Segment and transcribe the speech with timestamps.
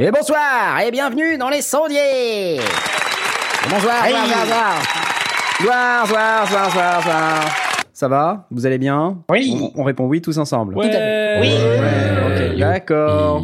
[0.00, 0.38] Et bonsoir
[0.76, 2.58] et bienvenue dans les sondiers.
[3.70, 4.76] Bonsoir, bonsoir, bonsoir,
[5.60, 7.44] bonsoir, bonsoir, bonsoir, bonsoir, bonsoir.
[7.92, 8.46] Ça va?
[8.50, 9.18] Vous allez bien?
[9.30, 9.72] Oui.
[9.74, 10.76] On, on répond oui tous ensemble.
[10.76, 11.38] Ouais.
[11.40, 11.48] Oui.
[11.48, 13.42] Ouais, ok, d'accord.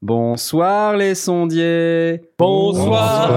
[0.00, 2.22] Bonsoir les sondiers.
[2.38, 3.30] Bonsoir.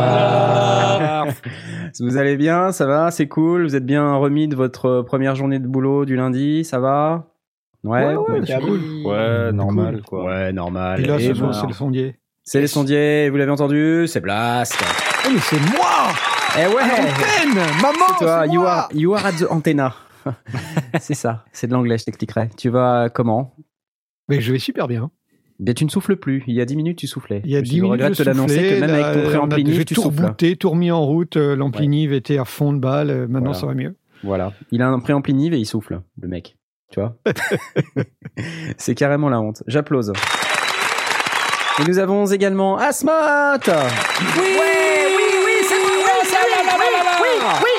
[1.99, 2.71] Vous allez bien?
[2.71, 3.11] Ça va?
[3.11, 3.63] C'est cool?
[3.63, 6.63] Vous êtes bien remis de votre première journée de boulot du lundi?
[6.63, 7.25] Ça va?
[7.83, 8.15] Ouais,
[8.45, 8.79] c'est cool.
[9.05, 10.23] Ouais, normal quoi.
[10.25, 11.01] Ouais, normal.
[11.01, 11.61] Et là, Et ce soir, voilà.
[11.61, 12.15] c'est le sondier.
[12.43, 14.75] C'est les sondiers, vous l'avez entendu C'est Blast.
[15.25, 16.09] Oh, mais c'est moi
[16.59, 19.95] Eh ouais Antenne Maman C'est toi, you moi are, you are at the antenna.
[20.99, 22.49] c'est ça, c'est de l'anglais, je t'expliquerai.
[22.57, 23.55] Tu vas comment?
[24.29, 25.11] Mais je vais super bien.
[25.59, 26.43] Bien, tu ne souffles plus.
[26.47, 27.41] Il y a 10 minutes, tu soufflais.
[27.45, 29.19] Il y a Je 10 minutes, regrette je de l'annoncer que même là, avec ton
[29.19, 30.21] on a- préampli J'ai tu tout souffles.
[30.23, 31.37] rebooté, tout remis en route.
[31.37, 33.09] euh, L'ampli Nive était à fond de balle.
[33.09, 33.59] euh, Maintenant, Voilà.
[33.59, 33.95] ça va mieux.
[34.23, 34.51] Voilà.
[34.71, 36.57] Il a un préampli et il souffle, le mec.
[36.91, 37.15] Tu vois?
[38.77, 39.63] C'est carrément la honte.
[39.67, 40.11] J'applause.
[41.79, 43.73] Et nous avons également Asmat Oui
[44.37, 46.87] Oui, oui, oui, c'est moi, oui, c'est oui, oui,
[47.21, 47.72] oui, oui, oui.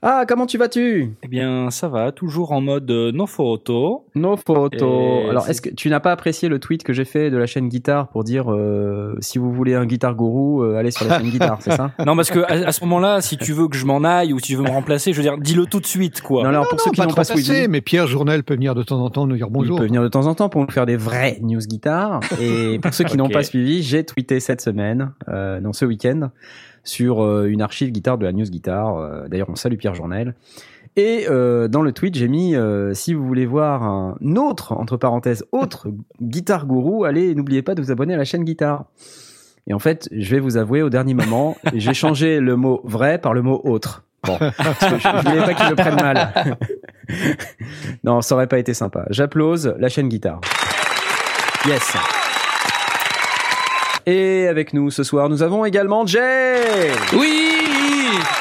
[0.00, 1.16] Ah, comment tu vas-tu?
[1.24, 4.06] Eh bien, ça va, toujours en mode euh, no photo.
[4.14, 5.24] Nos photos.
[5.24, 7.46] Et Alors, est-ce que tu n'as pas apprécié le tweet que j'ai fait de la
[7.46, 11.18] chaîne Guitare pour dire euh, si vous voulez un guitare gourou, euh, allez sur la
[11.18, 11.90] chaîne Guitare, c'est ça?
[12.06, 14.38] Non, parce que à, à ce moment-là, si tu veux que je m'en aille ou
[14.38, 16.44] si tu veux me remplacer, je veux dire, dis-le tout de suite, quoi.
[16.44, 18.84] Non, alors pour ceux qui pas n'ont pas suivi, mais Pierre Journal peut venir de
[18.84, 19.78] temps en temps nous dire bonjour.
[19.78, 22.20] il peut venir de temps en temps pour nous faire des vrais news guitare.
[22.40, 26.30] Et pour ceux qui n'ont pas suivi, j'ai tweeté cette semaine, euh, non ce week-end,
[26.88, 28.96] sur euh, une archive guitare de la news guitare.
[28.96, 30.34] Euh, D'ailleurs, on salue Pierre Journel.
[30.96, 34.96] Et euh, dans le tweet, j'ai mis euh, si vous voulez voir un autre entre
[34.96, 35.88] parenthèses autre
[36.20, 38.86] guitare gourou, allez n'oubliez pas de vous abonner à la chaîne guitare.
[39.68, 43.18] Et en fait, je vais vous avouer au dernier moment, j'ai changé le mot vrai
[43.18, 44.04] par le mot autre.
[44.24, 46.34] Bon, parce que je, je voulais pas qu'ils le prennent mal.
[48.04, 49.06] non, ça aurait pas été sympa.
[49.10, 50.40] J'applause la chaîne guitare.
[51.66, 51.96] Yes.
[54.10, 56.92] Et avec nous ce soir, nous avons également Jay.
[57.12, 57.58] Oui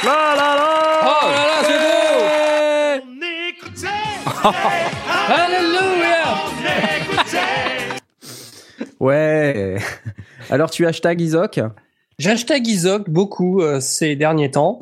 [0.05, 0.69] La la la.
[1.03, 1.79] Oh là là, c'est
[3.03, 4.49] beau
[5.27, 6.37] Alléluia
[9.01, 9.75] Ouais.
[10.49, 11.59] Alors tu hashtag Isaac.
[12.17, 14.79] J'ai hashtag Isaac beaucoup euh, ces derniers temps.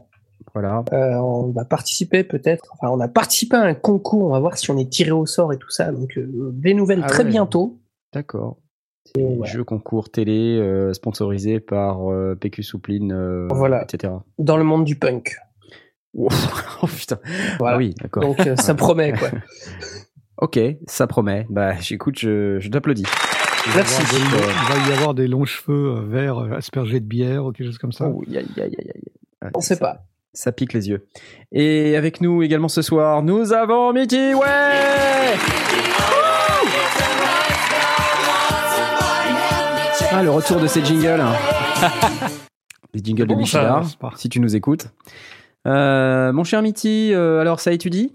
[0.53, 0.84] Voilà.
[0.94, 4.56] Euh, on va participer peut-être, enfin on a participé à un concours, on va voir
[4.56, 5.91] si on est tiré au sort et tout ça.
[5.91, 7.29] Donc euh, des nouvelles Ah très ouais.
[7.31, 7.79] bientôt.
[8.13, 8.57] D'accord.
[9.17, 9.51] Et voilà.
[9.51, 13.83] Jeu concours télé euh, sponsorisé par euh, PQ Soupline, euh, Voilà.
[13.83, 14.13] etc.
[14.39, 15.35] Dans le monde du punk.
[16.17, 16.29] oh
[16.88, 17.19] putain.
[17.59, 17.75] Voilà.
[17.75, 18.23] Ah oui, d'accord.
[18.23, 19.29] Donc euh, ça promet quoi.
[20.38, 21.45] Ok, ça promet.
[21.49, 23.03] Bah, j'écoute, je, je t'applaudis.
[23.67, 24.01] Il va y Merci.
[24.13, 27.53] des- Il va y avoir des longs cheveux euh, verts euh, aspergés de bière ou
[27.53, 28.09] quelque chose comme ça.
[28.09, 29.01] Oh, aïe, aïe, aïe, aïe, aïe.
[29.41, 30.03] Ouais, On sait ça- pas.
[30.33, 31.05] Ça pique les yeux.
[31.53, 35.94] Et avec nous également ce soir, nous avons Mitty, ouais
[40.18, 41.22] Ah, le retour de ces jingles.
[42.94, 43.44] Les jingles de Bon,
[44.00, 44.88] pas- si tu nous écoutes.
[45.68, 48.14] Euh, mon cher Mitty, euh, alors ça étudie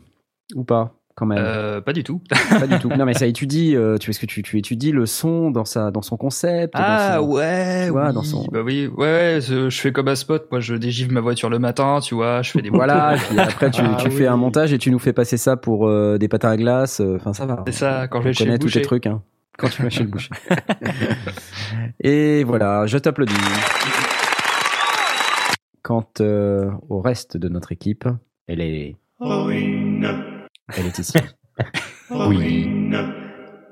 [0.55, 1.38] Ou pas quand même?
[1.38, 2.22] Euh, pas du tout.
[2.49, 2.88] Pas du tout.
[2.97, 3.77] Non, mais ça étudie.
[3.77, 6.81] euh, tu est-ce que tu, tu étudies le son dans sa dans son concept dans
[6.83, 8.15] Ah son- ouais, tu vois, oui.
[8.15, 11.12] dans son- Bah oui, ouais, ouais, je, je fais comme à Spot, moi je dégivre
[11.12, 13.17] ma voiture le matin, tu vois, je fais des Voilà.
[13.28, 15.87] puis après, tu, Ah tu fais un montage et tu nous fais passer ça pour
[15.87, 17.00] euh, des patins à glace.
[17.03, 17.62] euh, Enfin, ça va.
[17.67, 19.06] C'est ça, quand je vais chez tous tes trucs.
[19.06, 19.21] Hein,
[19.60, 20.31] quand tu vas chez le boucher.
[22.00, 23.34] et voilà, je t'applaudis.
[25.82, 28.09] Quant euh, au reste de notre équipe,
[28.47, 28.97] elle est.
[30.76, 31.19] Elle est ici.
[32.10, 32.91] Oui.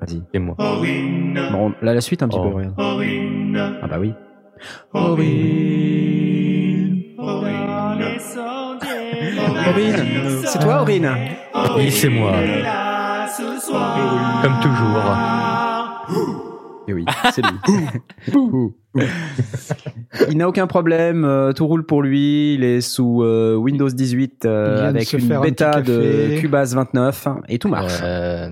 [0.01, 0.21] Vas-y.
[0.33, 0.55] Et moi.
[0.57, 2.49] Bon, là, la suite un petit Oh.
[2.49, 2.75] peu, regarde.
[3.81, 4.13] Ah bah oui.
[9.67, 11.09] Aurine, c'est toi Aurine
[11.75, 12.33] Oui, c'est moi.
[14.41, 15.48] Comme toujours.
[16.87, 17.51] Et oui, c'est lui.
[20.29, 24.45] Il n'a aucun problème, euh, tout roule pour lui, il est sous euh, Windows 18
[24.45, 26.39] euh, avec une un bêta de.
[26.39, 27.99] Cubase 29 et tout marche.
[28.01, 28.49] Euh,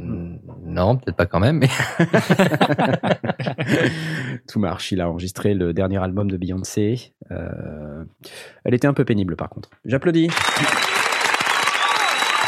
[0.63, 1.67] non, peut-être pas quand même, mais
[4.47, 7.13] tout marche, il a enregistré le dernier album de Beyoncé.
[7.31, 8.03] Euh,
[8.63, 9.71] elle était un peu pénible par contre.
[9.85, 10.29] J'applaudis.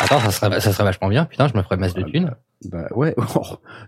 [0.02, 1.26] Attends, ça serait, ça serait vachement bien.
[1.26, 2.32] Putain, je me ferais masse de thunes.
[2.66, 3.42] Bah ouais, Oh,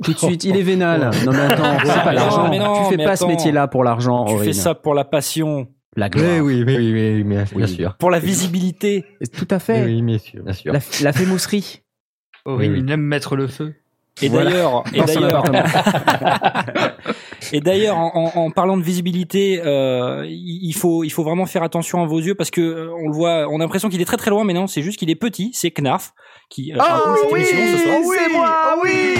[0.03, 1.11] tout de suite, il est vénal.
[1.25, 2.49] Non mais attends, c'est pas mais l'argent.
[2.49, 5.67] mais tu fais mais pas ce métier-là pour l'argent, Tu fais ça pour la passion,
[5.95, 6.27] La gloire.
[6.41, 7.67] oui, oui, oui, oui, bien, bien Oui.
[7.67, 7.95] sûr.
[7.97, 9.05] pour la visibilité.
[9.37, 9.83] Tout à fait.
[9.83, 10.43] Oui, bien sûr.
[10.43, 10.71] Bien sûr.
[10.73, 11.81] La, la fémousserie.
[12.45, 12.79] Oui, oui.
[12.79, 13.75] il aime mettre le feu.
[14.21, 14.51] Et Voilà.
[14.51, 15.43] d'ailleurs, et d'ailleurs.
[17.53, 21.63] et d'ailleurs, en, en- en parlant de visibilité, euh, il faut, il faut vraiment faire
[21.63, 24.05] attention à vos yeux parce que euh, on le voit, on a l'impression qu'il est
[24.05, 25.51] très très loin, mais non, c'est juste qu'il est petit.
[25.53, 26.13] C'est Knarf
[26.49, 26.71] qui.
[26.73, 27.97] euh, raconte cette émission ce soir.
[28.17, 29.15] c'est moi, oui.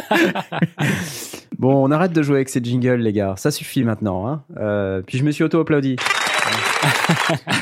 [1.58, 3.34] Bon, on arrête de jouer avec ces jingles, les gars.
[3.36, 4.26] Ça suffit maintenant.
[4.26, 4.42] Hein.
[4.58, 5.96] Euh, puis je me suis auto-applaudi.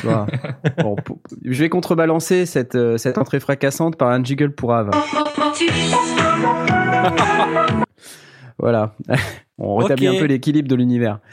[0.03, 0.25] Voilà.
[0.81, 4.91] Bon, pour- je vais contrebalancer cette, euh, cette entrée fracassante par un jingle pour Ave.
[8.57, 8.95] Voilà.
[9.57, 11.19] On rétablit un peu l'équilibre de l'univers.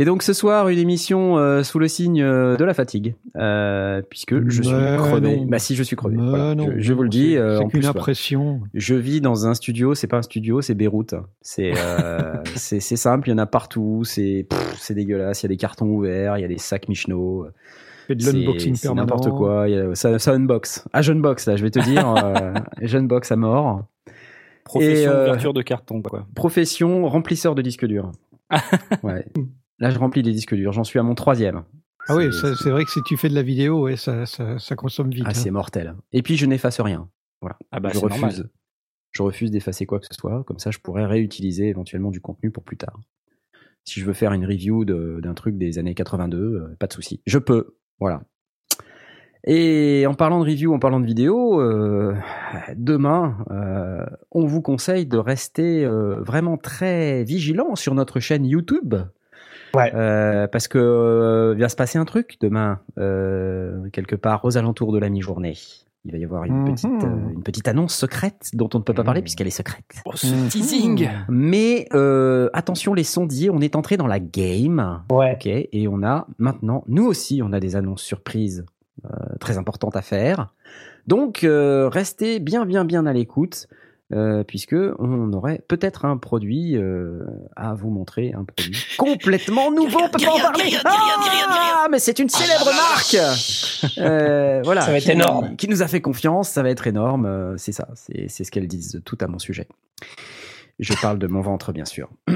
[0.00, 4.00] Et donc ce soir, une émission euh, sous le signe euh, de la fatigue, euh,
[4.08, 5.36] puisque je suis Mais crevé.
[5.38, 5.44] non.
[5.46, 6.16] Bah si, je suis crevé.
[6.16, 6.54] Mais Voilà.
[6.54, 7.30] non, je, je vous le dis.
[7.32, 7.88] c'est- euh, plus, voilà.
[7.90, 8.60] impression.
[8.74, 11.14] Je vis dans un studio, c'est pas un studio, c'est Beyrouth.
[11.40, 14.46] C'est euh, c'est c'est simple, il y en a partout, c'est
[14.90, 17.48] dégueulasse, il y a des cartons ouverts, il y a des sacs Michelot.
[18.08, 19.02] Et de C'est l'unboxing c'est permanent.
[19.02, 20.86] n'importe quoi, il y a- ça, ça unbox.
[20.92, 23.84] Ah, jeune box là, je vais te dire, euh, jeune box à mort.
[24.64, 26.24] Profession Et, euh, d'ouverture de carton, quoi.
[26.36, 28.12] Profession remplisseur de disques durs.
[29.02, 29.26] ouais.
[29.78, 31.62] Là, je remplis des disques durs, j'en suis à mon troisième.
[32.08, 34.76] Ah oui, C'est- vrai que si tu fais de la vidéo, ouais, ça, ça, ça
[34.76, 35.24] consomme vite.
[35.26, 35.34] Ah, hein.
[35.34, 35.94] c'est mortel.
[36.12, 37.08] Et puis je n'efface rien.
[37.40, 37.56] Voilà.
[37.70, 38.20] Ah bah, je refuse.
[38.20, 38.50] normal.
[39.12, 40.42] Je refuse d'effacer quoi que ce soit.
[40.44, 42.98] Comme ça, je pourrais réutiliser éventuellement du contenu pour plus tard.
[43.84, 46.92] Si je veux faire une review de- d'un truc des années 82, euh, pas de
[46.92, 47.20] souci.
[47.26, 47.76] Je peux.
[48.00, 48.22] Voilà.
[49.46, 52.14] Et en parlant de review, en parlant de vidéo, euh,
[52.76, 58.94] demain, euh, on vous conseille de rester euh, vraiment très vigilant sur notre chaîne YouTube.
[59.74, 59.92] Ouais.
[59.94, 64.56] Euh, parce que euh, il va se passer un truc demain, euh, quelque part aux
[64.58, 65.54] alentours de la mi-journée.
[66.04, 66.64] Il va y avoir une, Mhm.
[66.74, 69.84] petite, euh, une petite annonce secrète dont on ne peut pas parler puisqu'elle est secrète.
[70.06, 70.48] Oh, ce Mhm.
[70.48, 71.08] teasing.
[71.28, 75.02] Mais euh, attention les sondiers, on est entré dans la game.
[75.10, 75.32] Ouais.
[75.34, 78.64] Ok, et on a maintenant, nous aussi, on a des annonces surprises
[79.04, 80.54] euh, très importantes à faire.
[81.06, 83.66] Donc, euh, restez bien, bien, bien à l'écoute,
[84.12, 87.20] euh, puisque on aurait peut-être un produit euh,
[87.56, 90.00] à vous montrer, un produit complètement nouveau.
[90.04, 90.72] On peut pas en parler.
[90.84, 93.16] Ah, mais c'est une célèbre marque.
[93.98, 95.56] Euh, voilà, Ça va être énorme.
[95.56, 97.26] Qui nous a fait confiance, ça va être énorme.
[97.26, 99.68] euh, c'est ça, c'est c'est ce qu'elles disent tout à mon sujet.
[100.78, 102.08] Je parle de mon ventre, bien sûr.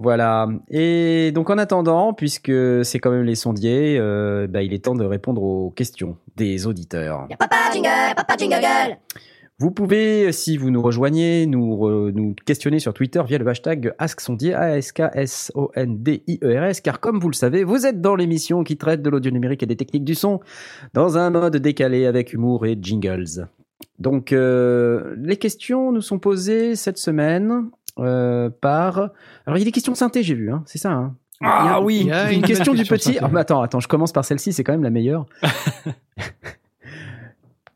[0.00, 0.46] Voilà.
[0.70, 2.52] Et donc en attendant, puisque
[2.84, 6.68] c'est quand même les sondiers, euh, bah, il est temps de répondre aux questions des
[6.68, 7.26] auditeurs.
[7.36, 8.96] Papa jingle, papa jingle.
[9.60, 13.92] Vous pouvez, si vous nous rejoignez, nous, re- nous questionner sur Twitter via le hashtag
[13.98, 19.10] AskSondier, A-S-K-S-O-N-D-I-E-R-S, E car comme vous le savez, vous êtes dans l'émission qui traite de
[19.10, 20.38] l'audio numérique et des techniques du son,
[20.94, 23.48] dans un mode décalé avec humour et jingles.
[23.98, 27.68] Donc, euh, les questions nous sont posées cette semaine
[27.98, 28.98] euh, par...
[29.46, 31.76] Alors, il y a des questions de synthé, j'ai vu, hein, c'est ça hein Ah
[31.76, 31.98] a- oui.
[32.02, 33.04] Il y a une, une question du question petit.
[33.14, 33.18] synthé.
[33.22, 35.26] Ah, mais attends, attends, je commence par celle-ci, c'est quand même la meilleure.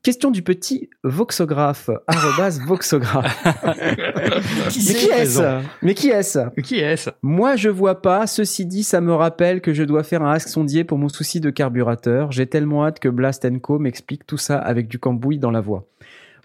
[0.02, 1.88] question du petit voxographe.
[2.08, 3.44] arrobase voxographe.
[4.68, 5.60] Qui Mais qui c'est est-ce?
[5.82, 6.38] Mais qui est-ce?
[6.62, 7.10] Qui est-ce?
[7.22, 8.26] Moi, je vois pas.
[8.26, 11.40] Ceci dit, ça me rappelle que je dois faire un ask sondier pour mon souci
[11.40, 12.32] de carburateur.
[12.32, 15.84] J'ai tellement hâte que Blast Co m'explique tout ça avec du cambouis dans la voix.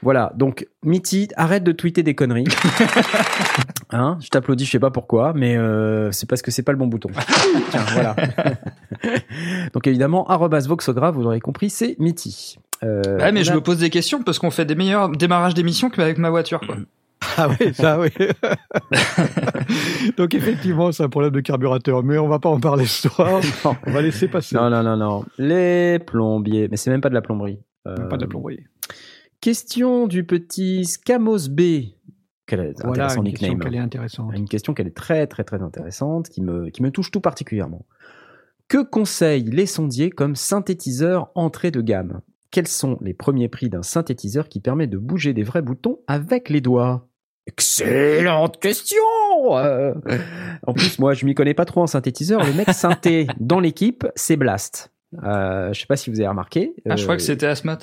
[0.03, 2.45] Voilà, donc Mitty, arrête de tweeter des conneries.
[3.91, 6.77] hein, je t'applaudis, je sais pas pourquoi, mais euh, c'est parce que c'est pas le
[6.77, 7.09] bon bouton.
[7.71, 8.15] Tiens, voilà.
[9.73, 12.57] donc évidemment, arrobas voxographe, vous l'aurez compris, c'est Mitty.
[12.83, 15.55] Euh, Ah mais je a- me pose des questions parce qu'on fait des meilleurs démarrages
[15.55, 16.75] d'émission qu'avec ma voiture quoi.
[17.35, 18.09] Ah oui, ça oui.
[20.17, 23.41] Donc effectivement, c'est un problème de carburateur, mais on va pas en parler ce soir.
[23.85, 24.55] On va laisser passer.
[24.55, 25.25] Non, non, non, non.
[25.39, 27.59] Les plombiers, mais c'est même pas de la plomberie.
[27.87, 28.59] Euh, Pas de la plomberie.
[29.41, 31.61] Question du petit Scamos B.
[32.47, 33.59] Quel est Voilà intéressant une question nickname.
[33.59, 34.31] qu'elle est intéressante.
[34.35, 37.85] Une question qu'elle est très très très intéressante, qui me, qui me touche tout particulièrement.
[38.67, 42.21] Que conseillent les sondiers comme synthétiseur entrée de gamme?
[42.51, 46.49] Quels sont les premiers prix d'un synthétiseur qui permet de bouger des vrais boutons avec
[46.49, 47.07] les doigts?
[47.45, 48.97] Excellente question
[49.51, 49.93] Euh,
[50.65, 52.43] En plus, moi, je m'y connais pas trop en synthétiseur.
[52.45, 54.91] Le mec synthé dans l'équipe, c'est Blast.
[55.23, 56.73] Euh, je sais pas si vous avez remarqué.
[56.89, 57.79] Ah je euh, crois que c'était Asmat.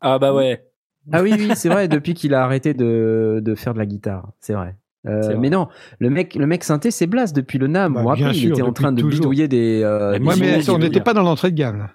[0.00, 0.64] Ah bah ouais.
[1.12, 4.28] Ah oui, oui, c'est vrai, depuis qu'il a arrêté de, de faire de la guitare,
[4.40, 4.74] c'est vrai.
[5.06, 5.68] Euh, mais non,
[5.98, 7.92] le mec, le mec synthé, c'est Blast depuis le NAM.
[7.94, 9.20] Bah, Moi, bien après, il sûr, était en train de toujours.
[9.20, 9.82] bidouiller des.
[9.84, 11.78] euh, Ouais, des Ouais, mais on n'était pas dans l'entrée de gamme.
[11.78, 11.90] là.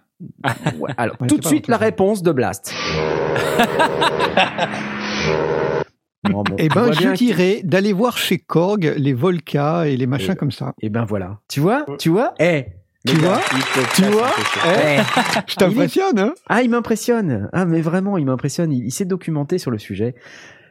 [0.80, 2.72] Ouais, alors, On tout de suite, la réponse de Blast.
[6.30, 10.36] Bon, Eh ben, je dirais d'aller voir chez Korg les Volca et les machins Et-
[10.36, 10.74] comme ça.
[10.82, 11.40] Et ben voilà.
[11.48, 12.34] Tu vois Tu vois?
[12.40, 12.66] Eh
[13.06, 13.40] Tu vois
[13.96, 14.30] Tu vois.
[14.66, 15.00] Eh.
[15.48, 17.50] Je t'impressionne, hein Ah, il m'impressionne.
[17.54, 18.72] Ah, mais vraiment, il m'impressionne.
[18.72, 20.16] Il, il s'est documenté sur le sujet.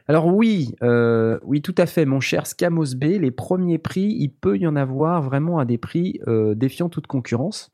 [0.09, 3.03] Alors oui, euh, oui, tout à fait, mon cher Scamos B.
[3.19, 7.05] Les premiers prix, il peut y en avoir vraiment à des prix euh, défiant toute
[7.05, 7.71] concurrence.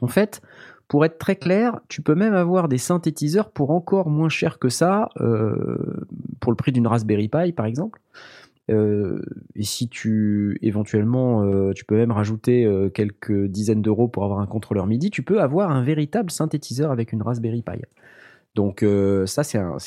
[0.00, 0.40] En fait,
[0.88, 4.70] pour être très clair, tu peux même avoir des synthétiseurs pour encore moins cher que
[4.70, 6.06] ça, euh,
[6.40, 8.00] pour le prix d'une Raspberry Pi, par exemple.
[8.70, 9.20] Euh,
[9.54, 14.40] et si tu éventuellement, euh, tu peux même rajouter euh, quelques dizaines d'euros pour avoir
[14.40, 17.82] un contrôleur MIDI, tu peux avoir un véritable synthétiseur avec une Raspberry Pi.
[18.54, 18.84] Donc
[19.26, 19.78] ça, c'est un,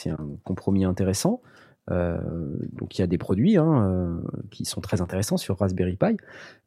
[0.43, 1.41] compromis intéressant.
[1.89, 6.15] Donc il y a des produits hein, qui sont très intéressants sur Raspberry Pi.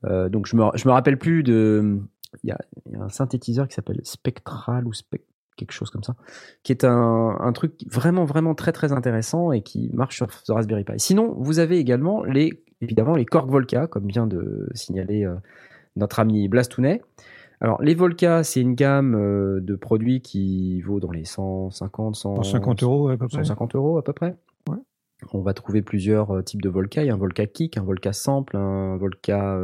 [0.05, 1.99] Donc je me, je me rappelle plus de,
[2.45, 5.23] il y a, il y a un synthétiseur qui s'appelle Spectral ou Spec
[5.57, 6.15] quelque chose comme ça,
[6.63, 10.55] qui est un, un truc vraiment vraiment très très intéressant et qui marche sur, sur
[10.55, 10.95] Raspberry Pi.
[10.99, 15.35] Sinon, vous avez également les évidemment les Korg Volca, comme vient de signaler euh,
[15.97, 17.03] notre ami Blastounet.
[17.61, 22.43] Alors les Volca, c'est une gamme euh, de produits qui vaut dans les 150, 100,
[22.43, 23.39] 150 euros à peu près.
[23.39, 24.37] 150 euros à peu près.
[24.69, 24.79] Ouais.
[25.33, 27.03] On va trouver plusieurs euh, types de Volca.
[27.03, 29.59] Il y a un Volca Kick, un Volca Sample, un Volca.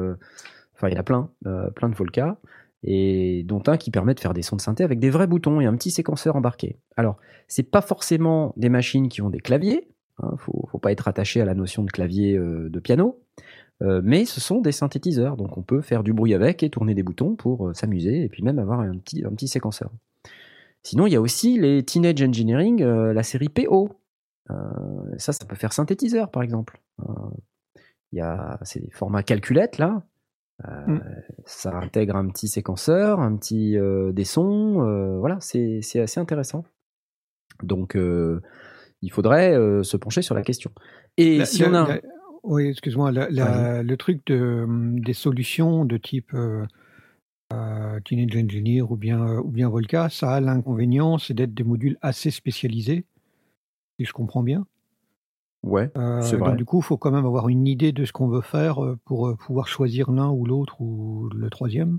[0.74, 1.30] Enfin, il y en a plein,
[1.74, 2.38] plein de Volca.
[2.84, 5.60] Et dont un qui permet de faire des sons de synthé avec des vrais boutons
[5.60, 6.78] et un petit séquenceur embarqué.
[6.96, 9.88] Alors, c'est pas forcément des machines qui ont des claviers.
[10.18, 13.20] Hein, faut, faut pas être attaché à la notion de clavier euh, de piano.
[13.82, 16.94] Euh, mais ce sont des synthétiseurs, donc on peut faire du bruit avec et tourner
[16.94, 19.90] des boutons pour euh, s'amuser et puis même avoir un petit, séquenceur.
[20.84, 23.90] Sinon, il y a aussi les Teenage Engineering, la série PO.
[25.16, 26.80] Ça, ça peut faire synthétiseur, par exemple.
[28.10, 30.02] Il y a des formats calculettes là.
[30.86, 30.98] Mm.
[31.44, 34.86] Ça intègre un petit séquenceur, un petit euh, des sons.
[34.86, 36.64] euh, voilà, c'est assez intéressant.
[37.62, 38.40] Donc, euh,
[39.02, 40.70] il faudrait se pencher sur la question.
[41.16, 42.00] Et La- si on a la-
[42.44, 46.32] oui, excuse-moi, le truc de, hum, des solutions de type
[48.04, 52.30] Teenage Engineer ou bien, ou bien Volca, ça a l'inconvénient, c'est d'être des modules assez
[52.30, 53.04] spécialisés,
[53.98, 54.66] si je comprends bien.
[55.62, 56.50] Ouais, Euh, C'est vrai.
[56.50, 58.82] donc du coup, il faut quand même avoir une idée de ce qu'on veut faire
[58.84, 61.98] euh, pour euh, pouvoir choisir l'un ou l'autre ou le troisième.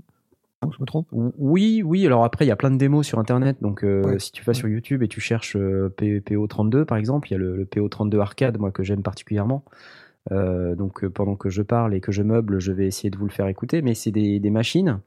[0.62, 1.06] Je me trompe?
[1.12, 2.06] Oui, oui.
[2.06, 3.58] Alors après, il y a plein de démos sur Internet.
[3.60, 4.18] Donc, euh, Ouais.
[4.18, 7.34] si tu vas sur YouTube et tu cherches euh, P- PO32, par exemple, il y
[7.34, 9.62] a le, le PO32 arcade, moi que j'aime particulièrement.
[10.32, 13.26] Euh, donc, pendant que je parle et que je meuble, je vais essayer de vous
[13.26, 13.82] le faire écouter.
[13.82, 15.00] Mais c'est des, des machines.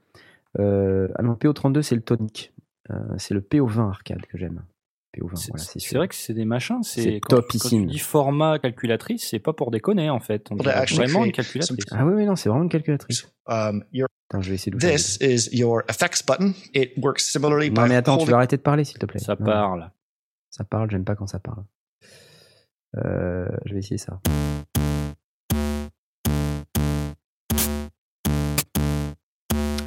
[0.60, 2.54] Ah non, PO32, c'est le tonic.
[3.18, 4.62] C'est le PO20 arcade que j'aime.
[5.16, 6.84] PO20, C'est voilà, vrai que c'est des machins.
[6.84, 7.86] C'est C'est quand, topissime.
[7.86, 10.48] tu dis format calculatrice, c'est pas pour déconner en fait.
[10.52, 11.86] On actually, vraiment une calculatrice.
[11.92, 13.28] Ah oui, oui, non, c'est vraiment une calculatrice.
[13.48, 16.54] Um, your, Attends, je vais essayer de this is your effects button.
[16.74, 17.72] It works similarly.
[17.72, 19.20] Non, mais attends, tu vas arrêter de parler, s'il te plaît.
[19.20, 19.92] Ça Non, parle.
[20.50, 21.64] Ça parle, j'aime pas quand ça parle.
[22.98, 24.20] Euh, je vais essayer ça.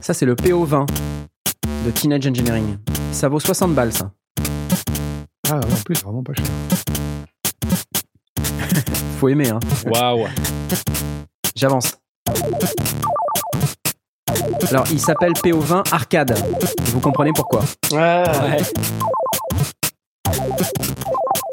[0.01, 0.87] Ça, c'est le PO20
[1.85, 2.79] de Teenage Engineering.
[3.13, 4.13] Ça vaut 60 balles, ça.
[5.51, 6.45] Ah, en plus, c'est vraiment pas cher.
[9.19, 9.59] Faut aimer, hein.
[9.87, 10.27] Waouh.
[11.57, 11.99] J'avance.
[14.71, 16.39] Alors, il s'appelle PO20 Arcade.
[16.87, 17.63] Vous comprenez pourquoi.
[17.95, 18.59] Ah, Ouais,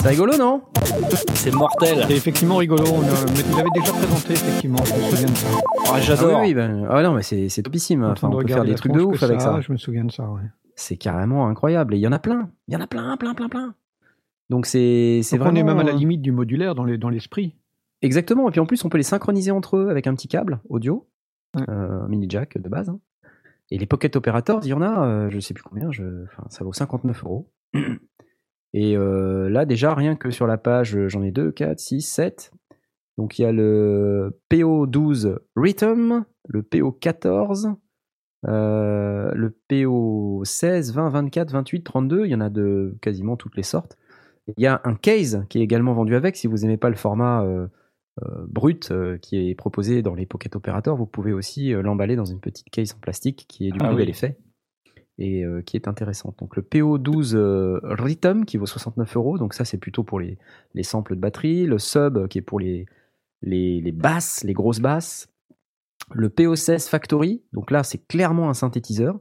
[0.01, 0.61] C'est rigolo, non?
[1.33, 2.05] C'est mortel.
[2.07, 3.07] C'est effectivement rigolo, on tu
[3.55, 5.47] l'avais déjà présenté, effectivement, je me souviens de ça.
[5.87, 6.39] Ah, Ah J'adore.
[6.41, 8.03] oui, oui, ben, ah non, mais c'est c'est topissime.
[8.03, 9.59] En Enfin, on peut faire des trucs de ouf avec ça.
[9.61, 10.41] Je me souviens de ça, ouais.
[10.75, 11.95] C'est carrément incroyable.
[11.95, 12.49] Et il y en a plein.
[12.67, 13.73] Il y en a plein, plein, plein, plein.
[14.49, 15.51] Donc c'est vraiment.
[15.51, 17.55] on est même à la euh, limite du modulaire dans les- dans l'esprit.
[18.01, 18.47] Exactement.
[18.47, 21.09] Et puis en plus, on peut les synchroniser entre eux avec un petit câble audio,
[21.55, 21.63] Ouais.
[21.69, 22.89] euh, un mini jack de base.
[22.89, 22.99] hein.
[23.71, 26.23] Et les Pocket Operators, il y en a, euh, je sais plus combien, je...
[26.25, 27.51] enfin, ça vaut 59 euros.
[28.73, 32.51] Et euh, là, déjà, rien que sur la page, j'en ai 2, 4, 6, 7.
[33.17, 37.75] Donc il y a le PO12 Rhythm, le PO14,
[38.47, 42.25] euh, le PO16, 20, 24, 28, 32.
[42.25, 43.97] Il y en a de quasiment toutes les sortes.
[44.55, 46.37] Il y a un case qui est également vendu avec.
[46.37, 47.67] Si vous n'aimez pas le format euh,
[48.23, 52.25] euh, brut euh, qui est proposé dans les Pocket Operators, vous pouvez aussi l'emballer dans
[52.25, 53.97] une petite case en plastique qui est du Ah coup oui.
[54.03, 54.37] bel effet
[55.19, 56.37] et qui est intéressante.
[56.39, 59.37] Donc le PO12 euh, Rhythm qui vaut 69 euros.
[59.39, 60.37] Donc ça c'est plutôt pour les,
[60.75, 61.65] les samples de batterie.
[61.65, 62.85] Le Sub qui est pour les,
[63.41, 65.27] les, les basses, les grosses basses.
[66.13, 67.41] Le PO16 Factory.
[67.51, 69.19] Donc là c'est clairement un synthétiseur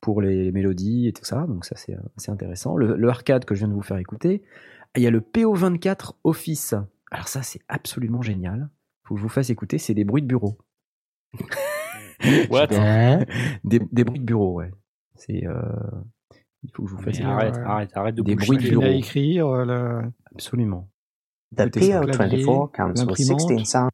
[0.00, 1.46] pour les mélodies et tout ça.
[1.46, 2.76] Donc ça c'est euh, c'est intéressant.
[2.76, 4.42] Le, le arcade que je viens de vous faire écouter.
[4.96, 6.74] Il y a le PO24 Office.
[7.10, 8.68] Alors ça c'est absolument génial.
[9.04, 9.78] Faut que je vous fasse écouter.
[9.78, 10.58] C'est des bruits de bureau.
[12.50, 12.68] What?
[13.64, 14.70] Des, des bruits de bureau, ouais.
[15.14, 15.60] C'est euh,
[16.62, 17.32] il faut que je vous fasse Mais écouter.
[17.46, 18.82] arrête, arrête, arrête de Des bruits de Il bureau.
[18.84, 20.88] à écrire, euh, le- Absolument.
[21.56, 22.00] The Écoutez ça.
[22.02, 23.40] PO24 Clavier, counts with l'imprimante.
[23.40, 23.90] 16 sounds.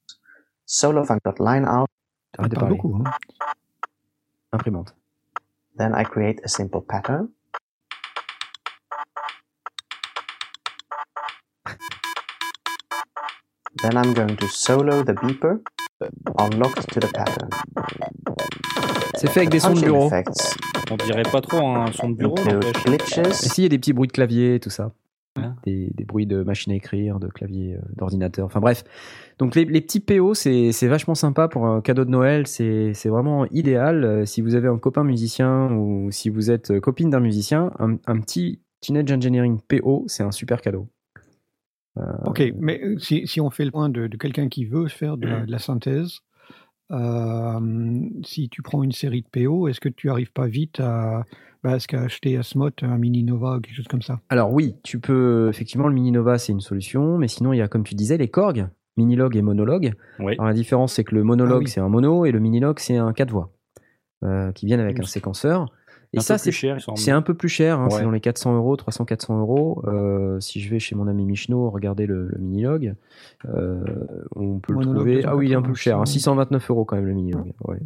[1.24, 1.88] Got line out.
[2.34, 2.76] Ça Arrête de parle parler.
[2.76, 2.96] beaucoup.
[2.96, 3.10] Hein.
[4.52, 4.96] Imprimante.
[5.76, 7.30] Then I create a simple pattern.
[13.82, 15.58] Then I'm going to solo the beeper
[16.38, 17.50] unlocked to the pattern.
[19.16, 20.06] C'est fait avec des sons de bureau.
[20.06, 20.56] effects
[20.92, 22.36] On dirait pas trop un son de bureau.
[22.36, 24.92] Et glitches, si, il y a des petits bruits de clavier, tout ça.
[25.64, 28.46] Des, des bruits de machine à écrire, de clavier, euh, d'ordinateur.
[28.46, 28.84] Enfin bref.
[29.38, 32.46] Donc les, les petits PO, c'est vachement sympa pour un cadeau de Noël.
[32.46, 34.04] C'est vraiment idéal.
[34.04, 37.72] Euh, Si vous avez un copain musicien ou si vous êtes euh, copine d'un musicien,
[37.78, 40.88] un, un petit Teenage Engineering PO, c'est un super cadeau.
[42.24, 45.28] Ok, mais si, si on fait le point de, de quelqu'un qui veut faire de
[45.28, 46.18] la, de la synthèse,
[46.90, 51.24] euh, si tu prends une série de PO, est-ce que tu arrives pas vite à
[51.78, 54.20] ce qu'à acheter à Smot un Mini Nova ou quelque chose comme ça?
[54.28, 57.62] Alors oui, tu peux effectivement le Mini Nova, c'est une solution, mais sinon il y
[57.62, 59.92] a comme tu disais les Korg, Minilog et Monolog.
[60.20, 60.32] Oui.
[60.34, 61.68] Alors la différence c'est que le Monolog Ah oui.
[61.68, 63.50] c'est un mono et le Minilog c'est un 4 voix
[64.24, 65.66] euh, qui viennent avec un séquenceur.
[66.12, 67.96] Et Un ça peu plus c'est c'est un peu plus cher, hein, Ouais.
[67.98, 69.82] c'est dans les 400 euros, 300-400 euros.
[69.88, 72.94] Euh, si je vais chez mon ami Michno regarder le, le Minilog,
[73.48, 73.82] euh,
[74.36, 75.24] on peut le trouver.
[75.24, 76.12] Ah oui, il est un peu plus cher, hein, 280.
[76.12, 77.52] 629 euros quand même le Minilog.
[77.64, 77.78] Ouais.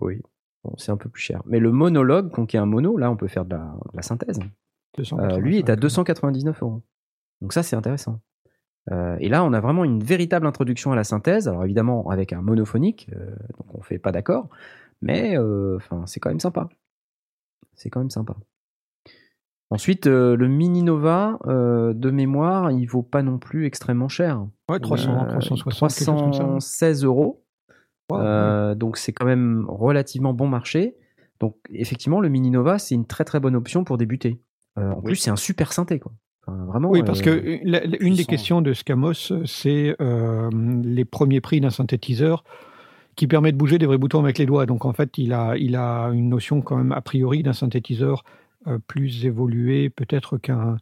[0.00, 0.20] Oui,
[0.64, 1.42] bon, c'est un peu plus cher.
[1.46, 3.58] Mais le Monolog, donc qui est un mono, là on peut faire de la,
[3.92, 4.38] de la synthèse.
[5.12, 6.82] Euh, lui est à 299 euros.
[7.40, 8.20] Donc ça, c'est intéressant.
[8.90, 11.48] Euh, et là, on a vraiment une véritable introduction à la synthèse.
[11.48, 14.48] Alors évidemment, avec un monophonique, euh, donc on fait pas d'accord,
[15.00, 16.68] mais enfin, c'est quand même sympa.
[17.74, 18.36] C'est quand même sympa.
[19.70, 24.44] Ensuite, le Mini Nova, de mémoire, il vaut pas non plus extrêmement cher.
[24.68, 26.38] Ouais, 300, Euh, 360, quelque chose comme ça.
[26.40, 27.44] 316 euros.
[28.10, 30.96] Wow, Euh, Donc c'est quand même relativement bon marché.
[31.40, 34.40] Donc effectivement, le Mini Nova, c'est une très très bonne option pour débuter.
[34.78, 35.02] Euh, en Oui.
[35.04, 36.12] plus, c'est un super synthé, quoi.
[36.46, 36.90] Enfin, vraiment.
[36.90, 40.50] Oui, parce euh, que la- la- une des questions de Scamos, euh, c'est euh,
[40.82, 42.44] les premiers prix d'un synthétiseur
[43.16, 44.66] qui permet de bouger des vrais boutons avec les doigts.
[44.66, 48.24] Donc en fait, il a, il a une notion quand même a priori d'un synthétiseur
[48.66, 50.76] euh, plus évolué peut-être qu'un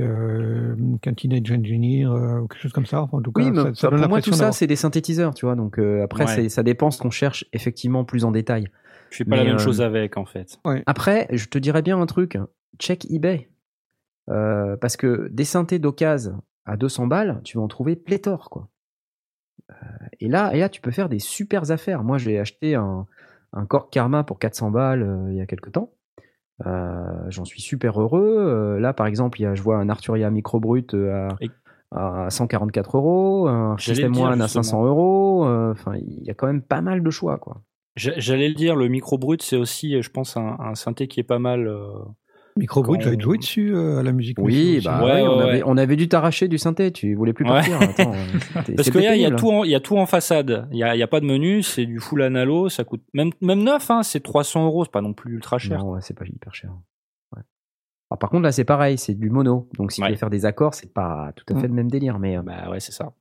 [0.00, 3.02] euh, qu'un Teenage Engineer euh, ou quelque chose comme ça.
[3.02, 4.76] Enfin, en tout cas, Oui, mais ça, ça pour donne moi, tout ça, c'est des
[4.76, 5.54] synthétiseurs, tu vois.
[5.54, 6.48] Donc euh, après, Ouais.
[6.48, 8.68] ça dépend ce qu'on cherche effectivement plus en détail.
[9.10, 10.58] Je fais pas Mais, la même euh, chose avec, en fait.
[10.86, 12.38] Après, je te dirais bien un truc.
[12.78, 13.48] Check eBay.
[14.28, 18.68] Euh, parce que des synthés d'occasion à 200 balles, tu vas en trouver pléthore, quoi.
[19.70, 19.74] Euh,
[20.20, 22.02] et là, et là, tu peux faire des super affaires.
[22.02, 23.06] Moi, j'ai acheté un,
[23.52, 25.92] un Korg Karma pour 400 balles euh, il y a quelques temps.
[26.64, 28.36] Euh, J'en suis super heureux.
[28.38, 31.50] Euh, là, par exemple, il y a, je vois un Arturia Micro Brut euh, Et-
[31.92, 34.62] à, à 144 euros, un System le dire, One à justement.
[34.62, 35.44] 500 euros.
[35.46, 37.60] Enfin, il y a quand même pas mal de choix, quoi.
[37.96, 41.20] J'a- J'allais le dire, le micro brut, c'est aussi, je pense, un, un synthé qui
[41.20, 41.70] est pas mal.
[42.56, 44.38] Micro Brut, quand j'avais on- joué dessus euh, à la musique.
[44.40, 44.86] Oui, aussi.
[44.86, 45.62] bah Ouais, ouais, on, ouais, avait, ouais.
[45.66, 47.50] on avait dû t'arracher du synthé, tu voulais plus Ouais.
[47.50, 47.80] partir.
[47.82, 49.80] Attends, euh, Parce c'était qu'il y, a- il y a tout en, il y a
[49.80, 50.68] tout en façade.
[50.72, 53.30] Il y a, y a pas de menu, c'est du full analo, ça coûte même
[53.42, 55.78] même neuf, hein, c'est 300 euros, c'est pas non plus ultra cher.
[55.78, 56.70] Non, ouais, c'est pas hyper cher.
[57.36, 57.42] Ouais.
[58.10, 59.68] Alors, par contre, là, c'est pareil, c'est du mono.
[59.78, 60.06] Donc, si Ouais.
[60.08, 61.70] tu veux faire des accords, c'est pas tout à fait Mm.
[61.70, 62.18] le même délire.
[62.18, 63.12] Mais euh, Bah ouais, c'est ça.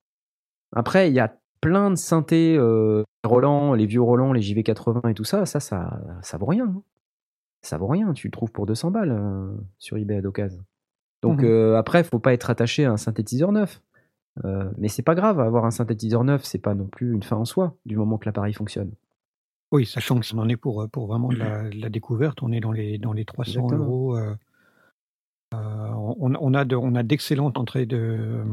[0.75, 5.13] après, il y a plein de synthés euh, Roland, les vieux Roland, les JV80 et
[5.15, 5.45] tout ça.
[5.47, 6.65] Ça, ça, ça vaut rien.
[6.67, 6.81] hein.
[7.65, 8.13] Ça vaut rien.
[8.13, 10.63] Tu le trouves pour 200 balles euh, sur eBay à d'occasion.
[11.23, 11.47] Donc, Mhm.
[11.49, 13.81] euh, après, faut pas être attaché à un synthétiseur neuf.
[14.43, 17.37] Euh, mais c'est pas grave, avoir un synthétiseur neuf, c'est pas non plus une fin
[17.37, 18.91] en soi, du moment que l'appareil fonctionne.
[19.71, 22.51] Oui, sachant que ça en est pour, pour vraiment de la, de la découverte, on
[22.51, 23.85] est dans les, dans les 300 Exactement.
[23.85, 24.17] euros.
[24.17, 24.35] euh,
[25.53, 27.97] on, on a de- on a d'excellentes entrées de.
[27.97, 28.43] euh,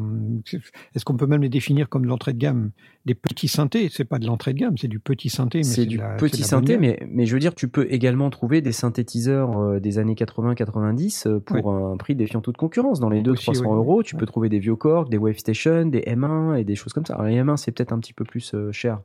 [0.95, 2.71] Est-ce qu'on peut même les définir comme de l'entrée de gamme?
[3.07, 5.59] Des petits synthés, c'est pas de l'entrée de gamme, c'est du petit synthé.
[5.59, 8.61] mais C'est du la- petit synthé, mais, mais je veux dire, tu peux également trouver
[8.61, 13.01] des synthétiseurs euh, des années 80-90 euh, pour un prix défiant toute concurrence.
[13.01, 13.67] Dans les 200-300 Aussi, oui.
[13.67, 14.21] euros, tu Ouais.
[14.21, 17.15] peux trouver des vieux Korg, des Wave Station, des M1 et des choses comme ça.
[17.15, 19.01] Alors, les M1, c'est peut-être un petit peu plus euh, cher.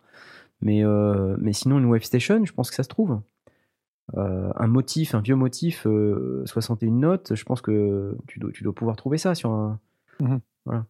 [0.62, 3.20] Mais, euh, mais sinon, une Wave Station, je pense que ça se trouve.
[4.16, 8.64] Euh, un motif, un vieux motif, euh, 61 notes, je pense que tu dois, tu
[8.64, 9.80] dois pouvoir trouver ça sur un.
[10.22, 10.40] Mhm.
[10.66, 10.86] Voilà.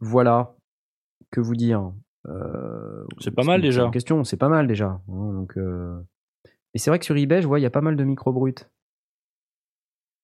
[0.00, 0.54] Voilà.
[1.30, 1.92] Que vous dire
[2.28, 3.88] Euh, C'est pas mal déjà.
[3.90, 4.86] Question, c'est pas mal déjà.
[5.08, 5.98] hein, donc, euh,
[6.74, 8.32] Et c'est vrai que sur eBay, je vois, il y a pas mal de micro
[8.32, 8.54] bruts.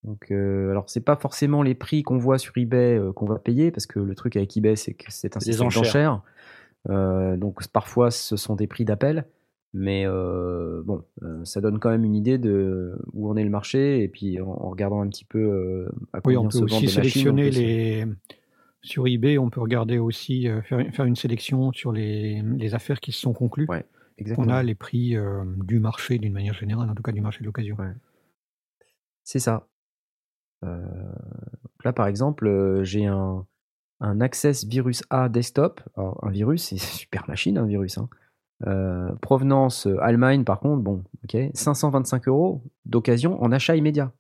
[0.05, 3.87] Donc, alors c'est pas forcément les prix qu'on voit sur eBay qu'on va payer, parce
[3.87, 6.23] que le truc avec eBay, c'est que c'est un système enchères.
[6.87, 7.37] d'enchères.
[7.39, 9.27] Donc parfois, ce sont des prix d'appel.
[9.75, 13.51] Mais euh, bon, euh, ça donne quand même une idée de où en est le
[13.51, 16.87] marché et puis en, en regardant un petit peu euh, à Oui, on peut aussi
[16.87, 18.07] on sélectionner les.
[18.81, 23.01] Sur eBay, on peut regarder aussi, euh, faire, faire une sélection sur les, les affaires
[23.01, 23.67] qui se sont conclues.
[23.69, 24.55] Ouais, On exactement.
[24.55, 25.17] a les prix
[25.65, 27.77] du marché d'une manière générale, en tout cas du marché de l'occasion.
[29.25, 29.69] C'est ça.
[30.63, 33.47] Là, par exemple, j'ai un,
[34.01, 35.81] un Access Virus A desktop.
[35.97, 37.99] Alors, un virus, c'est super machine, un virus.
[37.99, 38.09] hein.
[38.67, 44.13] Euh, provenance euh, Allemagne, par contre, bon, ok, 525 euros d'occasion en achat immédiat.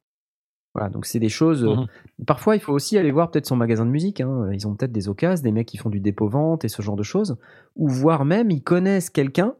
[0.74, 1.64] Voilà, donc c'est des choses.
[1.64, 1.86] euh, Mhm.
[2.26, 4.20] Parfois, il faut aussi aller voir peut-être son magasin de musique.
[4.20, 4.48] hein.
[4.52, 7.02] Ils ont peut-être des occasions, des mecs qui font du dépôt-vente et ce genre de
[7.02, 7.36] choses.
[7.74, 9.54] Ou voire même, ils connaissent quelqu'un.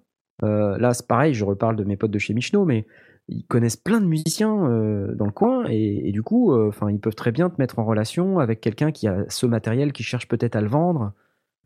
[0.45, 2.87] Euh, là, c'est pareil, je reparle de mes potes de chez Michno, mais
[3.27, 7.01] ils connaissent plein de musiciens euh, dans le coin et, et du coup, enfin, ils
[7.01, 10.29] peuvent très bien te mettre en relation avec quelqu'un qui a ce matériel, qui cherche
[10.29, 11.13] peut-être à le vendre.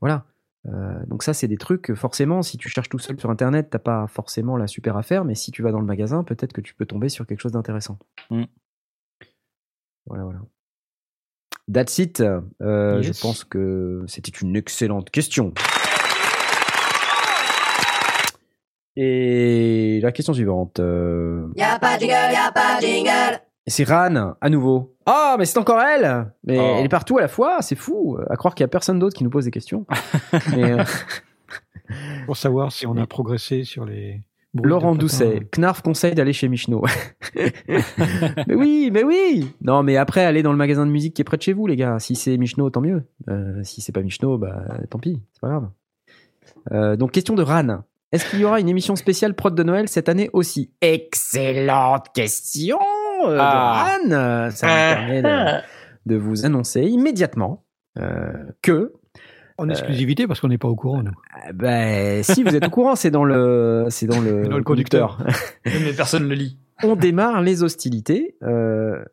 [0.00, 0.24] Voilà.
[0.66, 1.82] Euh, donc ça, c'est des trucs.
[1.82, 5.24] que, Forcément, si tu cherches tout seul sur Internet, t'as pas forcément la super affaire,
[5.24, 7.52] mais si tu vas dans le magasin, peut-être que tu peux tomber sur quelque chose
[7.52, 7.98] d'intéressant.
[8.30, 8.44] Mm.
[10.06, 10.40] Voilà, voilà.
[11.72, 12.20] That's it.
[12.20, 13.16] Euh, Yes.
[13.16, 15.52] Je pense que c'était une excellente question.
[18.96, 20.78] Et la question suivante.
[20.80, 23.40] euh, Y'a pas de jingle, y'a pas de jingle.
[23.66, 24.94] C'est Ran, à nouveau.
[25.06, 26.74] Ah, mais c'est encore elle Mais Oh.
[26.78, 28.18] elle est partout à la fois, c'est fou.
[28.30, 29.86] À croire qu'il y a personne d'autre qui nous pose des questions.
[30.56, 30.84] Mais, euh,
[32.26, 34.22] Pour savoir si on a progressé sur les.
[34.54, 34.94] Laurent.
[34.94, 36.84] Doucet, Knarf conseille d'aller chez Michno.
[37.34, 41.24] mais oui, mais oui Non, mais après, allez dans le magasin de musique qui est
[41.24, 41.98] près de chez vous, les gars.
[41.98, 43.02] Si c'est Michno, tant mieux.
[43.30, 45.68] Euh, si c'est pas Michno, bah tant pis, c'est pas grave.
[46.72, 47.80] Euh, donc, question de Ran.
[48.12, 50.70] Est-ce qu'il y aura une émission spéciale prod de Noël cette année aussi?
[50.82, 52.78] Excellente question
[53.28, 53.96] euh, Ah.
[54.08, 55.62] de Ran Ça me permet de,
[56.06, 57.64] de vous annoncer immédiatement
[57.98, 58.32] euh,
[58.62, 58.92] que
[59.58, 61.02] En exclusivité parce qu'on n'est pas au courant.
[61.02, 61.10] nous.
[61.10, 64.64] euh, ben, si vous êtes au courant, c'est dans le, c'est dans le, Dans le
[64.64, 65.18] conducteur.
[65.64, 66.58] Mais personne le lit.
[66.82, 69.04] on démarre les hostilités, euh,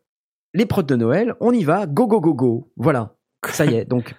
[0.54, 3.16] les prods de Noël, on y va, go go go go, voilà,
[3.48, 3.86] ça y est.
[3.86, 4.16] Donc,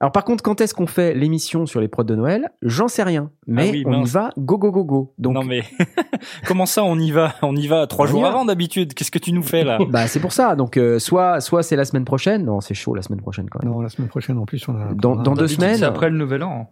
[0.00, 2.50] alors par contre, quand est-ce qu'on fait l'émission sur les prods de Noël?
[2.62, 5.14] J'en sais rien, mais Ah oui, on y va, go go go go.
[5.18, 5.62] Donc, non mais
[6.46, 7.34] comment ça on y va?
[7.42, 8.28] On y va trois On y jours va.
[8.28, 8.94] avant d'habitude.
[8.94, 9.78] Qu'est-ce que tu nous fais là?
[9.90, 10.56] Bah c'est pour ça.
[10.56, 12.44] Donc, euh, soit, soit c'est la semaine prochaine.
[12.44, 13.72] Non, c'est chaud la semaine prochaine quand même.
[13.72, 14.92] Non, la semaine prochaine en plus on a.
[14.94, 15.76] Dans- deux semaines.
[15.76, 16.70] C'est après le nouvel an.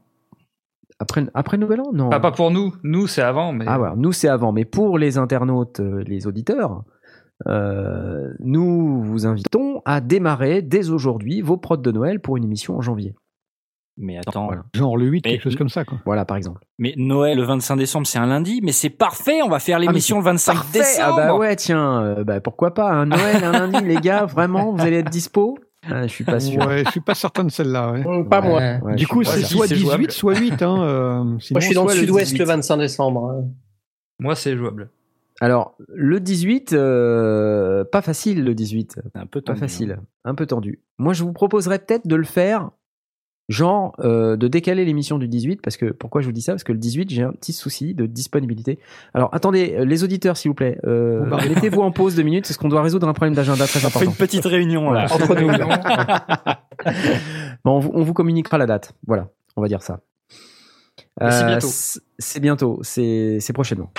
[0.99, 2.11] Après, après le Nouvel An, non.
[2.11, 2.75] Pas, pas pour nous.
[2.85, 3.53] Nous, c'est avant.
[3.53, 6.85] Mais Ah voilà, nous c'est avant, mais pour les internautes, euh, les auditeurs,
[7.47, 12.77] euh, nous vous invitons à démarrer dès aujourd'hui vos prods de Noël pour une émission
[12.77, 13.15] en janvier.
[13.99, 14.47] Mais attends.
[14.47, 14.63] Voilà.
[14.75, 15.85] Genre le 8, Mais- quelque chose comme ça.
[15.85, 15.99] Quoi.
[16.07, 16.63] Voilà, par exemple.
[16.79, 18.61] Mais Noël le 25 décembre c'est un lundi.
[18.63, 19.43] Mais c'est parfait.
[19.43, 20.79] On va faire l'émission le 25 Parfait.
[20.79, 21.17] décembre.
[21.21, 24.73] Ah bah ouais, tiens, euh, bah pourquoi pas un Noël, un lundi, les gars, vraiment,
[24.73, 25.59] vous allez être dispo?
[25.91, 26.65] Ah, Je suis pas sûr.
[26.67, 27.91] Ouais, je suis pas certain de celle-là.
[27.93, 28.07] ouais.
[28.07, 28.59] Hum, Pas moi.
[28.61, 28.81] Ouais.
[28.83, 30.11] Ouais, du coup, c'est si, soit c'est 18, jouable.
[30.13, 30.63] soit 8.
[30.63, 32.39] Hein, euh, Moi, je suis dans le sud-ouest 18.
[32.39, 33.31] le 25 décembre.
[33.31, 33.45] hein.
[34.21, 34.91] moi, c'est jouable.
[35.43, 39.01] Alors, le 18, euh, pas facile le 18.
[39.13, 40.79] C'est un peu Pas facile, un peu tendu.
[40.99, 42.71] Moi, je vous proposerais peut-être de le faire,
[43.49, 46.53] genre euh, de décaler l'émission du 18, parce que pourquoi je vous dis ça?
[46.53, 48.79] Parce que le 18, j'ai un petit souci de disponibilité.
[49.15, 51.49] Alors, attendez, euh, les auditeurs, s'il vous plaît, euh, barrez.
[51.49, 54.05] mettez-vous en pause deux minutes, parce qu'on doit résoudre un problème d'agenda très On fait
[54.05, 54.25] une important.
[54.25, 55.07] petite réunion là.
[55.11, 55.51] Entre nous.
[57.65, 58.93] Bon, on, vous, on vous communiquera la date.
[59.09, 60.01] Voilà, on va dire ça.
[61.21, 61.69] Mais c'est bientôt.
[62.19, 63.91] c'est- bientôt, c'est prochainement.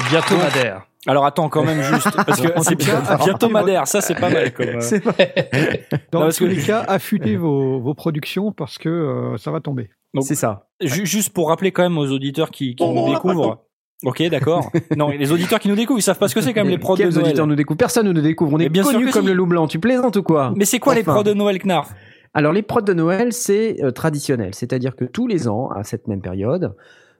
[0.00, 0.86] C'est bientôt Madère.
[1.06, 3.86] Alors attends quand même juste parce que c'est bien, bientôt Madère.
[3.86, 4.66] Ça c'est pas mal comme.
[4.66, 5.86] euh, C'est vrai.
[6.12, 9.60] Dans Non, tous que- les cas, affûtez vos, vos productions parce que euh, ça va
[9.60, 9.90] tomber.
[10.14, 10.68] Donc, C'est ça.
[10.80, 13.62] Ju- Juste pour rappeler quand même aux auditeurs qui, qui nous découvrent.
[14.04, 14.70] Ok, d'accord.
[14.96, 16.76] non, les auditeurs qui nous découvrent, ils savent pas ce que c'est quand même les
[16.78, 17.24] prods de Quels Noël.
[17.26, 17.78] auditeurs nous découvrent?
[17.78, 18.52] Personne ne nous découvre.
[18.54, 19.28] On est bien sûr connu que comme si.
[19.28, 19.66] le loup blanc.
[19.68, 20.52] Tu plaisantes ou quoi?
[20.56, 21.94] Mais c'est quoi les prods de Noël Knarf?
[22.34, 26.06] Alors les prods de Noël, c'est euh, traditionnel, c'est-à-dire que tous les ans, à cette
[26.08, 26.74] même période,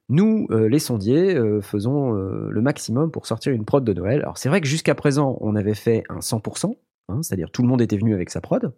[0.08, 4.20] nous, euh, les sondiers, euh, faisons euh, le maximum pour sortir une prod de Noël.
[4.20, 6.76] Alors c'est vrai que jusqu'à présent, on avait fait un 100%,
[7.08, 8.72] hein, c'est-à-dire tout le monde était venu avec sa prod.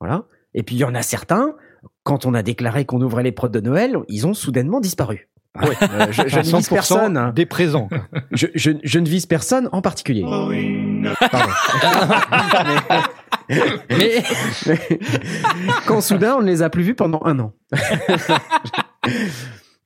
[0.00, 0.24] Voilà.
[0.54, 1.54] Et puis il y en a certains,
[2.04, 5.28] quand on a déclaré qu'on ouvrait les prods de Noël, ils ont soudainement disparu.
[5.60, 5.66] Euh,
[6.12, 7.16] je, je ne vise 100% personne.
[7.16, 7.32] hein.
[7.34, 7.88] des présents.
[8.30, 10.22] Je, je- je ne vise personne en particulier.
[10.22, 11.52] Pardon.
[13.90, 14.22] mais,
[14.66, 14.98] mais-
[15.86, 17.52] quand soudain on ne les a plus vus pendant un an.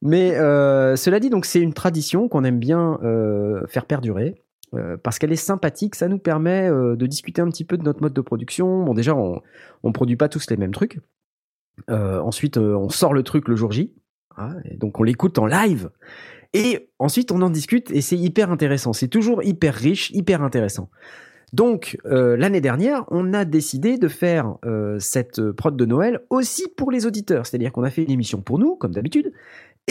[0.03, 4.43] mais euh, cela dit, donc c'est une tradition qu'on aime bien euh, faire perdurer.
[4.75, 8.03] euh, parce qu'elle est sympathique, ça nous permet de discuter un petit peu de notre
[8.03, 8.85] mode de production.
[8.85, 9.41] Bon, déjà, on
[9.85, 10.99] ne produit pas tous les mêmes trucs.
[11.89, 13.93] Ensuite, on sort le truc le jour J.
[14.37, 15.91] hein, donc, on l'écoute en live.
[16.55, 18.93] Et ensuite, on en discute et c'est hyper intéressant.
[18.93, 20.91] C'est toujours hyper riche, hyper intéressant.
[21.53, 24.57] Donc, l'année dernière, on a décidé de faire
[24.99, 27.47] cette prod de Noël aussi pour les auditeurs.
[27.47, 29.33] C'est-à-dire qu'on a fait une émission pour nous, comme d'habitude.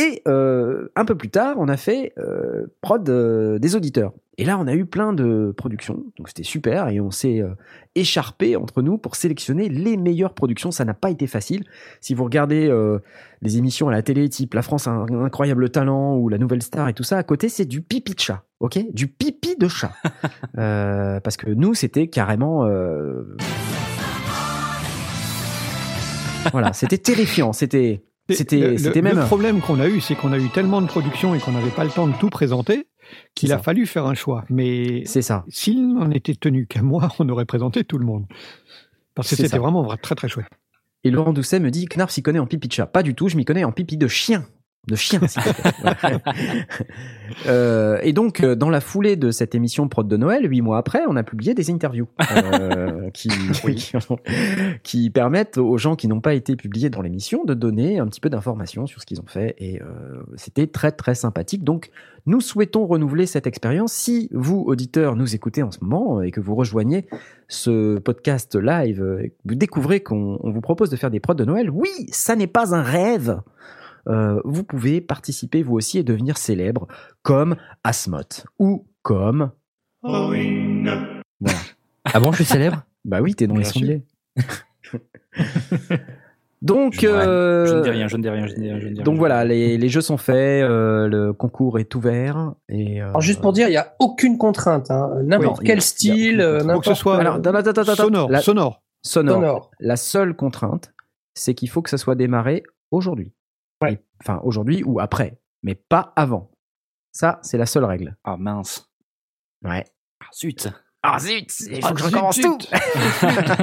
[0.01, 4.13] Et euh, un peu plus tard, on a fait euh, prod euh, des auditeurs.
[4.39, 6.03] Et là, on a eu plein de productions.
[6.17, 6.87] Donc, c'était super.
[6.89, 7.53] Et on s'est euh,
[7.93, 10.71] écharpé entre nous pour sélectionner les meilleures productions.
[10.71, 11.65] Ça n'a pas été facile.
[11.99, 12.97] Si vous regardez euh,
[13.43, 16.63] les émissions à la télé, type La France a un incroyable talent ou La Nouvelle
[16.63, 18.43] Star et tout ça, à côté, c'est du pipi de chat.
[18.59, 18.79] Ok?
[18.93, 19.91] Du pipi de chat.
[20.57, 22.65] Euh, parce que nous, c'était carrément.
[22.65, 23.37] euh,
[26.51, 27.53] voilà, c'était terrifiant.
[27.53, 28.03] C'était,
[28.35, 29.19] c'était, même.
[29.19, 31.69] le problème qu'on a eu, c'est qu'on a eu tellement de production et qu'on n'avait
[31.71, 32.87] pas le temps de tout présenter
[33.35, 33.63] qu'il a ça.
[33.63, 34.45] fallu faire un choix.
[34.49, 35.43] Mais C'est ça.
[35.49, 38.25] s'il n'en était tenu qu'à moi, on aurait présenté tout le monde.
[39.15, 40.47] Parce que c'était vraiment vra- très très chouette.
[41.03, 42.85] Et Laurent Doucet me dit Knarf s'y connaît en pipi de chat.
[42.85, 44.45] Pas du tout, je m'y connais en pipi de chien.
[44.87, 45.21] De chien.
[47.47, 50.77] Euh, et donc, euh, dans la foulée de cette émission Prod de Noël, huit mois
[50.77, 53.93] après, on a publié des interviews euh, qui, qui,
[54.83, 58.19] qui permettent aux gens qui n'ont pas été publiés dans l'émission de donner un petit
[58.19, 59.55] peu d'informations sur ce qu'ils ont fait.
[59.59, 59.85] Et euh,
[60.35, 61.63] c'était très très sympathique.
[61.63, 61.89] Donc,
[62.25, 63.93] nous souhaitons renouveler cette expérience.
[63.93, 67.07] Si vous, auditeurs, nous écoutez en ce moment et que vous rejoignez
[67.47, 71.45] ce podcast live, euh, vous découvrez qu'on on vous propose de faire des prods de
[71.45, 71.69] Noël.
[71.69, 73.39] Oui, ça n'est pas un rêve.
[74.07, 76.87] Euh, vous pouvez participer vous aussi et devenir célèbre
[77.21, 79.51] comme Asmoth ou comme
[80.03, 80.29] Ah
[82.19, 82.83] bon, je suis célèbre?
[83.05, 84.03] Bah oui, t'es dans les Bien sondiers.
[86.61, 88.79] Donc, Je, euh, je ne dis rien, je ne dis rien, je ne dis rien.
[88.79, 89.17] je ne dis donc rien.
[89.19, 93.01] voilà, les, les jeux sont faits, euh, le concours est ouvert et.
[93.01, 94.91] euh, Alors juste pour dire, il n'y a aucune contrainte.
[94.91, 95.09] hein.
[95.23, 97.41] N'importe Oui, y a- quel a style, aucune euh, que ce n'importe soit Alors,
[97.95, 98.83] sonore, La- sonore.
[99.01, 99.35] sonore.
[99.41, 99.71] sonore.
[99.79, 100.93] La seule contrainte,
[101.33, 102.61] c'est qu'il faut que ça soit démarré
[102.91, 103.33] aujourd'hui.
[103.81, 103.93] Ouais.
[103.93, 106.51] Et- Enfin, aujourd'hui ou après, mais pas avant.
[107.11, 108.15] Ça, c'est la seule règle.
[108.23, 108.87] Ah mince.
[109.63, 109.83] Ouais.
[110.21, 110.69] Ah, zut.
[111.03, 112.45] Ah zut, il faut Ah, que je zut, recommence zut.
[112.45, 112.57] tout.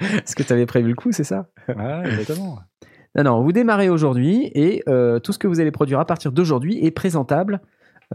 [0.00, 1.46] Est-ce que tu avais prévu le coup, c'est ça?
[1.68, 2.58] Ouais, exactement.
[3.16, 6.30] Non, non, vous démarrez aujourd'hui et euh, tout ce que vous allez produire à partir
[6.30, 7.60] d'aujourd'hui est présentable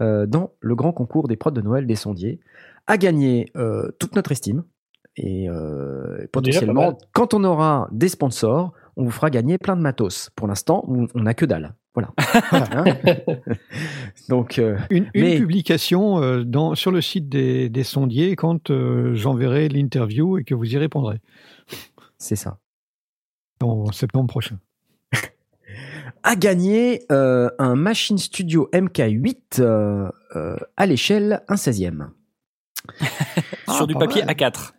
[0.00, 2.40] euh, dans le grand concours des prods de Noël des sondiers,
[2.86, 4.64] à gagner euh, toute notre estime.
[5.16, 10.30] Et euh, potentiellement, quand on aura des sponsors, on vous fera gagner plein de matos.
[10.36, 11.74] Pour l'instant, on n'a que dalle.
[11.94, 12.12] Voilà.
[12.72, 12.84] Hein
[14.28, 18.70] Donc, euh, Une, une Mais- publication euh, dans, sur le site des, des sondiers quand
[18.70, 21.20] euh, j'enverrai l'interview et que vous y répondrez
[22.18, 22.58] c'est ça.
[23.62, 24.58] en septembre prochain.
[26.24, 32.08] À gagner euh, un Machine Studio MK8 euh, euh, à l'échelle 1 16e.
[33.68, 34.34] Sur du pas papier mal.
[34.34, 34.72] A4.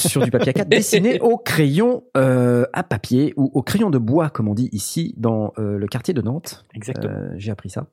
[0.00, 4.30] Sur du papier A4 dessiné au crayon euh, à papier ou au crayon de bois,
[4.30, 6.64] comme on dit ici dans euh, le quartier de Nantes.
[6.74, 7.14] Exactement.
[7.14, 7.86] Euh, J'ai appris ça.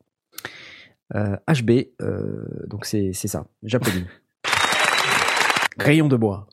[1.16, 3.46] Euh, HB, euh, donc c'est c'est ça.
[3.64, 4.06] J'applaudis.
[5.78, 6.48] crayon de bois.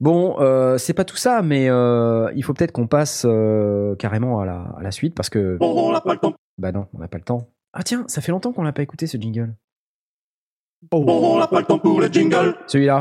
[0.00, 4.40] Bon, euh, c'est pas tout ça, mais euh, il faut peut-être qu'on passe euh, carrément
[4.40, 5.56] à la, à la suite parce que.
[6.58, 7.48] Bah non, on n'a pas le temps.
[7.72, 9.54] Ah tiens, ça fait longtemps qu'on l'a pas écouté ce jingle.
[10.90, 11.04] Oh,
[12.66, 12.98] Celui-là.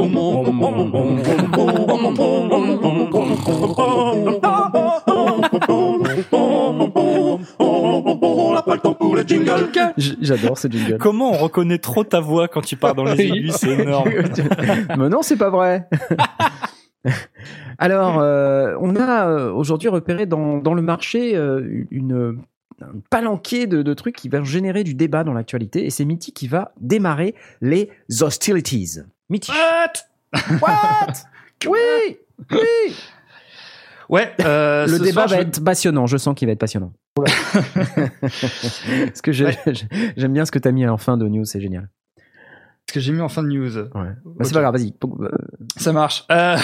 [9.97, 10.97] J- J'adore ce jingle.
[10.99, 14.09] Comment on reconnaît trop ta voix quand tu pars dans les aigus C'est énorme.
[14.97, 15.87] Mais non, c'est pas vrai.
[17.77, 22.37] Alors, euh, on a euh, aujourd'hui repéré dans, dans le marché euh, une,
[22.81, 26.31] un palanquet de, de trucs qui va générer du débat dans l'actualité, et c'est Mitty
[26.33, 27.89] qui va démarrer les
[28.21, 28.99] hostilities.
[29.29, 29.51] Mitty.
[29.51, 29.93] What?
[31.67, 32.17] Oui
[32.51, 32.95] Oui
[34.09, 36.91] Ouais, euh, Le débat soir, va je- être passionnant, je sens qu'il va être passionnant.
[37.15, 37.31] Parce
[39.21, 41.61] que j'ai- j'ai- j'aime bien ce que tu as mis en fin de news, c'est
[41.61, 41.89] génial.
[42.89, 43.77] Ce que j'ai mis en fin de news.
[43.77, 43.89] Ouais.
[43.95, 44.43] Bah.
[44.43, 44.93] C'est pas grave, vas-y.
[45.03, 45.29] Euh,
[45.77, 46.25] Ça marche.
[46.31, 46.57] Euh,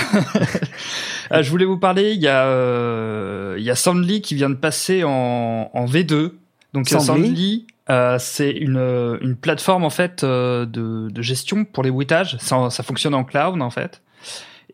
[1.32, 4.50] euh, je voulais vous parler, il y a, euh, il y a Sandly qui vient
[4.50, 6.34] de passer en, en V2.
[6.74, 11.66] Donc euh, Sandly Sandly, euh, c'est une, une plateforme en fait euh, de, de gestion
[11.66, 12.38] pour les bruitages.
[12.40, 14.02] Ça, ça fonctionne en cloud en fait.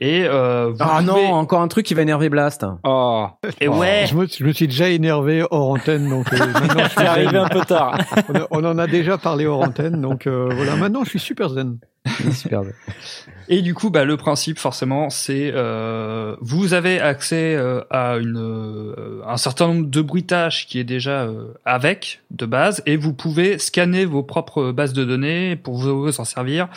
[0.01, 2.65] Et euh, vous Ah pouvez- non, encore un truc qui va énerver Blast.
[2.83, 3.27] Oh,
[3.61, 4.05] Et ouais.
[4.09, 7.05] Je me, je me suis déjà énervé hors antenne, donc euh, maintenant je suis c'est
[7.07, 7.35] arrivé zen.
[7.37, 7.97] un peu tard.
[8.51, 11.77] on, en a déjà parlé hors antenne, donc euh, voilà, maintenant je suis super zen.
[12.31, 12.61] Super.
[13.49, 18.37] Et du coup, bah, le principe, forcément, c'est euh, vous avez accès euh, à une,
[18.37, 23.13] euh, un certain nombre de bruitages qui est déjà euh, avec de base, et vous
[23.13, 26.67] pouvez scanner vos propres bases de données pour vous en servir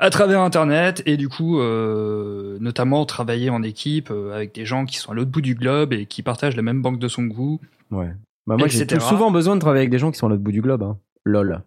[0.00, 4.86] à travers Internet, et du coup, euh, notamment travailler en équipe euh, avec des gens
[4.86, 7.24] qui sont à l'autre bout du globe et qui partagent la même banque de son
[7.24, 7.60] goût.
[7.90, 8.10] Ouais.
[8.46, 10.52] Bah moi, j'ai souvent besoin de travailler avec des gens qui sont à l'autre bout
[10.52, 10.82] du globe.
[10.82, 10.96] Hein.
[11.24, 11.60] Lol.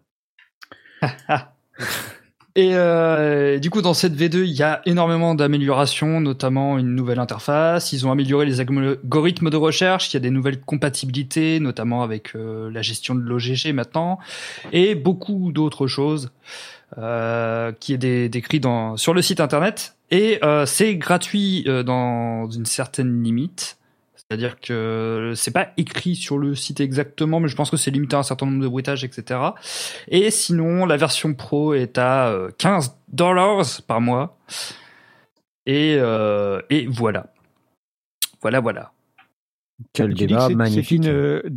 [2.56, 7.18] Et euh, du coup, dans cette V2, il y a énormément d'améliorations, notamment une nouvelle
[7.18, 7.92] interface.
[7.92, 10.12] Ils ont amélioré les algorithmes de recherche.
[10.12, 14.20] Il y a des nouvelles compatibilités, notamment avec euh, la gestion de l'OGG maintenant,
[14.72, 16.30] et beaucoup d'autres choses
[16.98, 18.60] euh, qui est dé- décrit
[18.96, 19.96] sur le site internet.
[20.10, 23.78] Et euh, c'est gratuit euh, dans une certaine limite.
[24.16, 28.16] C'est-à-dire que c'est pas écrit sur le site exactement, mais je pense que c'est limité
[28.16, 29.38] à un certain nombre de bruitages, etc.
[30.08, 34.38] Et sinon, la version pro est à euh, 15 dollars par mois.
[35.66, 35.94] Et,
[36.70, 37.26] et voilà.
[38.42, 38.93] Voilà, voilà.
[39.92, 41.04] Quel Tu débat magnifique.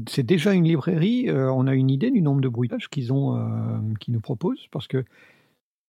[0.09, 1.29] C'est déjà une librairie.
[1.29, 4.67] euh, on a une idée du nombre de bruitages qu'ils ont, euh, qu'ils nous proposent,
[4.71, 5.05] parce que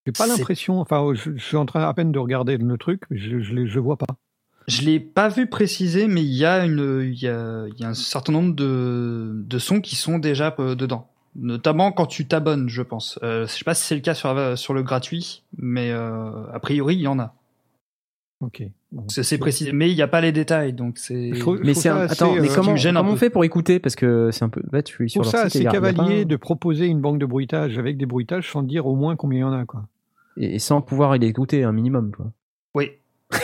[0.06, 0.80] j'ai pas l'impression.
[0.80, 3.66] Enfin, je, je suis en train à peine de regarder le truc, mais je, je,
[3.66, 4.06] je vois pas.
[4.66, 7.88] Je l'ai pas vu préciser, mais il y a une, il y a, y a
[7.88, 11.08] un certain nombre de, de sons qui sont déjà euh, dedans.
[11.34, 13.18] Notamment quand tu t'abonnes, je pense.
[13.22, 16.96] Euh, je sais pas si c'est le cas sur, sur le gratuit, mais a priori
[16.96, 17.34] il y en a.
[18.40, 18.62] Ok.
[18.92, 19.04] Bon.
[19.08, 21.32] C'est précisé, mais il n'y a pas les détails, donc c'est.
[21.64, 21.96] Mais c'est un...
[22.06, 23.16] attends, mais euh, comment, comment on peu.
[23.18, 24.62] fait pour écouter Parce que c'est un peu.
[24.72, 27.96] Ouais, tu es sur ça, c'est cavalier pas- de proposer une banque de bruitage avec
[27.96, 29.88] des bruitages sans dire au moins combien il y en a, quoi.
[30.36, 32.12] Et et sans pouvoir y écouter un minimum.
[32.16, 32.26] Quoi.
[32.76, 32.92] Oui.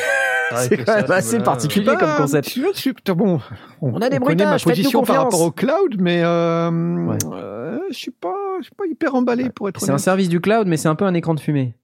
[0.56, 2.48] C'est quand même assez particulier Bah, comme concept.
[2.48, 3.40] tu vois, c'est- bon,
[3.80, 6.70] on, On a des ma bruitages, faites-nous position par rapport au cloud, mais euh,
[7.06, 7.18] Ouais.
[7.32, 10.40] euh, je suis pas, je suis pas hyper emballé pour être C'est un service du
[10.40, 11.74] cloud, mais c'est un peu un écran de fumée.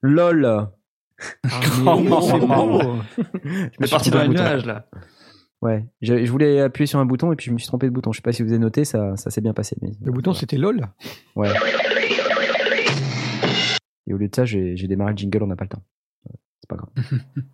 [0.00, 0.68] LOL
[1.44, 2.96] Ah, Oh, c'est beau.
[3.16, 4.32] Je me parti dans bouton.
[4.42, 4.86] nuages là.
[5.62, 7.92] Ouais, je, je voulais appuyer sur un bouton et puis je me suis trompé de
[7.92, 8.12] bouton.
[8.12, 9.76] Je sais pas si vous avez noté, ça, ça s'est bien passé.
[9.80, 9.90] Mais...
[10.02, 10.86] Le bouton, c'était LOL.
[11.34, 11.52] Ouais.
[14.06, 15.82] Et au lieu de ça, j'ai j'ai démarré le jingle, on n'a pas le temps.
[16.60, 16.90] C'est pas grave.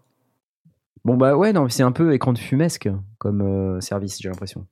[1.05, 4.66] bon, bah ouais, non, c'est un peu écran de fumesque comme euh, service, j'ai l'impression.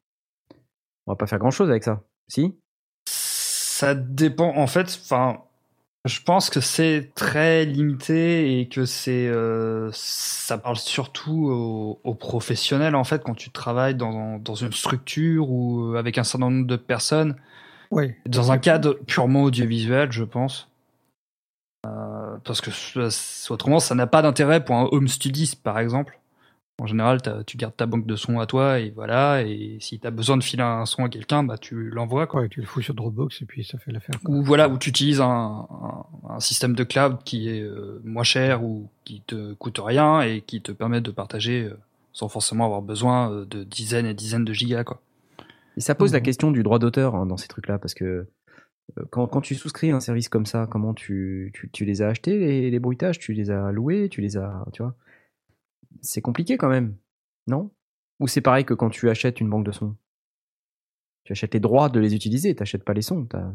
[1.07, 2.03] On va pas faire grand chose avec ça.
[2.29, 2.59] Si?
[3.07, 4.57] Ça dépend.
[4.57, 5.42] En fait, enfin,
[6.06, 12.14] je pense que c'est très limité et que c'est, euh, ça parle surtout aux, aux
[12.14, 16.66] professionnels en fait quand tu travailles dans, dans une structure ou avec un certain nombre
[16.66, 17.36] de personnes.
[17.90, 18.16] Ouais.
[18.26, 20.68] Dans un cadre purement audiovisuel, je pense.
[21.86, 22.70] Euh, parce que
[23.52, 26.19] autrement, ça n'a pas d'intérêt pour un home studiste, par exemple.
[26.81, 29.43] En général, tu gardes ta banque de sons à toi et voilà.
[29.43, 32.27] Et si tu as besoin de filer un son à quelqu'un, bah, tu l'envoies.
[32.27, 32.40] Quoi.
[32.40, 34.19] Ouais, tu le fous sur Dropbox et puis ça fait l'affaire.
[34.25, 34.35] quoi.
[34.35, 36.05] Ou voilà, où tu utilises un, un-
[36.37, 40.40] un système de cloud qui est euh, moins cher ou qui te coûte rien et
[40.40, 41.77] qui te permet de partager euh,
[42.14, 44.85] sans forcément avoir besoin euh, de dizaines et dizaines de gigas.
[44.85, 45.03] Quoi.
[45.77, 48.05] Et ça pose la question du droit d'auteur hein, dans ces trucs-là, parce que
[48.99, 52.09] euh, quand, quand tu souscris un service comme ça, comment tu, tu, tu les as
[52.09, 54.64] achetés, les, les bruitages Tu les as loués Tu les as.
[54.73, 54.95] Tu vois?
[56.02, 56.96] C'est compliqué quand même,
[57.46, 57.70] non?
[58.20, 59.96] Ou c'est pareil que quand tu achètes une banque de sons?
[61.24, 63.24] Tu achètes les droits de les utiliser, t'achètes pas les sons.
[63.26, 63.52] t'as-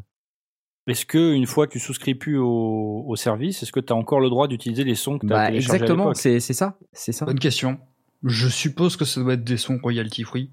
[0.87, 3.95] Est-ce que une fois que tu souscris plus au, au service, est-ce que tu as
[3.95, 6.77] encore le droit d'utiliser les sons que tu as Bah, exactement, c'est c'est ça.
[6.93, 7.25] C'est ça.
[7.25, 7.79] Bonne question.
[8.23, 10.51] Je suppose que ça doit être des sons royalty free.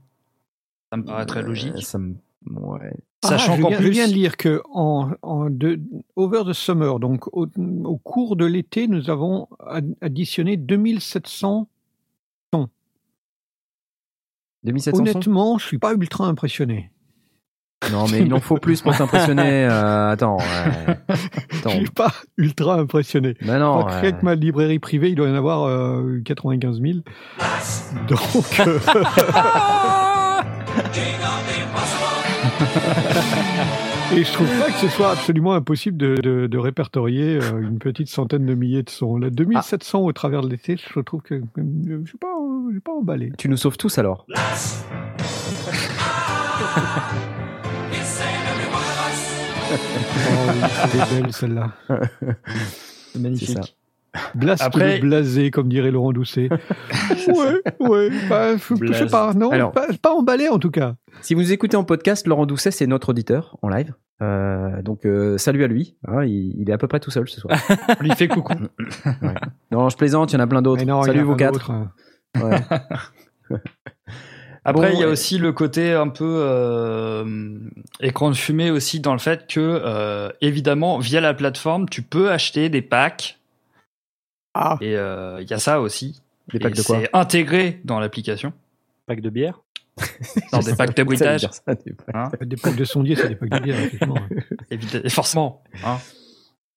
[0.90, 1.83] Ça me paraît très Euh, logique.
[1.83, 2.92] ça me- ouais.
[3.24, 5.81] Sachant Ah, je qu'en viens, je plus, viens de lire que en, en de,
[6.16, 7.46] over the summer, donc au,
[7.85, 11.68] au cours de l'été, nous avons ad- additionné 2700.
[14.64, 16.90] 2700 sons Honnêtement, je suis pas ultra impressionné.
[17.90, 19.64] Non, mais il en faut plus pour t'impressionner.
[19.70, 20.37] euh, attends.
[20.38, 21.16] ouais.
[21.64, 23.37] Je suis pas ultra impressionné.
[23.42, 23.72] Bah non.
[23.75, 24.18] Je crois que rien ouais.
[24.20, 26.98] que ma librairie privée, il doit y en avoir euh, 95 000.
[28.09, 28.79] Donc, euh,
[34.16, 37.79] et je trouve pas que ce soit absolument impossible de, de- de répertorier euh, une
[37.79, 39.16] petite centaine de milliers de sons.
[39.16, 41.40] Là, 2700 au travers de l'été, je trouve que euh,
[42.05, 43.33] je suis pas, euh, je suis pas emballé.
[43.38, 44.27] Tu nous sauves tous alors.
[49.75, 49.77] Oh,
[50.48, 50.61] oui,
[50.94, 51.72] elle est belle celle-là.
[53.12, 53.77] c'est magnifique.
[54.35, 56.48] Blast Après- blasé, comme dirait Laurent Doucet.
[57.29, 58.11] ouais, ouais.
[58.29, 60.94] Bah, je, sais pas, non, Alors- pas, pas emballé en tout cas.
[61.22, 63.94] Si vous écoutez en podcast, Laurent Doucet, c'est notre auditeur en live.
[64.20, 65.96] Euh, donc euh, salut à lui.
[66.07, 67.59] hein, il, il est à peu près tout seul ce soir.
[67.98, 68.55] On lui fait coucou.
[69.72, 70.85] non, je plaisante, il y en a plein d'autres.
[71.05, 71.72] Salut vous quatre.
[72.40, 72.61] Ouais.
[74.64, 75.12] Après, Bon, il y a ouais.
[75.12, 77.59] aussi le côté un peu euh,
[78.01, 82.31] écran de fumée aussi dans le fait que, euh, évidemment, via la plateforme, tu peux
[82.31, 83.40] acheter des packs.
[84.55, 84.77] Ah.
[84.81, 86.21] Et euh, il y a ça aussi.
[86.53, 88.53] Des packs Et de quoi C'est intégré dans l'application.
[89.07, 89.61] Pack de bière
[90.53, 91.41] Dans des packs de bruitage.
[91.41, 92.15] dire ça, des packs.
[92.15, 94.17] Hein Des packs de sondiers, c'est des packs de bière, effectivement.
[94.71, 95.62] Évidemment, forcément.
[95.85, 95.99] hein.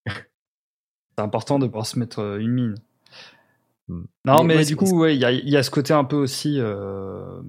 [0.08, 2.76] C'est important de pouvoir se mettre euh, une mine.
[3.88, 4.04] Hmm.
[4.26, 5.94] Non, Mais mais, moi, du coup, ouais, il y, a, il y a ce côté
[5.94, 7.40] un peu aussi, euh,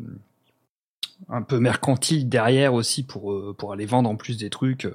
[1.29, 4.85] un peu mercantile derrière aussi pour, euh, pour aller vendre en plus des trucs.
[4.85, 4.95] euh.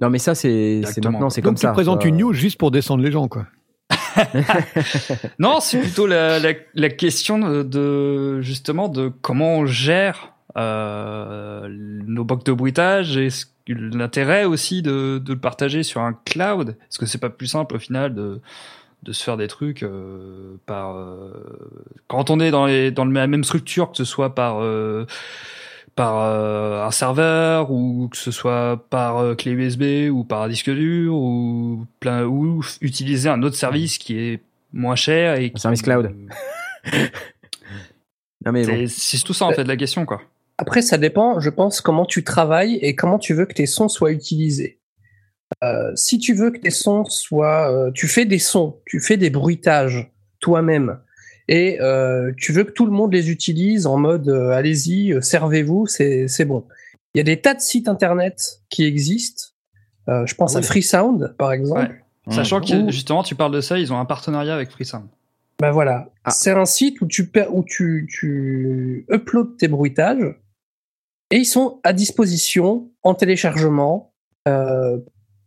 [0.00, 1.72] Non, mais ça, c'est maintenant, c'est comme tu ça.
[1.72, 2.08] présentes quoi.
[2.08, 3.46] une news juste pour descendre les gens, quoi.
[5.38, 6.40] Non, c'est plutôt la,
[6.90, 13.28] question de, justement de comment on gère euh, nos banques de bruitage et
[13.68, 16.70] l'intérêt aussi de, de le partager sur un cloud.
[16.70, 18.40] Est-ce que c'est pas plus simple au final de,
[19.02, 21.32] de se faire des trucs euh, par euh,
[22.06, 25.06] quand on est dans, les, dans la même structure que ce soit par euh,
[25.94, 30.48] par euh, un serveur ou que ce soit par euh, clé USB ou par un
[30.48, 34.40] disque dur ou plein ou utiliser un autre service qui est
[34.72, 36.14] moins cher et qui, service cloud.
[38.42, 38.86] Non, mais bon.
[38.88, 40.22] C'est tout ça en fait la question quoi.
[40.60, 43.88] Après, ça dépend, je pense, comment tu travailles et comment tu veux que tes sons
[43.88, 44.78] soient utilisés.
[45.64, 49.16] Euh, si tu veux que tes sons soient, euh, tu fais des sons, tu fais
[49.16, 50.98] des bruitages toi-même,
[51.52, 55.20] et euh, tu veux que tout le monde les utilise en mode euh, allez-y, euh,
[55.20, 56.64] servez-vous, c'est c'est bon.
[57.14, 59.46] Il y a des tas de sites internet qui existent.
[60.08, 62.00] Euh, je pense à Freesound, par exemple.
[62.26, 62.34] Ouais.
[62.34, 65.06] Sachant que Ou- justement tu parles de ça, ils ont un partenariat avec Freesound.
[65.60, 66.30] Ben voilà, Ah.
[66.30, 70.36] c'est un site où tu per- où tu, tu uploads tes bruitages
[71.32, 74.12] et ils sont à disposition en téléchargement
[74.48, 74.98] euh,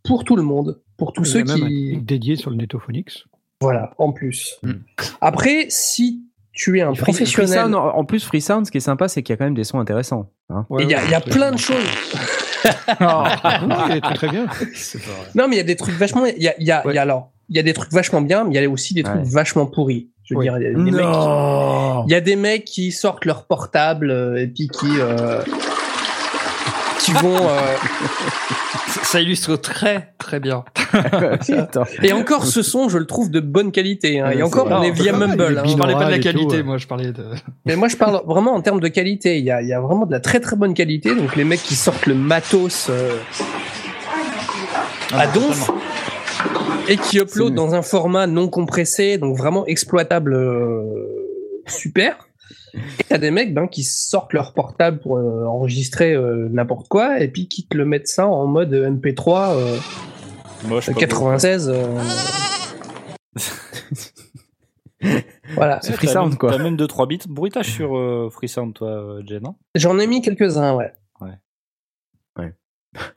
[0.04, 2.50] pour tout le monde, pour tous Il y ceux a même un qui dédié sur
[2.50, 3.24] le Netophonix.
[3.64, 4.56] Voilà en plus.
[4.62, 4.72] Mm.
[5.20, 9.08] Après, si tu es un Free- professionnel, en en plus, Freesound, ce qui est sympa,
[9.08, 10.30] c'est qu'il y a quand même des sons intéressants.
[10.50, 10.66] hein.
[10.78, 11.84] il y a, il y a plein de choses.
[13.00, 13.24] Non,
[13.90, 14.46] il est très, très bien.
[15.34, 16.24] Non, mais il y a des trucs vachement.
[16.26, 18.20] Il y a, y a, il y a alors, il y a des trucs vachement
[18.22, 19.22] bien, mais il y a aussi des trucs Ouais.
[19.30, 20.10] vachement pourris.
[20.24, 20.44] Je veux Oui.
[20.46, 23.24] dire, il y a des mecs qui- Non Il y a des mecs qui sortent
[23.26, 25.42] leur portable euh, et puis qui euh,
[27.04, 27.58] qui vont euh,
[29.02, 30.64] Ça- illustre très très bien.
[32.02, 34.30] Et encore ce son je le trouve de bonne qualité hein.
[34.30, 35.62] Et encore on est via vrai, Mumble hein.
[35.66, 37.24] Je parlais pas de la tout, qualité, moi je parlais de.
[37.66, 39.80] mais moi je parle vraiment en termes de qualité il y a, il y a
[39.80, 43.16] vraiment de la très très bonne qualité donc les mecs qui sortent le matos euh,
[45.12, 45.70] à donf
[46.88, 50.82] et qui uploadent C'est- dans un format non compressé donc vraiment exploitable euh,
[51.66, 52.28] super
[52.74, 57.20] et t'as des mecs ben, qui sortent leur portable pour euh, enregistrer euh, n'importe quoi
[57.20, 59.76] et puis qui te le mettent ça en mode MP3 euh,
[60.68, 61.84] Moche, pas 96 euh.
[65.54, 65.92] voilà C'est.
[65.92, 66.50] Freesound, T'as même- quoi.
[66.52, 69.54] T'as même 2-3 bits bruitage sur euh, Freesound, toi, Jen, hein?
[69.74, 71.38] J'en ai mis quelques-uns ouais Ouais.
[72.38, 72.54] Ouais.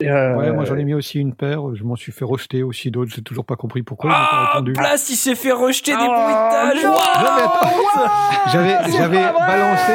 [0.02, 1.74] Euh, Ouais, moi j'en ai mis aussi une paire.
[1.74, 3.12] Je m'en suis fait rejeter aussi d'autres.
[3.14, 4.10] J'ai toujours pas compris pourquoi.
[4.14, 4.72] Ah, répondu.
[4.72, 9.92] Place, il s'est fait rejeter des Oh, bruitages mais attends, j'avais j'avais balancé.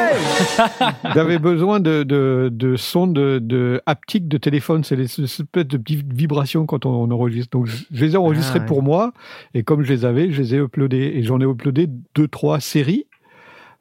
[1.14, 4.84] J'avais besoin de de de sons de de haptique de téléphone.
[4.84, 7.50] C'est les ce- ce espèce de petites vibrations quand on, on enregistre.
[7.56, 8.66] Donc je je les ai enregistrés Ah, ouais.
[8.66, 9.12] pour moi
[9.54, 12.60] et comme je les avais, je les ai uploadés et j'en ai uploadé deux trois
[12.60, 13.06] séries.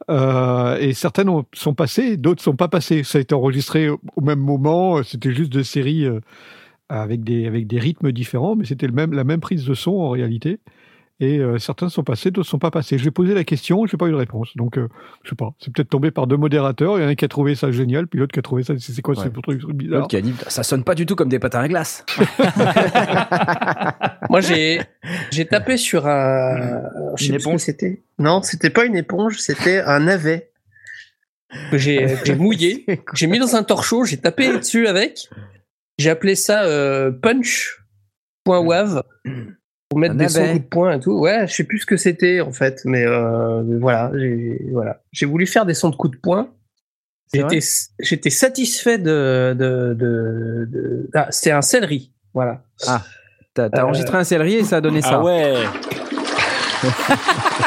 [0.10, 3.04] Euh, et certaines ont- sont passées, d'autres sont pas passées.
[3.04, 5.02] Ça a été enregistré au même moment.
[5.04, 6.20] C'était juste deux séries euh,
[6.90, 10.10] avec des avec des rythmes différents, mais c'était même la même prise de son en
[10.12, 10.60] réalité.
[11.20, 12.98] Et euh, certains sont passés, d'autres sont pas passés.
[12.98, 14.58] J'ai posé la question, j'ai pas eu de réponse.
[14.58, 14.90] Donc euh,
[15.24, 15.54] je sais pas.
[15.60, 16.98] C'est peut-être tombé par deux modérateurs.
[16.98, 18.64] Il y en a un qui a trouvé ça génial, puis l'autre qui a trouvé
[18.64, 18.74] ça.
[18.80, 19.24] C'est c'est quoi Ouais.
[19.24, 20.00] ce truc, truc bizarre?
[20.00, 22.04] L'autre qui a dit ça sonne pas du tout comme des patins à glace.
[24.30, 24.82] moi j'ai
[25.32, 26.82] j'ai tapé sur un
[27.16, 27.62] je sais Une plus ce que éponge?
[27.62, 30.52] c'était non c'était pas une éponge c'était un navet
[31.72, 35.28] que j'ai que j'ai mouillé que j'ai mis dans un torchon j'ai tapé dessus avec
[36.00, 39.04] j'ai appelé ça euh, punch.wav
[39.94, 40.52] pour mettre Un des sons navet.
[40.54, 41.20] coups de poing et tout.
[41.20, 45.02] Ouais je sais plus ce que c'était en fait mais euh, voilà j'ai voilà.
[45.12, 46.50] J'ai voulu faire des sons de coups de poing.
[47.34, 47.60] J'étais,
[48.00, 52.62] j'étais satisfait de, de, de, de- ah, c'était un céleri, voilà.
[53.56, 55.20] T'as t'as Euh, enregistré un céleri et ça a donné ça.
[55.20, 55.54] Ah ouais.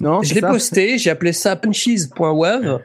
[0.00, 2.80] Non, Je l'ai posté, j'ai appelé ça punchies.wav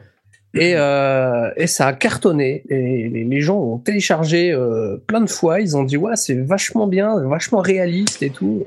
[0.54, 2.64] et, euh, et ça a cartonné.
[2.68, 6.34] Et les, les gens ont téléchargé euh, plein de fois, ils ont dit ouais c'est
[6.34, 8.66] vachement bien, vachement réaliste et tout.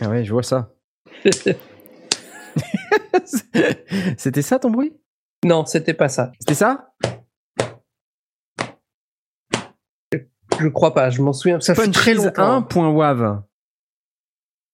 [0.00, 0.70] Ah ouais, je vois ça.
[4.16, 4.92] C'était ça ton bruit?
[5.44, 6.32] Non, c'était pas ça.
[6.40, 6.94] C'était ça?
[10.58, 11.60] Je crois pas, je m'en souviens.
[11.60, 12.60] Ça fait très longtemps.
[12.60, 13.42] 1.wav.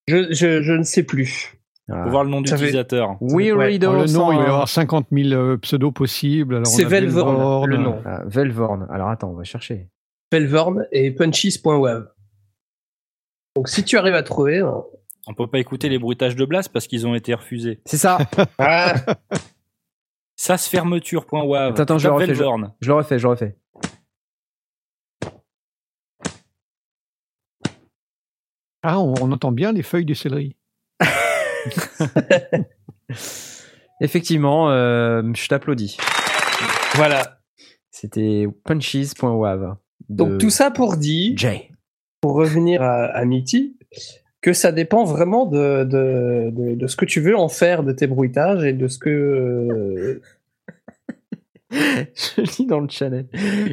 [0.07, 1.61] Je, je, je ne sais plus.
[1.91, 2.05] Ah.
[2.05, 3.11] Faut voir le nom Ça d'utilisateur.
[3.11, 3.78] Alors, le nom, il va y
[4.09, 4.45] 101.
[4.45, 6.64] avoir 50 000 euh, pseudos possibles.
[6.66, 8.03] C'est Velvorn, Velvorn, le nom.
[8.07, 8.87] Ah, Velvorn.
[8.91, 9.89] Alors attends, on va chercher.
[10.30, 12.09] Velvorn et punchies.wav.
[13.57, 14.61] Donc si tu arrives à trouver.
[14.61, 14.83] hein.
[15.26, 17.80] On peut pas écouter les bruitages de Blast parce qu'ils ont été refusés.
[17.85, 18.18] C'est ça.
[18.59, 18.95] Ah,
[20.37, 21.72] Sasfermeture.wav.
[21.72, 22.43] Attends, attends, je le refais, je-.
[22.80, 23.57] Je le refais, je le refais.
[28.83, 30.57] Ah, on, on entend bien les feuilles du céleri.
[34.00, 35.96] Effectivement, euh, je t'applaudis.
[36.94, 37.38] voilà.
[37.90, 39.76] C'était punchies.wav.
[40.08, 41.70] de Donc tout ça pour dire, Jay.
[42.20, 43.76] pour revenir à, à Mitty,
[44.40, 47.92] que ça dépend vraiment de, de, de, de ce que tu veux en faire de
[47.92, 49.10] tes bruitages et de ce que.
[49.10, 50.20] euh,
[51.70, 53.26] Je lis dans le channel.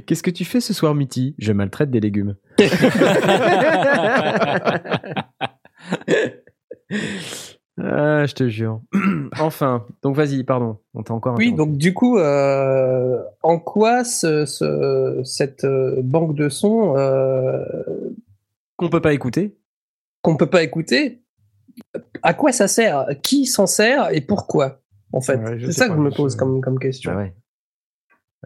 [0.06, 2.36] Qu'est-ce que tu fais ce soir, Mitty Je maltraite des légumes.
[7.84, 8.82] ah, je te jure.
[9.40, 10.78] enfin, donc vas-y, pardon.
[10.94, 11.36] On t'a encore.
[11.38, 17.64] Oui, donc du coup, euh, en quoi ce, ce- cette euh, banque de sons euh,
[18.78, 19.56] qu'on peut pas écouter.
[20.22, 21.22] qu'on peut pas écouter,
[22.24, 23.08] à quoi ça sert?
[23.24, 24.82] Qui s'en sert et pourquoi
[25.14, 27.12] En fait, Ouais, c'est ça pas, que je me pose comme, comme question.
[27.14, 27.34] Bah ouais.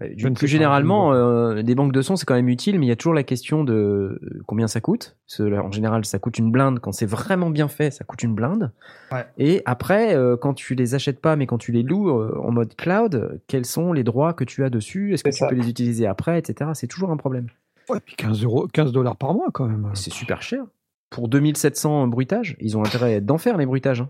[0.01, 2.91] Je plus généralement, euh, des banques de son, c'est quand même utile, mais il y
[2.91, 5.17] a toujours la question de euh, combien ça coûte.
[5.39, 6.79] En général, ça coûte une blinde.
[6.79, 8.71] Quand c'est vraiment bien fait, ça coûte une blinde.
[9.11, 9.25] Ouais.
[9.37, 12.51] Et après, euh, quand tu les achètes pas, mais quand tu les loues euh, en
[12.51, 15.13] mode cloud, quels sont les droits que tu as dessus?
[15.13, 16.71] Est-ce que tu peux les utiliser après, etc.
[16.73, 17.47] C'est toujours un problème.
[17.87, 19.91] Ouais, puis 15 euros, 15 dollars par mois quand même.
[19.93, 20.63] C'est super cher.
[21.11, 24.01] Pour 2700 bruitages, ils ont intérêt d'en faire les bruitages.
[24.01, 24.09] hein.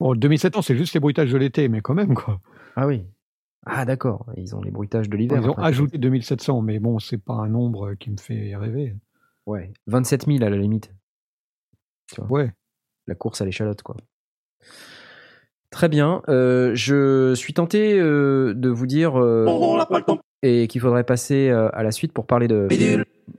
[0.00, 2.40] Bon, 2007 ans, c'est juste les bruitages de l'été, mais quand même quoi.
[2.76, 3.04] Ah oui.
[3.66, 5.40] Ah d'accord, ils ont les bruitages de l'hiver.
[5.42, 8.94] Ils ont ajouté 2700, mais bon, c'est pas un nombre qui me fait rêver.
[9.46, 10.92] Ouais, 27 000 à la limite.
[12.28, 12.52] Ouais.
[13.06, 13.96] la course à l'échalote, quoi.
[15.70, 16.22] Très bien.
[16.28, 19.44] euh, je suis tenté euh, de vous dire euh,
[20.42, 22.68] et qu'il faudrait passer euh, à la suite pour parler de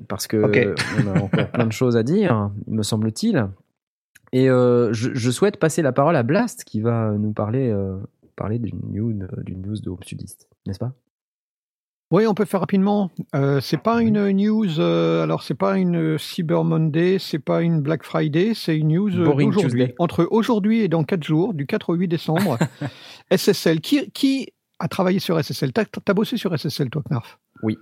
[0.10, 0.74] parce que
[1.06, 3.48] on a encore plein de choses à dire, me semble-t-il.
[4.34, 7.98] Et euh, je, je souhaite passer la parole à Blast qui va nous parler euh,
[8.36, 9.14] parler d'une news
[9.44, 10.94] d'une news de Home Studist, n'est-ce pas?
[12.12, 13.10] Oui, on peut faire rapidement.
[13.34, 14.80] Euh, c'est pas une news.
[14.80, 19.10] euh, alors, c'est pas une Cyber Monday, c'est pas une Black Friday, c'est une news
[19.20, 19.92] euh, Boring d'aujourd'hui.
[19.98, 22.60] Entre aujourd'hui et dans 4 jours, du 4 au 8 décembre,
[23.32, 23.82] SSL.
[23.82, 27.40] Qui, qui a travaillé sur SSL T'as as bossé sur SSL, toi, Knarf?
[27.64, 27.76] Oui.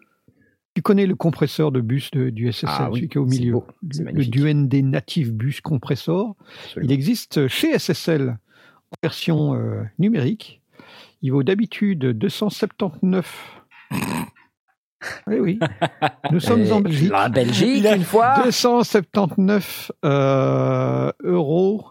[0.73, 3.25] Tu connais le compresseur de bus de- du SSL, Ah oui, celui qui est au
[3.25, 3.51] milieu.
[3.53, 4.25] beau, Le, le.
[4.25, 6.35] DUND Native Bus Compressor.
[6.63, 6.89] Absolument.
[6.89, 8.39] Il existe chez SSL
[9.01, 10.61] version euh, numérique.
[11.21, 13.61] Il vaut d'habitude 279.
[15.27, 15.59] oui, oui.
[16.31, 17.11] Nous sommes en Belgique.
[17.11, 21.85] La Belgique, une fois 279 euh, euros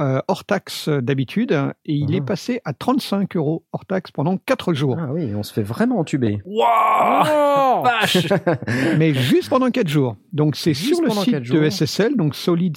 [0.00, 1.52] euh, hors taxe d'habitude.
[1.86, 4.96] Et il est passé à 35 euros hors taxe pendant 4 jours.
[5.00, 6.40] Ah oui, on se fait vraiment entuber.
[6.44, 8.26] Waouh Vache
[8.98, 10.16] Mais juste pendant 4 jours.
[10.32, 11.64] Donc c'est sur le site de jours.
[11.64, 12.76] SSL, donc Solid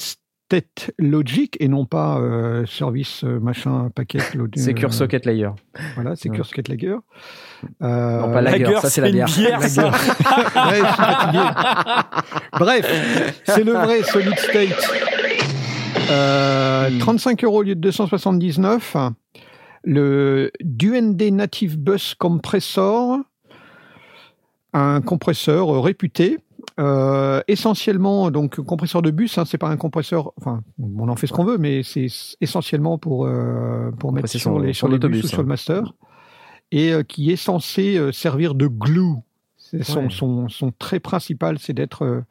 [0.50, 4.20] State Logic, et non pas euh, service euh, machin paquet.
[4.34, 5.50] load- Secure euh, Socket Layer.
[5.95, 6.43] Voilà, Secure Ouais.
[6.45, 6.95] Socket Lager.
[7.82, 9.28] Euh, Non, pas Lager, Lager, ça c'est la bière.
[9.28, 9.91] bière, ça.
[12.58, 14.91] Bref, c'est le vrai Solid State.
[16.10, 17.00] Euh, Hmm.
[17.00, 18.95] 35 euros au lieu de 279.
[19.84, 23.18] Le DUND Native Bus Compressor,
[24.74, 26.38] un compresseur euh, réputé.
[26.80, 30.32] Euh, essentiellement, donc compresseur de bus, hein, c'est pas un compresseur.
[30.38, 32.08] Enfin, on en fait ce qu'on veut, mais c'est
[32.42, 35.42] essentiellement pour euh, pour mettre sur les sur les bus ou sur hein.
[35.42, 35.94] le master,
[36.72, 39.16] et euh, qui est censé servir de glue.
[39.84, 40.10] Son, Ouais.
[40.10, 42.24] son, son trait principal, c'est d'être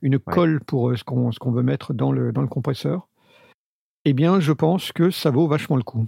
[0.00, 3.08] une colle pour ce qu'on ce qu'on veut mettre dans le, dans le compresseur.
[4.06, 6.06] Eh bien, je pense que ça vaut vachement le coup.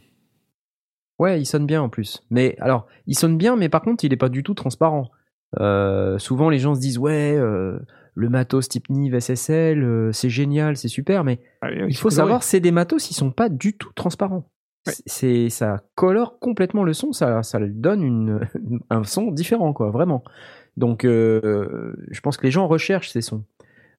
[1.19, 2.23] Ouais, il sonne bien en plus.
[2.31, 5.11] Mais alors, il sonne bien, mais par contre, il est pas du tout transparent.
[5.59, 7.79] Euh, souvent, les gens se disent ouais, euh,
[8.15, 11.41] le matos type Nive SSL, euh, c'est génial, c'est super, mais
[11.89, 14.49] il faut savoir, c'est des matos, ils sont pas du tout transparents.
[15.07, 18.41] C'est ça colore complètement le son, ça ça donne une,
[18.91, 20.25] un son différent quoi, vraiment.
[20.77, 23.45] Donc, je pense que les gens recherchent ces sons.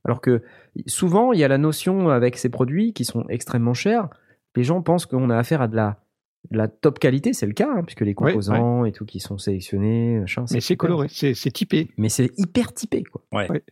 [0.04, 0.42] Alors que
[0.88, 4.10] souvent, il y a la notion avec ces produits qui sont extrêmement chers.
[4.56, 6.00] Les gens pensent qu'on a affaire à de la,
[6.50, 9.38] la top qualité, c'est le cas, hein, puisque les Ouais, composants et tout qui sont
[9.38, 11.90] sélectionnés, machin, Mais c'est coloré, c'est c'est typé.
[11.98, 13.22] Mais c'est hyper typé, quoi.
[13.32, 13.50] Ouais.
[13.50, 13.64] Ouais.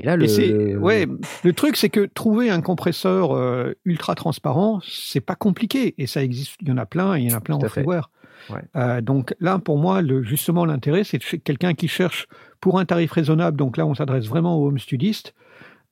[0.00, 1.06] Et là, le, Et c'est- le- ouais,
[1.44, 5.94] le truc, c'est que trouver un compresseur euh, ultra transparent, c'est pas compliqué.
[5.98, 7.68] Et ça existe, il y en a plein, il y en a plein Tout en
[7.68, 8.10] freeware.
[8.48, 8.62] Ouais.
[8.76, 12.26] Euh, donc là, pour moi, le, justement, l'intérêt, c'est quelqu'un qui cherche
[12.60, 13.58] pour un tarif raisonnable.
[13.58, 15.34] Donc là, on s'adresse vraiment aux home studistes.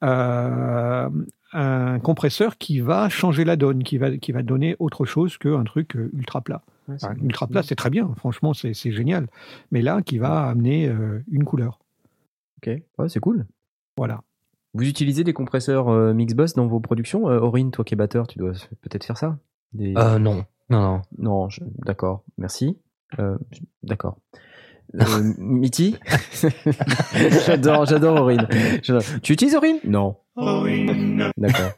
[0.04, 1.08] euh,
[1.52, 5.64] un compresseur qui va changer la donne, qui va, qui va donner autre chose qu'un
[5.64, 6.62] truc euh, ultra plat.
[6.88, 9.28] Ouais, Enfin, ultra plat, c'est très bien, franchement, c'est c'est génial.
[9.70, 11.78] Mais là, qui va amener euh, une couleur.
[12.58, 13.46] Ok, ouais, c'est cool.
[13.96, 14.22] Voilà.
[14.74, 17.28] Vous utilisez des compresseurs euh, Mixbus dans vos productions?
[17.28, 19.38] Euh, Aurine, toi qui es batteur, tu dois peut-être faire ça?
[19.72, 21.02] Des- Euh, non, non, non.
[21.18, 22.78] Non, je- d'accord, merci.
[23.18, 23.38] Euh,
[23.82, 24.18] d'accord.
[24.94, 25.96] Euh, Mitty
[27.46, 28.46] J'adore, j'adore Aurine.
[29.22, 29.78] Tu utilises Aurine?
[29.84, 30.16] Non.
[31.36, 31.72] D'accord.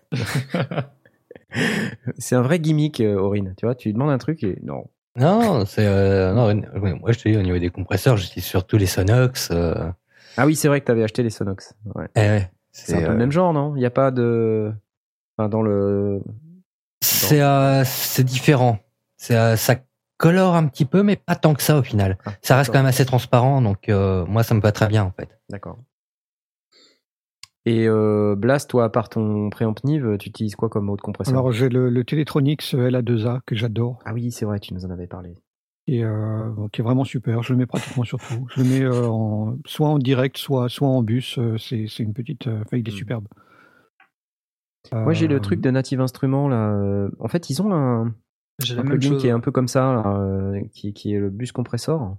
[2.18, 3.54] C'est un vrai gimmick, euh, Aurine.
[3.56, 4.84] Tu vois, tu lui demandes un truc et non.
[5.16, 6.54] Non, c'est euh, non,
[7.00, 9.48] moi je te dis au niveau des compresseurs, j'utilise surtout les Sonox.
[9.50, 9.90] euh,
[10.36, 11.74] Ah oui, c'est vrai que tu avais acheté les Sonox.
[11.96, 12.06] Ouais.
[12.14, 13.74] eh C'est un peu euh, le même genre, non?
[13.74, 14.72] Il n'y a pas de.
[15.36, 16.22] Enfin, dans le.
[17.02, 18.78] C'est euh, c'est différent.
[19.16, 19.76] C'est euh, ça
[20.20, 22.18] colore un petit peu, mais pas tant que ça au final.
[22.26, 25.02] Ah, ça reste quand même assez transparent, donc euh, moi ça me va très bien
[25.04, 25.40] en fait.
[25.48, 25.78] D'accord.
[27.66, 31.34] Et euh, Blast, toi, à part ton préamp Nive, tu utilises quoi comme autre compresseur?
[31.34, 33.98] Alors, j'ai le, le Teletronics LA2A que j'adore.
[34.06, 35.34] Ah oui, c'est vrai, tu nous en avais parlé.
[35.86, 37.42] et euh, qui est vraiment super.
[37.42, 38.46] Je le mets pratiquement sur tout.
[38.54, 41.38] Je le mets euh, en, soit en direct, soit, soit en bus.
[41.38, 42.46] Euh, c'est c'est une petite.
[42.46, 42.96] euh, Enfin, il est Hmm.
[42.96, 43.28] superbe.
[44.92, 46.70] Moi, j'ai Euh, le truc de Native Instruments, là.
[46.72, 48.14] euh, En fait, ils ont un,
[48.60, 51.30] J'ai un plugin qui est un peu comme ça, là, euh, qui, qui est le
[51.30, 52.16] bus compressor,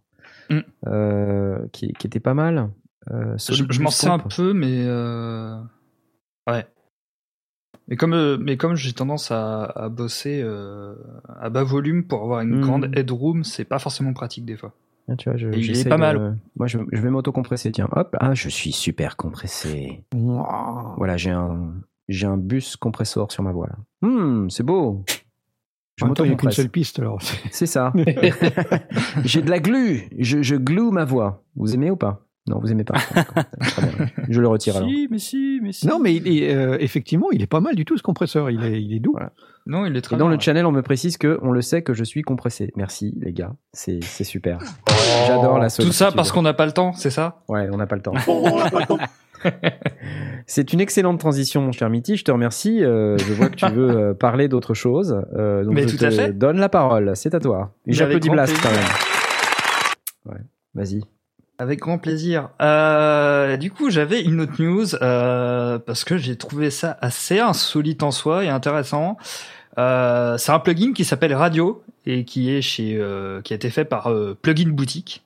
[0.49, 0.59] Mm.
[0.87, 2.69] euh, qui, qui était pas mal.
[3.11, 5.57] Euh, Je, m'en sais un peu, mais euh,
[6.47, 6.65] ouais.
[7.87, 10.41] Mais comme, mais comme j'ai tendance à, à bosser
[11.39, 12.61] à bas volume pour avoir une Mhm.
[12.61, 14.73] grande headroom, c'est pas forcément pratique des fois.
[15.09, 16.37] Ah, tu vois, je, il est pas de- mal.
[16.55, 17.71] Moi, je, je vais m'auto-compresser.
[17.71, 18.15] Tiens, hop.
[18.19, 20.05] Ah, je suis super compressé.
[20.13, 21.73] Voilà, j'ai un,
[22.07, 23.67] j'ai un bus compressor sur ma voix.
[24.01, 25.03] Hmm, c'est beau.
[25.97, 27.19] Je temps, il n'y a qu'une seule piste alors.
[27.51, 27.93] C'est ça.
[29.23, 30.09] j'ai de la glu.
[30.17, 31.43] Je, je glue ma voix.
[31.55, 32.25] Vous aimez ou pas?
[32.47, 32.95] Non, vous aimez pas.
[34.27, 34.89] Je le retire alors.
[34.89, 35.85] Si, mais si, mais si.
[35.85, 38.49] Non, mais il est, euh, effectivement, il est pas mal du tout ce compresseur.
[38.49, 39.11] Il est, il est doux.
[39.11, 39.31] Voilà.
[39.67, 41.61] Non, il est très Et dans bien, le channel, on me précise que on le
[41.61, 42.71] sait que je suis compressé.
[42.75, 44.57] Merci les gars, c'est c'est super.
[45.27, 46.15] J'adore la Tout ça solitude.
[46.15, 47.43] parce qu'on n'a pas le temps, c'est ça?
[47.47, 48.13] Ouais, on n'a pas le temps.
[50.47, 52.17] C'est une excellente transition, mon cher Mitty.
[52.17, 52.83] Je te remercie.
[52.83, 55.23] Euh, je vois que tu veux euh, parler d'autre chose.
[55.35, 56.33] Euh, donc Mais je tout à fait.
[56.33, 57.11] donne la parole.
[57.15, 57.73] C'est à toi.
[57.87, 58.79] J'applaudis Blast quand même.
[60.25, 60.41] Ouais,
[60.75, 61.01] vas-y.
[61.57, 62.49] Avec grand plaisir.
[62.61, 68.01] Euh, du coup, j'avais une autre news euh, parce que j'ai trouvé ça assez insolite
[68.03, 69.17] en soi et intéressant.
[69.77, 72.99] Euh, c'est un plugin qui s'appelle Radio et qui est chez,
[73.43, 74.11] qui a été fait par
[74.41, 75.23] Plugin Boutique.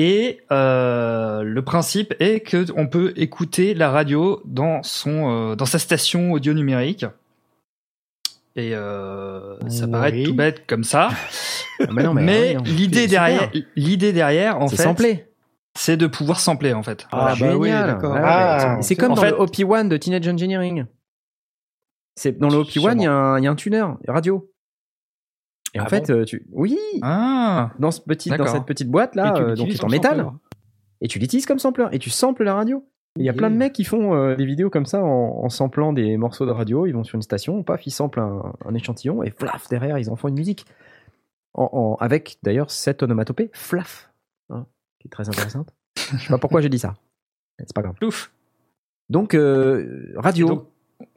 [0.00, 5.66] Et euh, le principe est que on peut écouter la radio dans son, euh, dans
[5.66, 7.04] sa station audio numérique.
[8.54, 9.90] Et euh, ça Oui.
[9.90, 11.08] paraît tout bête comme ça,
[11.80, 15.28] Ah, mais non, mais, mais oui, l'idée derrière, l'idée derrière, en c'est fait,
[15.76, 17.06] c'est de pouvoir sampler en fait.
[17.12, 17.86] Ah, bah oui, génial.
[17.88, 18.16] d'accord.
[18.16, 18.82] Ah, ouais.
[18.82, 20.86] c'est comme en dans fait- le OP1 de Teenage Engineering.
[22.16, 24.48] C'est dans le OP1, il y, a un- il y a un tuner radio.
[25.74, 29.14] Et en Ah fait, euh, tu oui, Ah, dans ce petit dans cette petite boîte
[29.14, 30.16] là, euh, donc l'utilises c'est en métal.
[30.16, 30.34] sampleur.
[31.02, 32.84] et tu l'utilises comme sampler et tu samples la radio.
[33.16, 35.48] Il y a plein de mecs qui font euh, des vidéos comme ça en, en
[35.48, 36.86] samplant des morceaux de radio.
[36.86, 40.08] Ils vont sur une station, paf, ils samplent un, un échantillon et flaf derrière ils
[40.10, 40.64] en font une musique.
[41.54, 44.10] En, en- avec d'ailleurs cette onomatopée flaf,
[44.50, 44.66] hein,
[45.00, 45.74] qui est très intéressante.
[45.96, 46.94] Je sais pas pourquoi j'ai dit ça.
[47.58, 47.96] C'est pas grave.
[48.02, 48.30] ouf.
[49.10, 50.46] Donc euh, radio.
[50.48, 50.66] Donc,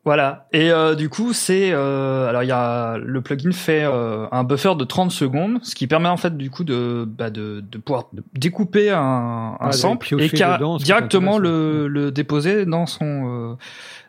[0.06, 0.48] voilà.
[0.52, 4.44] Et euh, du coup, c'est euh, alors il y a le plugin fait euh, un
[4.44, 7.78] buffer de 30 secondes, ce qui permet en fait du coup de bah, de, de
[7.78, 10.28] pouvoir découper un, un Ah, sample et
[10.58, 13.06] dedans, directement le, le déposer dans son
[13.52, 13.56] euh,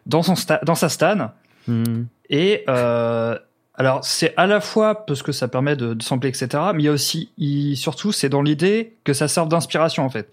[0.06, 1.30] dans son sta- dans sa stan.
[1.68, 2.04] Hmm.
[2.28, 3.38] Et euh,
[3.74, 6.48] alors c'est à la fois parce que ça permet de, de sampler etc.
[6.74, 10.10] Mais il y a aussi il- surtout c'est dans l'idée que ça serve d'inspiration en
[10.10, 10.28] fait.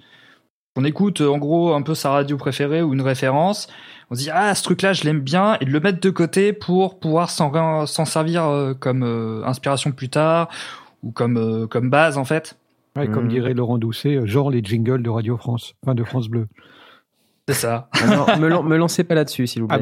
[0.75, 3.67] On écoute euh, en gros un peu sa radio préférée ou une référence.
[4.11, 6.09] On se dit ah ce truc là je l'aime bien et de le mettre de
[6.09, 10.47] côté pour pouvoir s'en s'en servir euh, comme euh, inspiration plus tard
[11.03, 12.55] ou comme euh, comme base en fait.
[12.95, 13.29] Ouais, Comme Mhm.
[13.29, 16.47] dirait Laurent Doucet, euh, genre les jingles de Radio France, enfin de France Bleu.
[17.47, 17.87] C'est ça.
[17.93, 19.79] Ah non, me, lan- me lancez pas là-dessus, s'il vous plaît.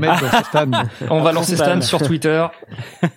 [1.09, 2.45] On va lancer Stan sur Twitter.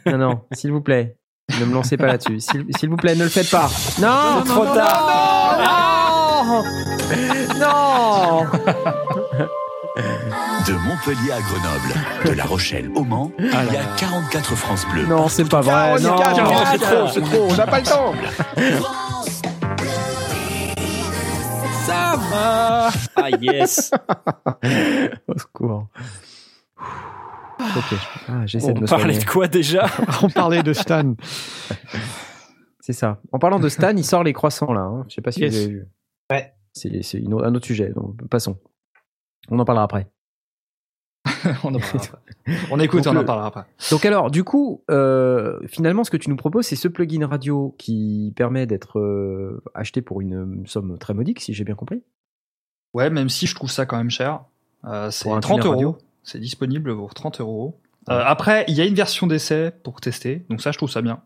[0.06, 1.16] Non, non, s'il vous plaît.
[1.60, 2.40] Ne me lancez pas là-dessus.
[2.40, 3.68] S'il s'il vous plaît, ne le faites pas.
[4.00, 5.50] Non, trop tard.
[7.58, 8.44] Non.
[10.66, 11.94] De Montpellier à Grenoble,
[12.26, 15.06] de La Rochelle au Mans, il y a 44 France Bleu.
[15.06, 15.98] Non, c'est pas vrai.
[16.00, 16.16] Non,
[16.70, 18.14] c'est trop, c'est trop, on n'a pas le temps.
[21.86, 23.90] Ça va Ah yes
[25.26, 25.86] Au secours.
[26.78, 27.98] Ok.
[28.28, 29.18] Ah, j'essaie de On me parlait soigner.
[29.18, 29.86] de quoi déjà
[30.22, 31.14] On parlait de Stan.
[32.80, 33.18] C'est ça.
[33.32, 34.80] En parlant de Stan, il sort les croissants là.
[34.82, 35.04] hein.
[35.08, 35.52] Je sais pas si Yes.
[35.52, 35.86] vous avez vu.
[36.30, 36.52] Ouais.
[37.02, 37.90] C'est un autre sujet.
[37.90, 38.58] donc passons.
[39.48, 40.08] On en parlera après.
[41.64, 42.18] on, en parlera après.
[42.70, 43.64] on écoute, Donc on en le- parlera après.
[43.90, 47.74] Donc alors, du coup, euh, finalement, ce que tu nous proposes, c'est ce plugin radio
[47.78, 52.02] qui permet d'être euh, acheté pour une somme très modique, si j'ai bien compris.
[52.94, 54.40] Ouais, même si je trouve ça quand même cher.
[54.84, 55.98] Euh, c'est Pour un 30 tuner radio euros.
[56.22, 57.78] C'est disponible pour 30 euros.
[58.08, 61.02] Euh, après, il y a une version d'essai pour tester, donc ça, je trouve ça
[61.02, 61.22] bien.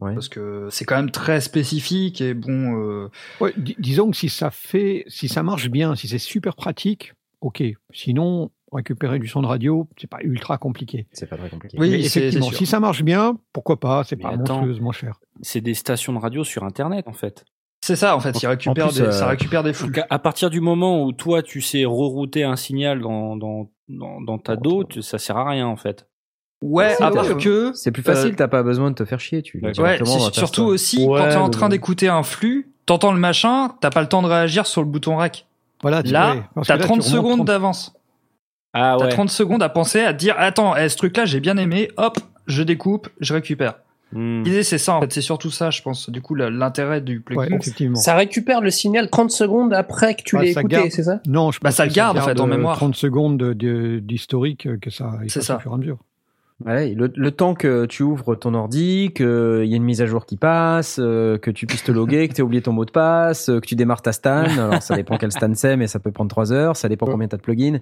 [0.00, 0.12] Ouais.
[0.14, 2.76] Parce que c'est quand même très spécifique et bon.
[2.78, 7.14] euh, Ouais, disons que si ça fait, si ça marche bien, si c'est super pratique,
[7.40, 7.62] ok.
[7.92, 11.06] Sinon, récupérer du son de radio, c'est pas ultra compliqué.
[11.12, 11.78] C'est pas très compliqué.
[11.80, 14.56] Oui, Mais effectivement, si ça marche bien, pourquoi pas C'est pas attends.
[14.56, 15.18] monstrueusement cher.
[15.40, 17.44] C'est des stations de radio sur Internet en fait.
[17.82, 19.86] C'est ça, en fait, il En- récupère en plus, des, euh, ça récupère des flux.
[19.86, 23.70] Donc à, à partir du moment où toi tu sais rerouter un signal dans, dans,
[23.88, 26.06] dans, dans ta dos, ça sert à rien en fait.
[26.62, 27.42] Ouais, ouais.
[27.42, 27.72] que.
[27.74, 29.42] C'est plus facile, euh, t'as pas besoin de te faire chier.
[29.42, 29.98] Tu Ouais,
[30.32, 34.00] surtout aussi Ouais, quand t'es en train d'écouter un flux, t'entends le machin, t'as pas
[34.00, 35.46] le temps de réagir sur le bouton rec.
[35.82, 37.92] Voilà, tu- Là, t'as là, 30 tu remontes secondes 30 d'avance.
[38.72, 39.10] Ah T'as ouais.
[39.10, 42.18] 30 secondes à penser, à te dire attends, eh, ce truc-là j'ai bien aimé, hop,
[42.46, 43.74] je découpe, je récupère.
[44.12, 44.42] Hmm.
[44.44, 46.08] L'idée c'est ça en fait, c'est surtout ça, je pense.
[46.10, 47.40] Du coup, l'intérêt du plugin.
[47.42, 47.96] Ouais, effectivement.
[47.96, 50.90] Ça récupère le signal 30 secondes après que tu Ah, l'aies ça écouté, garde.
[50.90, 51.20] c'est ça?
[51.26, 52.76] Non, je Bah, pense ça que le garde, en fait, en euh, mémoire.
[52.76, 55.56] 30 secondes de- de- d'historique que ça C'est ça.
[55.56, 55.98] au fur et à mesure.
[56.64, 59.26] Ouais, le, le temps que tu ouvres ton ordi, qu'il
[59.66, 62.32] y ait une mise à jour qui passe, euh, que tu puisses te loguer, que
[62.32, 64.44] tu aies oublié ton mot de passe, euh, que tu démarres ta stan.
[64.58, 66.74] Alors, ça dépend quel stan c'est, mais ça peut prendre trois heures.
[66.74, 67.80] Ça dépend combien tu as de plugins.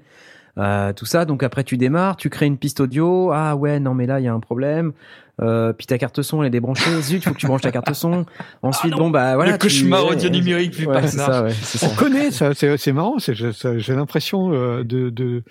[0.59, 1.25] Euh, tout ça.
[1.25, 3.31] Donc, après, tu démarres, tu crées une piste audio.
[3.33, 4.93] Ah ouais, non, mais là, il y a un problème.
[5.41, 6.91] Euh, puis ta carte son, elle est débranchée.
[7.03, 8.25] Zut, faut que tu branches ta carte son.
[8.63, 9.53] Ensuite, bon, bah voilà.
[9.53, 11.33] le tu- cauchemar ouais, audio numérique ouais, c'est Knarf.
[11.33, 11.89] ça, ouais, ça.
[11.91, 13.17] On connaît ça, c'est marrant.
[13.19, 15.43] J'ai l'impression euh, de, de,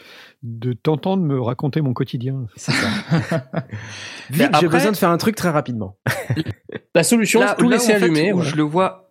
[0.43, 2.45] de t'entendre me raconter mon quotidien.
[2.55, 2.87] C'est ça.
[4.29, 5.97] Vite, j'ai besoin de faire un truc très rapidement.
[6.95, 8.31] La solution, là, c'est tout là, laisser fait, allumer.
[8.31, 8.49] où voilà.
[8.51, 9.09] je le vois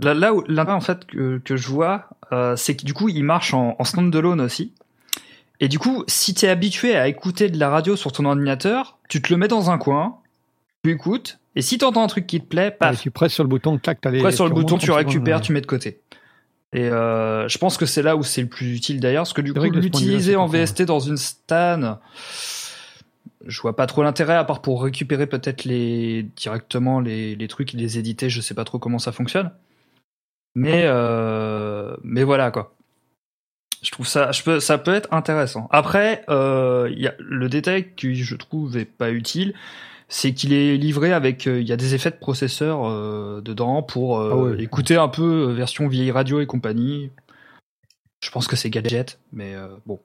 [0.00, 3.08] là, là où l'intérêt en fait que, que je vois euh, c'est que du coup
[3.08, 4.74] il marche en, en standalone aussi
[5.60, 8.98] et du coup si tu es habitué à écouter de la radio sur ton ordinateur
[9.08, 10.18] tu te le mets dans un coin
[10.84, 13.00] tu écoutes et si tu entends un truc qui te plaît paf.
[13.00, 14.20] Tu presses sur le bouton, clac, t'as les.
[14.20, 16.00] après sur le bouton tu 30 secondes, récupères tu mets de côté.
[16.72, 19.40] Et euh, je pense que c'est là où c'est le plus utile d'ailleurs parce que
[19.40, 21.98] du coup l'utiliser en VST dans une stan
[23.44, 27.74] je vois pas trop l'intérêt à part pour récupérer peut-être les directement les, les trucs
[27.74, 29.50] et les éditer je sais pas trop comment ça fonctionne.
[30.54, 32.76] Mais euh, mais voilà quoi
[33.82, 37.92] je trouve ça je peux ça peut être intéressant après euh, y a le détail
[37.94, 39.54] qui je trouve est pas utile
[40.08, 43.82] c'est qu'il est livré avec euh, il y a des effets de processeur euh, dedans
[43.82, 44.62] pour Ah ouais.
[44.62, 47.10] écouter un peu version vieille radio et compagnie
[48.20, 49.54] je pense que c'est gadget mais
[49.86, 50.00] bon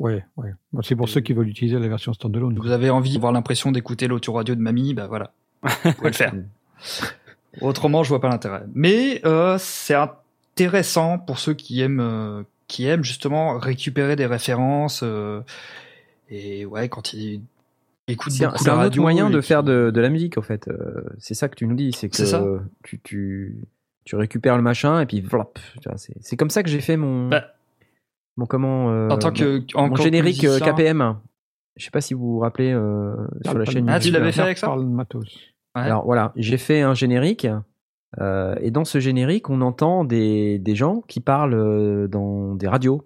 [0.00, 0.54] Ouais, ouais.
[0.72, 2.56] Bon, c'est pour ceux qui veulent utiliser la version standalone.
[2.56, 5.32] vous avez envie d'avoir l'impression d'écouter l'autoradio de mamie, bah voilà,
[5.64, 6.32] vous pouvez le faire.
[7.60, 8.62] Autrement, je vois pas l'intérêt.
[8.74, 9.20] Mais
[9.58, 15.00] c'est intéressant pour ceux qui aiment, qui aiment justement récupérer des références.
[15.02, 15.40] euh,
[16.30, 17.42] et ouais, quand ils
[18.06, 20.08] écoutent C'est un, beaucoup c'est la un autre moyen de qui- faire de, de la
[20.10, 20.68] musique, en fait.
[20.68, 22.44] Euh, c'est ça que tu nous dis, c'est que C'est ça.
[22.84, 23.56] tu, tu,
[24.04, 25.22] tu récupères le machin et puis.
[25.22, 25.48] Tu vois,
[25.96, 27.44] C'est c'est comme ça que j'ai fait mon, Bah,
[28.36, 31.16] mon comment, euh, en tant que mon, en mon tant que générique euh, musicien- KPM.
[31.76, 33.14] Je sais pas si vous vous rappelez euh,
[33.44, 33.88] sur la chaîne.
[33.88, 34.20] Ah, tu YouTube.
[34.20, 34.66] l'avais fait avec ça?
[34.66, 35.24] Parle de matos.
[35.76, 35.82] Ouais.
[35.82, 37.46] Alors voilà, j'ai fait un générique.
[38.20, 42.66] Euh, et dans ce générique, on entend des, des gens qui parlent euh, dans des
[42.66, 43.04] radios.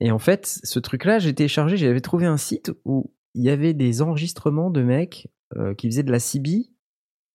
[0.00, 3.74] Et en fait, ce truc-là, j'ai téléchargé, j'avais trouvé un site où il y avait
[3.74, 6.66] des enregistrements de mecs euh, qui faisaient de la CB,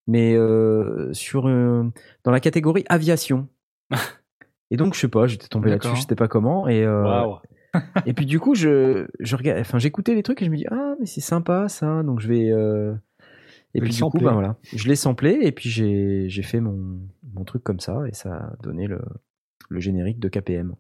[0.07, 1.83] mais euh, sur euh,
[2.23, 3.47] dans la catégorie aviation.
[4.71, 6.67] et donc, je sais pas, j'étais tombé là-dessus, je sais pas comment.
[6.67, 6.85] Et,
[8.05, 10.95] et puis du coup, je, je enfin, j'écoutais les trucs et je me dis ah
[10.99, 12.51] mais c'est sympa ça, donc je vais.
[13.75, 16.99] Et puis du coup, ben voilà, je l'ai samplé et puis j'ai fait mon
[17.33, 19.01] mon truc comme ça et ça a donné le
[19.69, 20.75] le générique de KPM.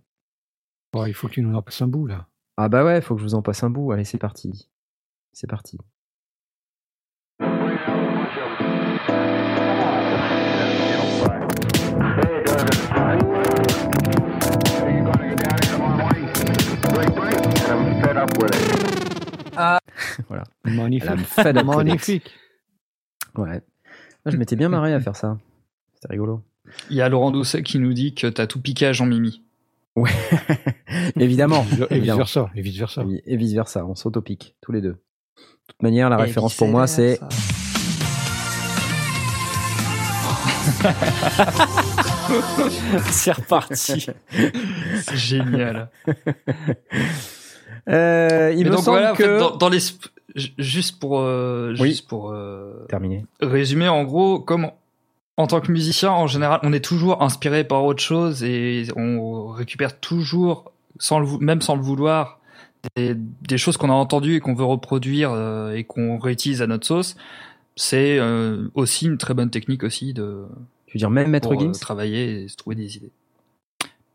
[0.91, 2.27] Bon, il faut que tu nous en passes un bout, là.
[2.55, 3.91] Ah bah ouais, faut que je vous en passe un bout.
[3.91, 4.69] Allez, c'est parti,
[5.31, 5.79] c'est parti.
[20.27, 20.43] voilà.
[20.63, 21.09] Magnifique.
[21.65, 22.35] Magnifique.
[23.35, 23.61] Ouais.
[24.25, 25.37] Moi, je m'étais bien marré à faire ça.
[25.95, 26.41] C'était rigolo.
[26.89, 29.43] Il y a Laurent Doucet qui nous dit que t'as tout piqué à Jean-Mimi.
[29.95, 30.09] Ouais.
[31.19, 31.65] évidemment.
[31.89, 32.49] Et vice versa.
[32.55, 33.03] Et vice versa.
[33.25, 33.85] Et vice versa.
[33.85, 34.93] On s'autopique tous les deux.
[34.93, 34.97] De
[35.67, 37.19] toute manière, la référence pour moi, c'est
[43.11, 44.07] C'est reparti.
[45.01, 45.89] C'est génial.
[47.89, 49.69] Euh, il Mais me donc semble voilà, en que fait, dans, dans
[50.35, 51.89] juste pour euh, Oui.
[51.89, 53.25] juste pour euh, terminé.
[53.41, 54.71] résumer en gros comme
[55.37, 59.47] en tant que musicien en général on est toujours inspiré par autre chose et on
[59.47, 62.39] récupère toujours sans le même sans le vouloir
[62.95, 66.67] des, des choses qu'on a entendues et qu'on veut reproduire euh, et qu'on réutilise à
[66.67, 67.15] notre sauce.
[67.75, 70.45] C'est euh, aussi une très bonne technique aussi de
[70.87, 71.79] Tu veux dire même Maître pour, euh, Gims?
[71.79, 73.11] travailler et se trouver des idées.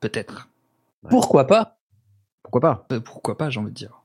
[0.00, 0.48] Peut-être.
[1.08, 1.78] Pourquoi pas?
[2.42, 2.86] Pourquoi pas?
[3.00, 3.97] Pourquoi pas j'ai envie de dire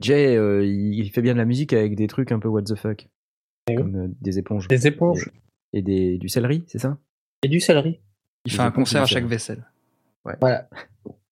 [0.00, 2.74] Jay, euh, il fait bien de la musique avec des trucs un peu what the
[2.74, 3.08] fuck.
[3.74, 4.68] Comme euh, des éponges.
[4.68, 5.30] Des éponges
[5.72, 6.98] Et des, du céleri, c'est ça?
[7.42, 8.00] Et du céleri.
[8.44, 9.64] il Des fait un concert à chaque vaisselle
[10.24, 10.68] Voilà.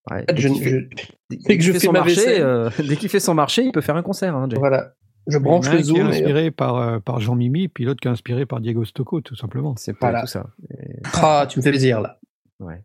[0.08, 0.24] Ouais.
[0.28, 0.86] Fait, Dès je- qu'il fait- je- dès-
[1.30, 3.18] dès dès que qu'il je fait fais son ma marché, vaisselle- euh, dès qu'il fait
[3.18, 4.36] son marché, il peut faire un concert.
[4.36, 4.56] Hein, Jay.
[4.56, 4.94] Voilà.
[5.26, 5.96] Je branche le un qui est zoom.
[5.96, 9.20] et- inspiré par, euh, par Jean Mimi, puis l'autre qui est inspiré par Diego Stocco,
[9.20, 9.74] tout simplement.
[9.76, 10.20] C'est pas Voilà.
[10.20, 10.46] tout ça.
[10.70, 12.20] Et- Ah, tu me fais plaisir là.
[12.60, 12.84] Ouais.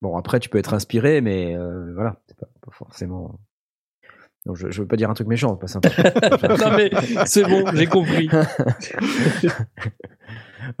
[0.00, 3.38] Bon, après, tu peux être inspiré, mais euh, voilà, c'est pas, pas forcément.
[4.44, 5.88] Non, je, je veux pas dire un truc méchant, pas sympa.
[6.60, 6.90] non mais
[7.26, 8.28] c'est bon, j'ai compris.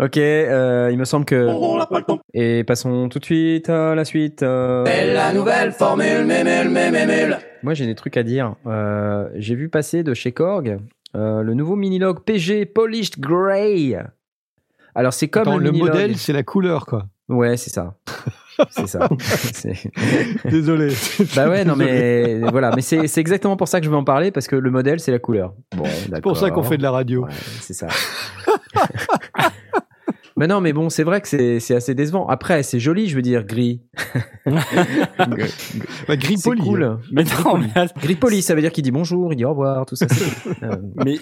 [0.00, 1.48] ok, euh, il me semble que.
[2.34, 4.42] Et passons tout de suite à la suite.
[4.42, 4.84] euh.
[5.14, 7.38] la nouvelle formule, mémule, mémule.
[7.62, 8.56] Moi, j'ai des trucs à dire.
[8.66, 10.78] Euh, j'ai vu passer de chez Korg
[11.14, 13.96] euh, le nouveau Minilog PG Polished Grey.
[14.94, 17.06] Alors, c'est comme Attends, le, le modèle, c'est la couleur, quoi.
[17.28, 17.94] Ouais, c'est ça.
[18.70, 19.08] c'est ça.
[20.50, 20.92] Désolé.
[21.36, 24.30] Bah ouais, non mais voilà, mais c'est exactement pour ça que je veux en parler
[24.30, 25.54] parce que le modèle c'est la couleur.
[25.76, 27.24] Bon, C'est pour ça qu'on fait de la radio.
[27.24, 27.88] Ouais, c'est ça.
[30.36, 32.26] mais non, mais bon, c'est vrai que c'est assez décevant.
[32.26, 33.82] Après, c'est joli, je veux dire, gris.
[36.06, 36.62] Bah, gris C'est poli.
[36.62, 36.98] cool.
[37.12, 39.86] Mais non, mais, Gris poli, ça veut dire qu'il dit bonjour, il dit au revoir,
[39.86, 40.06] tout ça.
[40.62, 41.16] Euh, mais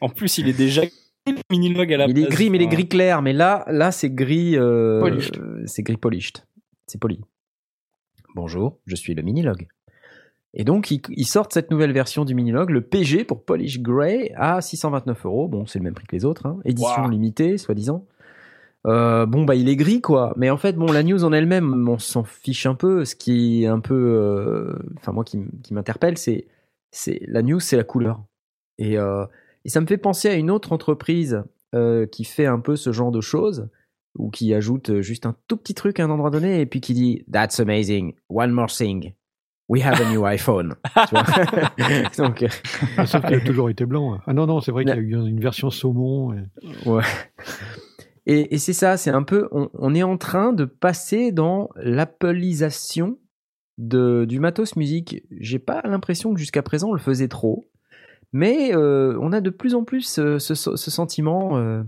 [0.00, 0.82] en plus, il est déjà
[1.50, 3.22] mini-log à la il est gris, mais il est Enfin, gris clair.
[3.22, 4.56] Mais là, là, c'est gris.
[4.56, 5.40] euh, Polished.
[5.66, 6.38] c'est gris polished.
[6.86, 7.20] C'est poli.
[8.34, 9.66] Bonjour, je suis le Minilog.
[10.54, 14.32] Et donc, ils, ils sortent cette nouvelle version du Minilog, le PG pour Polish Grey,
[14.36, 15.48] à 629 euros.
[15.48, 16.46] Bon, c'est le même prix que les autres.
[16.46, 16.58] hein.
[16.64, 17.10] Édition Wow.
[17.10, 18.06] limitée, soi-disant.
[18.86, 20.32] Euh, bon, bah, il est gris, quoi.
[20.36, 23.04] Mais en fait, bon, la news en elle-même, on s'en fiche un peu.
[23.04, 23.94] Ce qui est un peu.
[23.94, 26.46] euh, Enfin, moi, qui, qui m'interpelle, c'est.
[26.90, 28.22] c'est La news, c'est la couleur.
[28.78, 29.24] Et, euh,
[29.68, 31.42] et ça me fait penser à une autre entreprise
[31.74, 33.68] euh, qui fait un peu ce genre de choses,
[34.18, 36.94] ou qui ajoute juste un tout petit truc à un endroit donné, et puis qui
[36.94, 39.12] dit That's amazing, one more thing.
[39.68, 40.76] We have a new iPhone.
[41.08, 41.24] Tu vois
[42.16, 42.48] Donc, euh,
[42.96, 44.14] Ah, Sauf qu'il a toujours été blanc.
[44.14, 44.20] hein.
[44.26, 46.32] Ah non, non, c'est vrai qu'il y a eu une version saumon.
[46.32, 47.02] et- Ouais.
[48.24, 51.68] Et, et c'est ça, c'est un peu, on, on est en train de passer dans
[51.76, 53.18] l'applisation
[53.78, 55.22] de du matos musique.
[55.38, 57.67] J'ai pas l'impression que jusqu'à présent on le faisait trop,
[58.32, 61.82] mais euh, on a de plus en plus euh, ce, sentiment euh,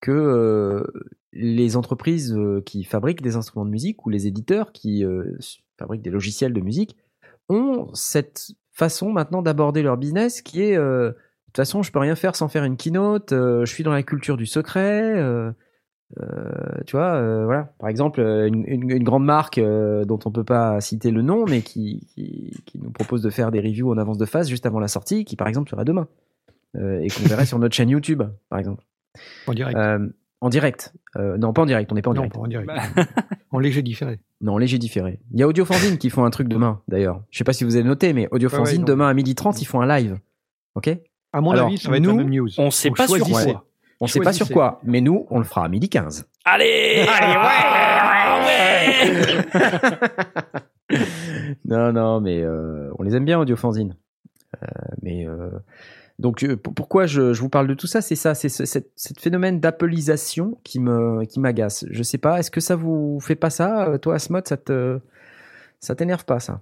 [0.00, 0.84] que
[1.32, 2.36] les entreprises
[2.66, 5.04] qui fabriquent des instruments de musique ou les éditeurs qui
[5.78, 6.96] fabriquent des logiciels de musique
[7.48, 11.14] ont cette façon maintenant d'aborder leur business qui est de
[11.46, 13.30] toute façon, je peux rien faire sans faire une keynote.
[13.30, 15.22] je suis dans la culture du secret.
[16.86, 17.72] Tu vois, euh, voilà.
[17.78, 21.22] Par exemple, euh, une, une- une grande marque euh, dont on peut pas citer le
[21.22, 24.48] nom, mais qui, qui, qui nous propose de faire des reviews en avance de phase
[24.48, 26.08] juste avant la sortie, qui par exemple sera demain
[26.76, 28.84] euh, et qu'on verrait sur notre chaîne YouTube, par exemple.
[29.46, 29.78] En direct.
[29.78, 30.08] Euh,
[30.40, 30.92] en direct.
[31.16, 31.90] Euh, non, pas en direct.
[31.92, 32.34] On n'est pas en non, direct.
[32.34, 32.66] pas en direct.
[32.68, 33.04] Bah.
[33.52, 34.18] en léger différé.
[34.40, 35.20] Non, léger différé.
[35.32, 37.22] Il y a Audiofanzine qui font un truc demain, d'ailleurs.
[37.30, 39.80] Je sais pas si vous avez noté, mais Audiofanzine, Ouais, demain à 12h30, ils font
[39.80, 40.18] un live.
[40.74, 40.88] Ok?
[41.32, 42.48] À mon Alors, avis, ça va être la nous, même news.
[42.58, 43.64] on sait Donc, pas sur quoi.
[44.02, 46.24] On sait pas sur quoi, mais nous, on le fera à 12h15.
[46.44, 49.30] Allez, allez, ouais, ouais,
[50.90, 50.98] ouais.
[51.64, 53.94] non, non, mais euh, on les aime bien, Audiofanzine.
[54.62, 54.66] Euh,
[55.02, 55.50] mais euh,
[56.18, 58.00] donc, euh, pour- pourquoi je, je vous parle de tout ça?
[58.02, 61.84] C'est ça, c'est ce cette, cette phénomène d'appelisation qui me qui m'agace.
[61.90, 64.46] Je sais pas, est-ce que ça vous fait pas ça, toi, Asmod?
[64.46, 64.98] Ça te
[65.80, 66.60] ça t'énerve pas ça?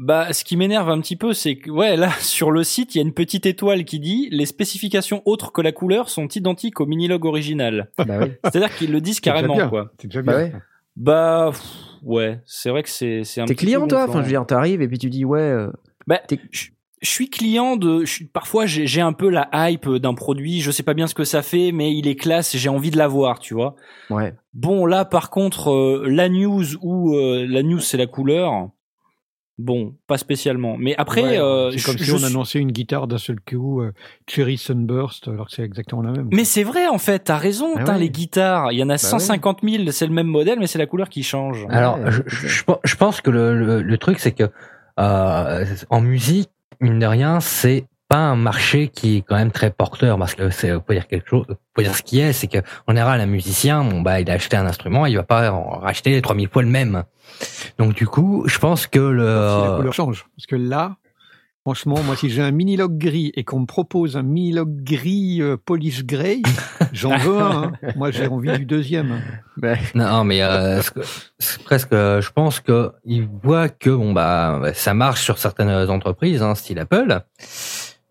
[0.00, 2.98] Bah, ce qui m'énerve un petit peu, c'est que, ouais, là, sur le site, il
[2.98, 6.80] y a une petite étoile qui dit les spécifications autres que la couleur sont identiques
[6.80, 7.90] au minilog original.
[7.98, 8.32] Bah oui.
[8.44, 9.68] C'est-à-dire qu'ils le disent déjà carrément, bien.
[9.68, 9.90] quoi.
[10.00, 10.52] C'est déjà Bah ouais.
[10.96, 11.62] Bah, pff,
[12.04, 14.04] ouais, c'est vrai que c'est, c'est un T'es petit client, peu toi.
[14.08, 15.40] Enfin, je veux dire, t'arrives et puis tu dis ouais.
[15.40, 15.70] euh,
[16.06, 18.04] Bah, T'es- je suis client de.
[18.04, 20.60] je suis- parfois, j'ai j'ai un peu la hype d'un produit.
[20.60, 22.56] Je sais pas bien ce que ça fait, mais il est classe.
[22.56, 23.76] J'ai envie de l'avoir, tu vois.
[24.10, 24.34] ouais.
[24.54, 28.70] Bon, là, par contre, euh, la news ou euh, la news, c'est la couleur.
[29.58, 30.76] Bon, pas spécialement.
[30.78, 33.18] Mais après, Ouais, euh, C'est je- comme si je on suis- annonçait une guitare d'un
[33.18, 33.92] seul coup, euh,
[34.28, 36.28] Cherry Sunburst, alors que c'est exactement la même.
[36.32, 37.18] Mais c'est vrai, en fait.
[37.24, 37.72] T'as raison.
[37.76, 37.98] Ah ouais.
[37.98, 38.70] les guitares.
[38.70, 39.90] Il y en a Bah 150 000.
[39.90, 41.66] C'est le même modèle, mais c'est la couleur qui change.
[41.70, 44.44] Alors, Ouais, je, c'est je, je pense que le, le, le truc, c'est que
[45.00, 46.50] euh, en musique,
[46.80, 50.50] mine de rien, c'est pas un marché qui est quand même très porteur parce que
[50.50, 51.46] c'est faut dire quelque chose
[51.76, 54.34] faut dire ce qui est c'est que en général un musicien bon bah il a
[54.34, 57.04] acheté un instrument il va pas en racheter les 3000 fois le même
[57.78, 60.26] donc du coup je pense que le Si la couleur change.
[60.36, 60.96] Parce que là,
[61.62, 65.56] franchement, moi, si j'ai un mini-log gris et qu'on me propose un mini-log gris euh,
[65.62, 66.38] polish grey,
[66.92, 67.64] j'en veux un.
[67.64, 67.72] hein.
[67.94, 69.20] Moi, j'ai envie du deuxième.
[69.94, 70.80] Non, mais euh,
[71.38, 71.92] c'est presque.
[71.92, 76.54] euh, Je pense que il voit que bon bah ça marche sur certaines entreprises, hein,
[76.54, 77.20] style Apple,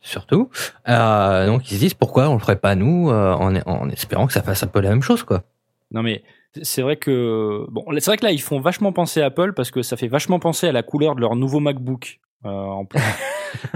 [0.08, 0.50] surtout.
[0.90, 4.28] Euh, donc ils se disent pourquoi on le ferait pas nous, euh, en, en espérant
[4.28, 5.44] que ça fasse un peu la même chose, quoi.
[5.92, 6.24] Non mais
[6.62, 9.72] c'est vrai que bon, c'est vrai que là ils font vachement penser à Apple parce
[9.72, 12.20] que ça fait vachement penser à la couleur de leur nouveau MacBook.
[12.46, 13.00] Euh, en plus.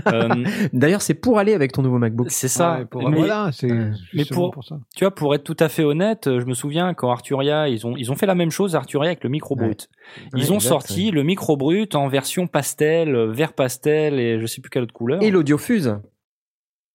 [0.07, 0.27] Euh,
[0.73, 2.29] D'ailleurs, c'est pour aller avec ton nouveau MacBook.
[2.29, 2.79] c'est ça.
[2.79, 3.69] Ouais, pour- mais, voilà, c'est.
[4.13, 4.77] Mais pour- pour ça.
[4.95, 7.95] tu vois, pour être tout à fait honnête, je me souviens quand Arturia, ils ont
[7.95, 9.89] ils ont fait la même chose Arturia avec le micro brut.
[10.35, 14.45] Ils Ouais, ont exact, sorti le micro brut en version pastel, vert pastel et je
[14.45, 15.23] sais plus quelle autre couleur.
[15.23, 15.97] Et l'audiofuse.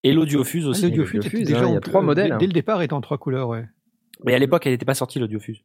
[0.07, 0.83] Et l'audiofuse Ah, aussi.
[0.83, 2.37] L'audiofuse, l'audiofuse, était déjà hein, il y a en- trois euh, modèles, Dès, hein.
[2.39, 3.65] dès le départ, est en trois couleurs, ouais.
[4.25, 5.63] Mais à l'époque, elle n'était pas sortie l'audiofuse.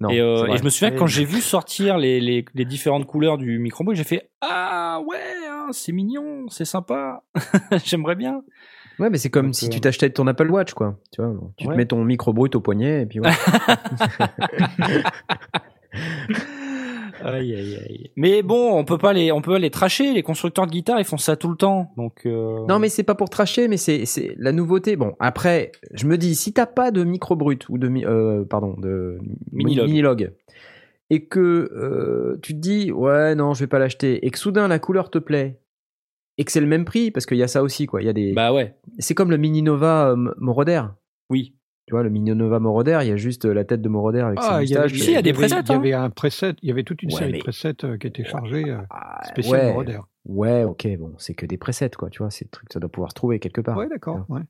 [0.00, 0.10] Non.
[0.10, 0.98] Et, euh, et je me souviens que Ouais.
[1.00, 5.16] quand j'ai vu sortir les, les, les différentes couleurs du micro j'ai fait ah ouais,
[5.50, 7.24] hein, c'est mignon, c'est sympa,
[7.84, 8.42] j'aimerais bien.
[9.00, 10.98] Ouais, mais c'est comme Donc, si euh, tu t'achetais ton Apple Watch, quoi.
[11.12, 11.72] Tu vois, tu Ouais.
[11.74, 13.34] te mets ton micro brut au poignet et puis voilà.
[17.22, 18.10] Aïe, aïe, aïe.
[18.16, 20.12] Mais bon, on peut pas les, on peut pas les tracher.
[20.12, 21.92] Les constructeurs de guitare, ils font ça tout le temps.
[21.96, 22.22] Donc.
[22.26, 24.96] euh, Non, mais c'est pas pour tracher, mais c'est c'est la nouveauté.
[24.96, 28.44] Bon, après, je me dis, si t'as pas de micro brut ou de mi- euh,
[28.44, 29.18] pardon de
[29.52, 29.86] Minilog.
[29.86, 30.32] minilog
[31.10, 31.40] et que
[31.74, 35.10] euh, tu te dis ouais non je vais pas l'acheter et que soudain la couleur
[35.10, 35.58] te plaît
[36.36, 38.02] et que c'est le même prix parce qu'il y a ça aussi quoi.
[38.02, 38.32] Il y a des.
[38.32, 38.74] Bah ouais.
[38.98, 40.82] C'est comme le Mini Nova euh, Moroder.
[41.30, 41.54] Oui.
[41.88, 44.38] Tu vois le Mini Nova Moroder, il y a juste la tête de Moroder avec
[44.42, 44.86] Ah, ses il y il a
[45.22, 45.76] des avait- presets, Il y hein.
[45.78, 48.06] avait un preset, il y avait toute une Ouais, série mais- de presets euh, qui
[48.06, 49.66] étaient chargés euh, Ah, spécial ouais.
[49.68, 50.00] Moroder.
[50.26, 52.90] Ouais, ok, bon, c'est que des presets, quoi, tu vois, c'est des trucs, ça doit
[52.90, 53.78] pouvoir se trouver quelque part.
[53.78, 54.26] Ouais, d'accord.
[54.28, 54.42] ouais.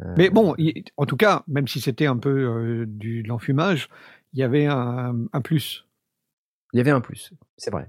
[0.00, 3.28] Euh, Mais bon, il- en tout cas, même si c'était un peu euh, du, de
[3.28, 3.88] l'enfumage,
[4.32, 5.86] il y avait un, un plus.
[6.72, 7.86] Il y avait un plus, c'est vrai.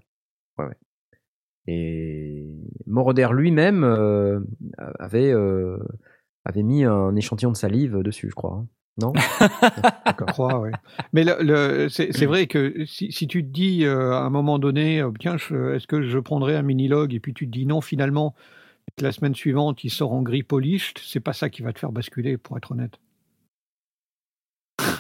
[0.59, 0.77] Ouais, ouais.
[1.65, 2.45] Et
[2.85, 4.39] Moroder lui-même euh,
[4.99, 5.77] avait, euh,
[6.45, 8.53] avait mis un échantillon de salive dessus, je crois.
[8.61, 8.67] hein.
[8.97, 9.13] Non?
[10.19, 10.71] Je crois, ouais.
[11.13, 14.29] Mais le, le- c'est c'est vrai que si, si tu te dis euh, à un
[14.29, 17.51] moment donné, euh, tiens, je- est-ce que je prendrais un mini-log, et puis tu te
[17.51, 18.35] dis non, finalement,
[18.97, 21.79] que la semaine suivante, il sort en gris polished, c'est pas ça qui va te
[21.79, 22.99] faire basculer, pour être honnête.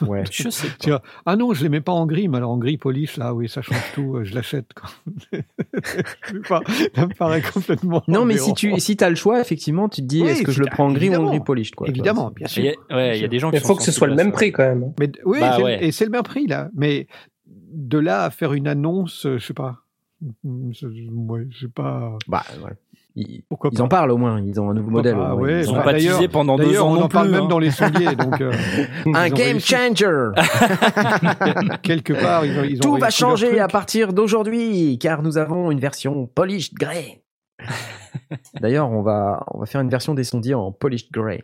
[0.07, 0.23] Ouais.
[0.31, 1.01] Je sais pas.
[1.25, 3.47] Ah non, je les mets pas en gris, mais alors en gris polish, là, oui,
[3.49, 4.67] ça change tout, euh, je l'achète.
[6.95, 8.03] ça me paraît complètement.
[8.07, 10.51] Non, mais si tu si as le choix, effectivement, tu te dis Oui, est-ce que
[10.51, 12.69] si je le prends en gris ou en gris polished quoi, Évidemment, bien Il y
[12.71, 12.75] sûr.
[12.95, 14.51] ouais, il y a des gens qui Mais faut que ce soit le même prix
[14.51, 14.93] quand même.
[14.99, 15.83] Mais oui, Bah ouais.
[15.85, 16.69] et c'est le même prix là.
[16.75, 17.07] Mais
[17.47, 19.77] de là à faire une annonce, euh, je sais pas.
[20.43, 22.17] Mm, je- Ouais, je sais pas.
[22.27, 22.71] Bah, ouais.
[23.15, 25.15] Ils, Pourquoi ils pas en parlent au moins, ils ont un nouveau modèle.
[25.15, 27.43] pas, ouais, Ils ont bah, d'ailleurs- pendant deux ans on non en parle plus, même
[27.43, 27.47] hein.
[27.47, 28.39] dans les sondiers, donc.
[28.39, 28.51] euh,
[29.13, 30.29] Un game changer
[31.83, 35.71] Quelque part, ils ont, ils ont Tout va changer à partir d'aujourd'hui, car nous avons
[35.71, 37.21] une version polished grey.
[38.61, 41.43] D'ailleurs, on va, on va faire une version des sondiers en polished grey.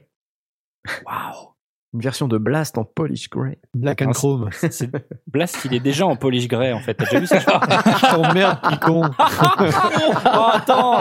[1.06, 1.50] Waouh.
[1.94, 3.60] Une version de Blast en polished grey.
[3.74, 4.50] Black and Ah, Chrome.
[5.28, 6.94] Blast, il est déjà en polish grey en fait.
[6.96, 9.02] T'as déjà vu ça Je t'emmerde, picon.
[9.20, 11.00] Oh attends.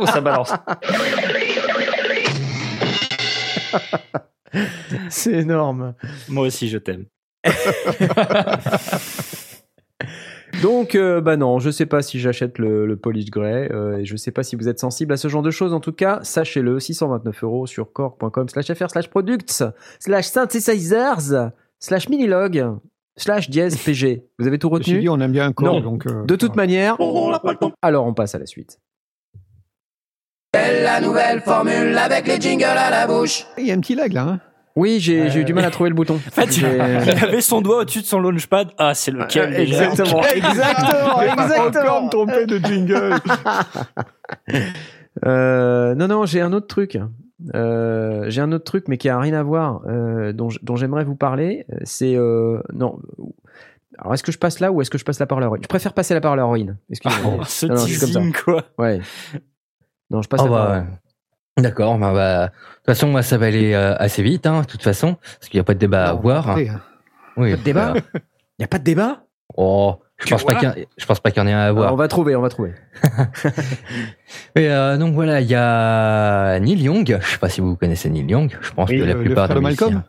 [0.00, 0.52] Oh, ça balance.
[5.08, 5.94] C'est énorme.
[6.28, 7.06] Moi aussi, je t'aime.
[10.62, 13.70] Donc, euh, bah non, je sais pas si j'achète le, le Polish Grey.
[13.72, 15.72] euh, et je sais pas si vous êtes sensible à ce genre de choses.
[15.72, 19.62] En tout cas, sachez-le, 629 euros sur core.com slash fr slash products
[19.98, 22.76] slash synthesizers slash minilog
[23.16, 24.22] slash dièse pg.
[24.38, 25.00] Vous avez tout retenu?
[25.00, 26.06] Dit, on aime bien un corps, donc.
[26.06, 26.96] euh, De toute manière,
[27.80, 28.78] alors on passe à la suite.
[30.54, 34.12] La nouvelle formule avec les jingles à la bouche Il y a un petit lag
[34.12, 34.22] là.
[34.22, 34.40] Hein
[34.76, 36.14] Oui, j'ai eu du mal à trouver le bouton.
[36.26, 36.64] En fait, il
[37.24, 38.68] avait son doigt au-dessus de son launchpad.
[38.78, 41.66] Ah, c'est lequel Exactement, exactement, exactement.
[41.96, 43.14] Encore me tromper de jingle.
[45.26, 46.96] Euh, non, non, j'ai un autre truc.
[47.54, 51.04] Euh, j'ai un autre truc, mais qui a rien à voir, euh, dont, dont j'aimerais
[51.04, 51.66] vous parler.
[51.72, 52.98] Euh, C'est euh, non.
[53.98, 55.92] Alors, est-ce que je passe là ou est-ce que je passe la parole Je préfère
[55.94, 56.76] passer la parole héroïne.
[56.90, 57.38] Excusez-moi.
[57.40, 58.20] Oh, ce Non, non, je suis comme ça.
[58.20, 58.64] teasing, quoi.
[58.78, 59.00] Ouais.
[60.10, 60.78] Non, je passe Oh, la bah, parole.
[60.78, 60.84] ouais.
[61.62, 64.66] D'accord, bah, bah, de toute façon, moi, ça va aller euh, assez vite, hein, de
[64.66, 66.50] toute façon, parce qu'il n'y a pas de débat à avoir.
[66.50, 66.56] hein.
[67.36, 68.00] Oui, Pas de débat euh,
[68.58, 69.22] Il n'y a pas de débat?
[69.56, 70.58] Oh, je pense pas
[70.96, 71.92] je pense pas qu'il y en ait un à Alors, avoir.
[71.94, 72.74] On va trouver, on va trouver.
[74.54, 77.18] Et euh, donc voilà, il y a Neil Young.
[77.20, 78.56] Je sais pas si vous connaissez Neil Young.
[78.60, 80.04] Je pense Oui, que la le- le plupart frère des de Malcolm musiciens-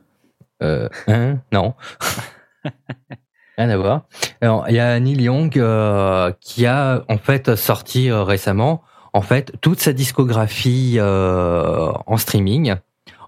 [0.64, 1.74] Euh, hein, non.
[3.58, 4.06] Rien à voir.
[4.42, 8.82] Alors, il y a Neil Young euh, qui a en fait sorti euh, récemment
[9.14, 12.76] en fait toute sa discographie euh, en streaming,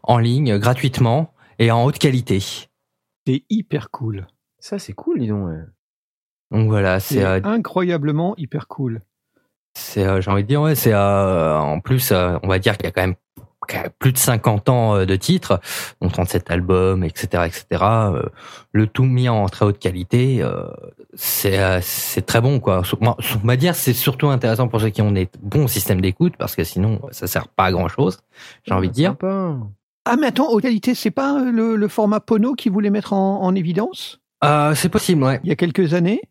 [0.04, 2.40] en ligne, gratuitement et en haute qualité.
[3.26, 4.28] C'est hyper cool.
[4.60, 5.50] Ça, c'est cool, dis donc.
[6.52, 9.02] voilà, c'est C'est euh, incroyablement hyper cool.
[9.76, 12.78] C'est, euh, j'ai envie de dire, ouais, c'est euh, en plus, euh, on va dire
[12.78, 13.16] qu'il y a quand même
[14.00, 15.60] plus de 50 ans euh, de titres,
[16.02, 17.84] donc 37 albums, etc., etc.
[17.84, 18.24] euh,
[18.72, 20.64] le tout mis en très haute qualité, euh,
[21.14, 22.82] c'est c'est très bon, quoi.
[23.02, 26.56] On va dire, c'est surtout intéressant pour ceux qui ont des bons systèmes d'écoute, parce
[26.56, 28.20] que sinon, ça sert pas à grand chose.
[28.64, 29.12] J'ai envie de dire.
[29.12, 29.58] Sympa.
[30.06, 33.42] Ah, mais attends, haute qualité, c'est pas le, le format Pono qui voulait mettre en,
[33.42, 34.20] en évidence?
[34.44, 35.40] Euh, c'est possible, ouais.
[35.44, 36.22] il y a quelques années?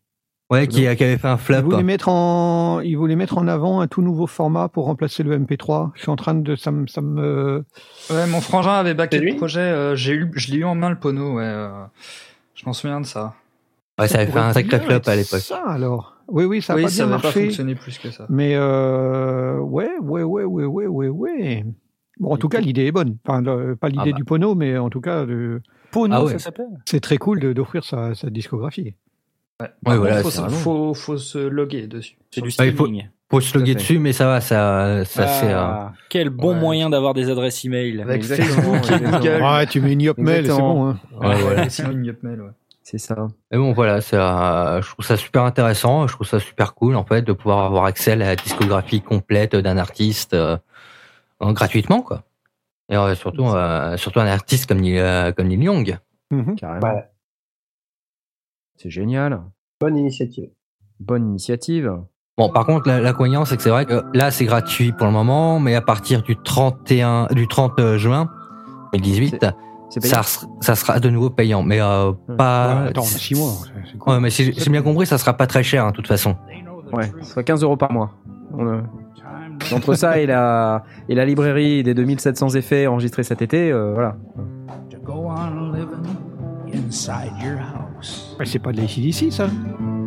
[0.53, 1.61] Ouais, qui, qui avait fait un il flop.
[1.63, 5.37] voulait, mettre en, il voulait mettre en avant un tout nouveau format pour remplacer le
[5.37, 5.91] MP3.
[5.95, 6.55] Je suis en train de.
[6.55, 6.87] Ça me.
[6.87, 7.63] Ça me
[8.09, 9.59] Ouais, mon frangin avait backé le projet.
[9.59, 11.35] euh, j'ai eu, je l'ai eu en main le pono.
[11.37, 11.69] Ouais, euh,
[12.55, 13.33] je m'en souviens de ça.
[13.99, 15.39] Ouais, ça avait fait un sacré flop à l'époque.
[15.39, 16.15] Ça alors.
[16.29, 18.25] Oui, oui, ça a oui, pas ça bien pas fonctionné plus que ça.
[18.29, 21.65] Mais euh, ouais, ouais, ouais, ouais, ouais, ouais, ouais.
[22.19, 23.17] Bon, en tout cas, l'idée est bonne.
[23.27, 24.17] Enfin, le- pas l'idée bah.
[24.17, 26.31] du Pono, mais en tout cas, de- Pono, Ah ouais.
[26.33, 26.67] ça s'appelle?
[26.85, 28.95] c'est très cool de- d'offrir sa, sa discographie.
[29.85, 32.15] Ouais, Ouais, voilà, faut, c'est se, vraiment- faut, faut se loguer dessus.
[32.31, 32.87] C'est du Ouais, il faut-
[33.41, 35.51] se loguer dessus, mais ça va, ça, ça c'est.
[35.51, 36.59] euh, Ah, Quel bon Ouais.
[36.59, 37.99] moyen d'avoir des adresses email.
[38.01, 39.17] Avec Exactement, Facebook et exactement.
[39.19, 39.43] Google.
[39.43, 40.89] Ouais, tu mets une Yopmail, c'est bon.
[40.89, 40.99] Hein.
[41.19, 41.69] ouais, voilà.
[41.69, 42.51] Sinon, une Yopmail, ouais.
[42.83, 43.15] C'est ça.
[43.51, 46.05] Et bon, voilà, c'est, je trouve ça super intéressant.
[46.07, 49.55] Je trouve ça super cool, en fait, de pouvoir avoir accès à la discographie complète
[49.55, 50.57] d'un artiste euh,
[51.41, 52.23] gratuitement, quoi.
[52.89, 55.97] Et euh, surtout, euh, surtout un artiste comme Neil, euh, comme Neil Young.
[56.29, 56.55] Mhm.
[56.57, 56.85] Carrément.
[56.93, 57.05] Ouais.
[58.75, 59.41] C'est génial.
[59.83, 60.49] Bonne initiative.
[61.01, 61.91] Bonne initiative.
[62.37, 65.11] Bon, par contre, la- l'inconvénient, c'est que c'est vrai que là, c'est gratuit pour le
[65.11, 68.29] moment, mais à partir du 31, du 30 juin
[68.93, 69.45] 2018,
[69.89, 70.23] C'est payant.
[70.23, 72.83] ça, ça sera de nouveau payant, mais euh, pas.
[72.83, 73.51] Ouais, attends, on a six mois.
[73.65, 74.13] c'est- c'est cool.
[74.13, 76.37] Ouais, mais si j'ai bien compris, ça sera pas très cher, hein, de toute façon.
[76.93, 78.11] Ouais, soit 15 euros par mois.
[78.57, 78.81] On, euh,
[79.75, 84.15] entre ça et la, et la librairie des 2700 effets enregistrés cet été, euh, voilà.
[86.93, 88.35] Inside your house.
[88.45, 88.87] C'est pas de la
[89.31, 89.45] ça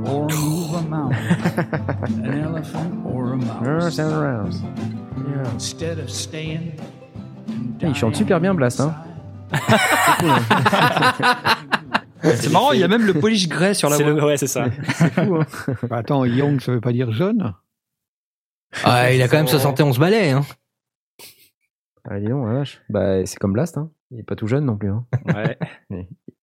[0.07, 1.16] Or move a mountain,
[2.24, 3.99] an elephant or a mouse.
[5.53, 6.74] Instead of staying
[7.78, 8.80] Putain, Il chante super bien, Blast.
[8.80, 8.95] Hein?
[12.22, 14.12] C'est marrant, il y a même le polish grey sur la C'est voix.
[14.12, 14.66] le- Ouais, c'est ça.
[14.95, 15.37] C'est fou.
[15.37, 15.47] Hein.
[15.89, 17.53] Bah, Attends, Young, ça veut pas dire jeune?
[18.84, 20.43] Ah, il a quand même 71 balais, hein.
[22.09, 22.80] Ah, dis donc, la vache.
[22.89, 23.76] Bah, c'est comme Blast.
[23.78, 23.91] Hein.
[24.12, 24.91] Il est pas tout jeune non plus.
[24.91, 25.05] Hein.
[25.26, 25.59] Ouais.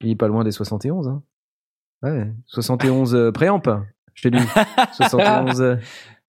[0.03, 1.07] Est pas loin des 71.
[1.07, 1.23] Hein.
[2.03, 3.61] Ouais, 71 euh, préamp.
[4.13, 4.43] Je t'ai dit.
[4.93, 5.75] 71, euh,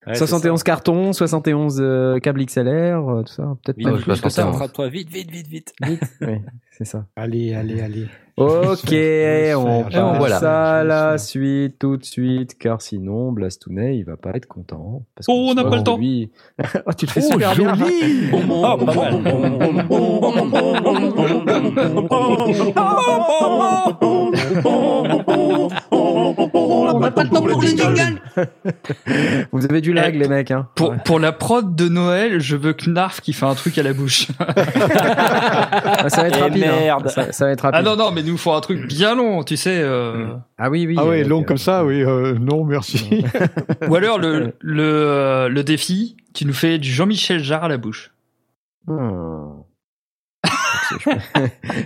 [0.07, 3.55] Ouais, c'est 71 cartons, 71 euh, câbles XLR, euh, tout ça.
[3.63, 4.45] Peut-être pas plus que ça.
[4.45, 5.73] Rattrape-toi vite, vite, vite, vite.
[6.21, 6.37] Oui,
[6.71, 7.05] c'est ça.
[7.15, 8.05] Allez, allez, allez.
[8.37, 8.93] Ok,
[9.55, 10.79] on passe voilà.
[10.79, 15.03] à la suite tout de suite, car sinon Blastounet il va pas être content.
[15.15, 15.97] Parce Oh, on n'a pas le temps.
[15.97, 16.29] lui-
[16.85, 17.73] oh, tu le fais Oh, super bien.
[17.75, 19.09] joli Oh, pas
[24.01, 24.31] On
[26.99, 28.21] n'a pas le temps pour les jingles.
[29.51, 30.51] Vous avez du lag, les mecs.
[30.51, 30.67] Hein.
[30.75, 33.93] Pour, pour la prod de Noël, je veux Knarf qui fait un truc à la
[33.93, 34.27] bouche.
[35.97, 36.63] Ah, ça va être Eh rapide.
[36.65, 36.75] hein.
[36.79, 37.07] merde.
[37.09, 37.79] Ça, ça va être rapide.
[37.79, 39.79] Ah non, non, mais nous faut un truc bien long, tu sais.
[39.81, 40.27] euh,
[40.57, 40.95] Ah oui, oui.
[40.97, 42.03] Ah ouais, avec, long euh, comme ça, oui.
[42.03, 43.23] euh, non, merci.
[43.89, 47.77] Ou alors le, le, euh, le défi, tu nous fais du Jean-Michel Jarre à la
[47.77, 48.11] bouche.
[48.87, 49.54] hmm.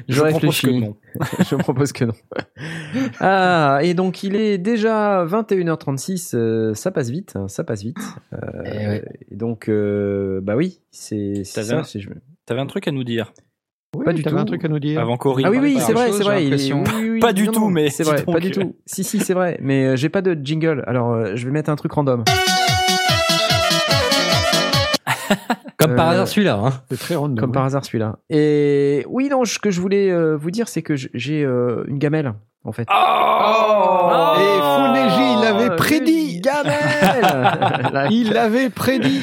[0.07, 0.67] Je, je réfléchis.
[0.67, 0.95] que non.
[1.49, 2.13] je propose que non.
[3.19, 7.97] Ah, et donc il est déjà 21h36, euh, ça passe vite, hein, ça passe vite.
[8.33, 9.05] Euh, Eh ouais.
[9.31, 11.77] et donc, euh, bah oui, c'est T'avais ça.
[11.79, 12.09] un- c'est- je-
[12.45, 13.31] T'avais un truc à nous dire
[13.95, 14.41] Oui, Pas du t'avais tout.
[14.41, 14.99] un truc à nous dire.
[14.99, 15.45] avant Corinne.
[15.47, 16.43] Ah oui, oui, c'est vrai, c'est vrai.
[16.43, 16.83] il- l'impression.
[16.99, 18.33] oui, oui, Pas du non, tout, non, mais c'est vrai, donc.
[18.35, 18.75] pas du tout.
[18.85, 20.83] Si, si, c'est vrai, mais euh, j'ai pas de jingle.
[20.87, 22.23] Alors, euh, je vais mettre un truc random.
[25.77, 26.73] Comme par Euh, hasard, celui-là, hein.
[26.89, 27.37] C'est très random.
[27.39, 28.17] Comme par hasard celui-là.
[28.29, 31.97] Et oui, non, ce que je voulais euh, vous dire, c'est que j'ai euh, une
[31.99, 32.33] gamelle,
[32.65, 32.87] en fait.
[32.89, 36.41] Oh Et Funeji, il l'avait prédit.
[36.41, 39.21] Gamelle Il l'avait prédit.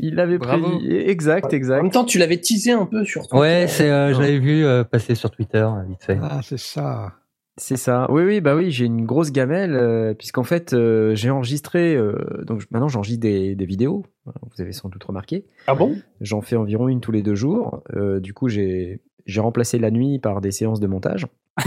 [0.00, 0.88] Il l'avait prédit.
[0.92, 1.82] Exact, En exact.
[1.82, 3.38] même temps, tu l'avais teasé un peu sur ton.
[3.40, 6.18] Ouais, c'est, euh, je l'avais vu euh, passer sur Twitter, vite fait.
[6.22, 7.12] Ah, c'est ça.
[7.58, 8.06] C'est ça.
[8.10, 11.94] Oui, oui, bah oui, j'ai une grosse gamelle, euh, puisqu'en fait, euh, j'ai enregistré.
[11.96, 12.14] euh,
[12.46, 14.06] donc maintenant, j'enregistre des, des vidéos.
[14.26, 15.44] Vous avez sans doute remarqué.
[15.66, 15.96] Ah bon?
[16.20, 17.82] J'en fais environ une tous les deux jours.
[18.20, 19.00] Du coup, j'ai
[19.36, 21.26] remplacé la nuit par des séances de montage.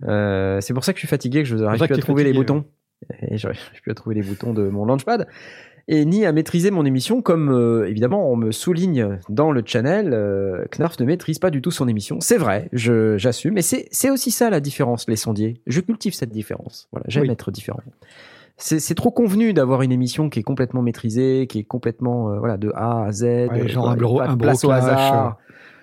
[0.00, 2.64] C'est pour ça que je suis fatigué, que je n'arrive plus à trouver les boutons.
[3.28, 5.26] Et j'arrive plus à trouver les boutons de mon launchpad.
[5.88, 10.10] Et ni à maîtriser mon émission, comme euh, évidemment on me souligne dans le channel,
[10.14, 12.18] euh, Knarf ne maîtrise pas du tout son émission.
[12.20, 13.54] C'est vrai, je- j'assume.
[13.54, 15.60] Mais c'est c'est aussi ça la différence, les sondiers.
[15.66, 16.88] Je cultive cette différence.
[16.92, 17.30] Voilà, j'aime Oui.
[17.30, 17.80] être différent.
[18.58, 22.56] C'est trop convenu d'avoir une émission qui est complètement maîtrisée, qui est complètement euh, voilà
[22.58, 23.22] de A à Z.
[23.24, 25.38] Ouais, genre un de un place au hasard.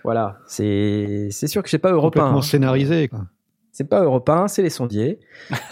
[0.05, 2.21] Voilà, c'est c'est sûr que c'est pas européen.
[2.23, 3.09] Complètement scénarisé.
[3.09, 3.25] Quoi.
[3.73, 5.19] C'est pas européen, c'est les sondiers.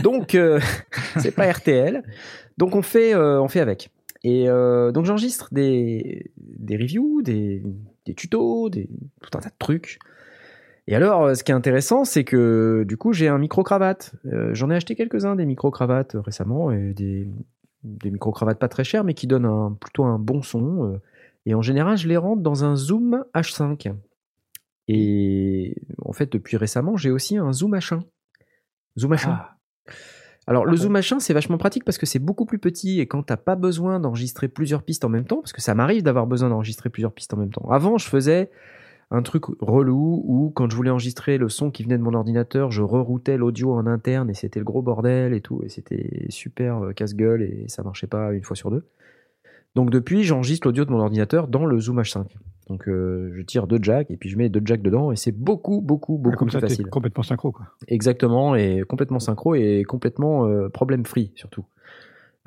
[0.01, 0.59] Donc euh,
[1.17, 2.03] c'est pas RTL.
[2.57, 3.89] Donc on fait euh, on fait avec.
[4.23, 7.63] Et euh, donc j'enregistre des des reviews, des
[8.05, 8.89] des tutos, des
[9.21, 9.99] tout un tas de trucs.
[10.87, 14.13] Et alors, euh, ce qui est intéressant, c'est que du coup, j'ai un micro-cravate.
[14.25, 17.27] Euh, J'en ai acheté quelques-uns des micro-cravates récemment, des,
[17.83, 20.99] des micro-cravates pas très chères, mais qui donnent un, plutôt un bon son.
[21.45, 23.93] et en général, je les rentre dans un Zoom H5.
[24.87, 28.01] Et en fait, depuis récemment, j'ai aussi un Zoom H1.
[28.97, 29.27] Zoom H1.
[29.27, 29.57] Ah.
[30.47, 33.21] Alors, le Zoom H1, c'est vachement pratique parce que c'est beaucoup plus petit et quand
[33.21, 36.49] t'as pas besoin d'enregistrer plusieurs pistes en même temps, parce que ça m'arrive d'avoir besoin
[36.49, 37.69] d'enregistrer plusieurs pistes en même temps.
[37.69, 38.49] Avant, je faisais
[39.11, 42.71] un truc relou où quand je voulais enregistrer le son qui venait de mon ordinateur,
[42.71, 46.83] je reroutais l'audio en interne et c'était le gros bordel et tout et c'était super
[46.83, 48.85] euh, casse-gueule et ça marchait pas une fois sur deux.
[49.75, 52.25] Donc depuis, j'enregistre l'audio de mon ordinateur dans le Zoom H5.
[52.69, 55.31] Donc euh, je tire deux jacks et puis je mets deux jacks dedans et c'est
[55.31, 56.87] beaucoup beaucoup beaucoup Comme plus ça, facile.
[56.87, 57.51] complètement synchro.
[57.51, 57.67] Quoi.
[57.87, 61.65] Exactement, et complètement synchro et complètement euh, problème free surtout.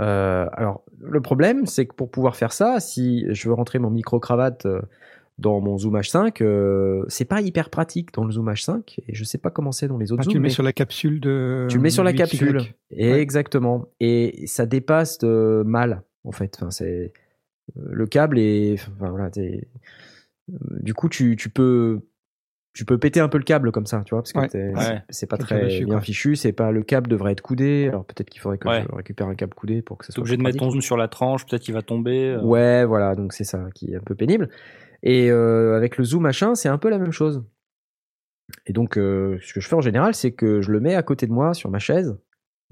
[0.00, 3.90] Euh, alors, le problème, c'est que pour pouvoir faire ça, si je veux rentrer mon
[3.90, 4.80] micro-cravate euh,
[5.38, 6.42] dans mon Zoom H5.
[6.42, 9.88] euh, c'est pas hyper pratique dans le Zoom H5 et je sais pas comment c'est
[9.88, 10.32] dans les autres Ah, Zooms.
[10.32, 11.66] tu le mets mais sur la capsule de.
[11.68, 12.60] tu le mets sur la capsule.
[12.90, 13.86] Exactement.
[14.00, 16.56] Et ça dépasse de mal en fait.
[16.56, 17.12] Enfin, c'est
[17.78, 18.74] euh, le câble est.
[18.74, 19.68] Enfin, voilà, t'es-
[20.52, 22.00] euh, du coup, tu, tu peux.
[22.72, 24.48] Tu peux péter un peu le câble comme ça, tu vois, parce que Ouais.
[24.48, 25.02] t'es- Ouais.
[25.08, 26.00] c'est pas très bien quoi.
[26.00, 26.36] fichu.
[26.36, 27.88] C'est pas le câble devrait être coudé.
[27.88, 28.84] Alors peut-être qu'il faudrait que Ouais.
[28.88, 30.20] je récupère un câble coudé pour que ça soit.
[30.20, 32.28] obligé de mettre ton zoom sur la tranche, peut-être qu'il va tomber.
[32.36, 32.42] euh.
[32.42, 34.48] Ouais, voilà, donc c'est ça qui est un peu pénible.
[35.02, 37.42] Et euh, avec le zoom machin, c'est un peu la même chose.
[38.66, 41.02] Et donc, euh, ce que je fais en général, c'est que je le mets à
[41.02, 42.16] côté de moi sur ma chaise.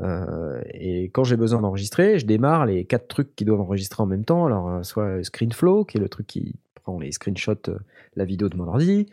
[0.00, 4.06] Euh, et quand j'ai besoin d'enregistrer, je démarre les quatre trucs qui doivent enregistrer en
[4.06, 4.46] même temps.
[4.46, 7.78] Alors, euh, soit ScreenFlow, qui est le truc qui prend les screenshots, euh,
[8.14, 9.06] la vidéo de mon ordi,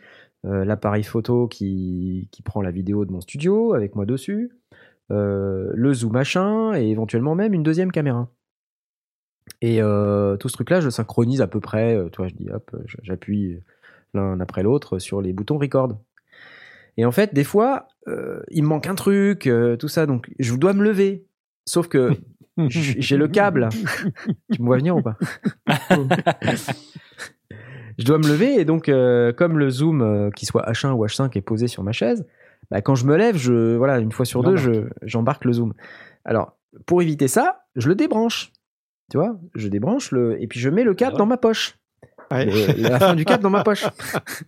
[0.44, 4.52] l'appareil photo qui, qui prend la vidéo de mon studio avec moi dessus,
[5.10, 8.28] le zoom machin, et éventuellement même une deuxième caméra.
[9.60, 11.98] Et tout ce truc-là, je synchronise à peu près.
[12.10, 13.58] toi, je dis hop, j'appuie
[14.14, 15.98] l'un après l'autre sur les boutons record.
[16.96, 20.30] Et en fait, des fois, euh, il me manque un truc, euh, tout ça, donc
[20.38, 21.26] je dois me lever.
[21.66, 22.12] Sauf que
[22.68, 23.68] j'ai le câble.
[24.52, 25.16] tu me vois venir ou pas?
[27.98, 31.34] Je dois me lever et donc, euh, comme le zoom, qu'il soit H1 ou H5,
[31.36, 32.26] est posé sur ma chaise,
[32.70, 35.72] bah, quand je me lève, je, voilà, une fois sur deux, je- j'embarque le zoom.
[36.26, 38.52] Alors, pour éviter ça, je le débranche.
[39.10, 41.78] Tu vois, je débranche le et puis je mets le câble dans ma poche.
[42.30, 43.84] Le- la fin du câble dans ma poche.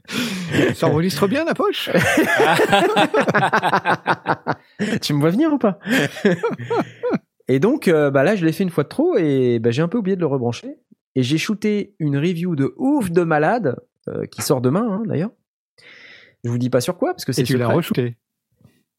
[0.74, 1.90] Ça enregistre bien la poche
[5.02, 5.78] tu me vois venir ou pas?
[7.48, 9.82] Et donc, euh, bah là, je l'ai fait une fois de trop et bah, j'ai
[9.82, 10.76] un peu oublié de le rebrancher.
[11.14, 13.76] Et j'ai shooté une review de ouf de malade
[14.08, 15.30] euh, qui sort demain, hein, d'ailleurs.
[16.44, 18.16] Je vous dis pas sur quoi parce que c'est Et tu l'as re-shooté?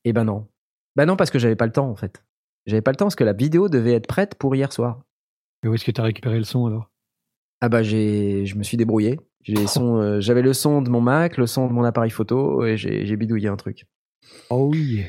[0.03, 0.47] Eh ben non.
[0.95, 2.23] Bah non, parce que j'avais pas le temps en fait.
[2.65, 4.99] J'avais pas le temps parce que la vidéo devait être prête pour hier soir.
[5.63, 6.88] Et où est-ce que tu as récupéré le son alors?
[7.61, 9.19] Ah bah j'ai, je me suis débrouillé.
[9.41, 12.65] J'ai sons, euh, j'avais le son de mon Mac, le son de mon appareil photo
[12.65, 13.85] et j'ai, j'ai bidouillé un truc.
[14.49, 15.05] Oh oui.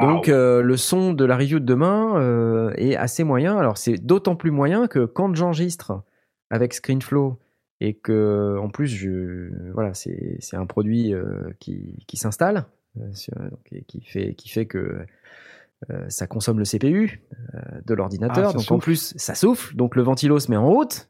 [0.00, 3.58] Donc euh, le son de la review de demain euh, est assez moyen.
[3.58, 6.02] Alors c'est d'autant plus moyen que quand j'enregistre
[6.50, 7.38] avec ScreenFlow
[7.80, 11.14] et que en plus je, voilà c'est, c'est un produit
[11.58, 12.66] qui, qui s'installe
[13.72, 15.04] et qui fait qui fait que
[15.90, 17.22] euh, ça consomme le CPU
[17.54, 18.50] euh, de l'ordinateur.
[18.50, 19.74] Ah, donc en plus ça souffle.
[19.76, 21.08] Donc le ventilo se met en route.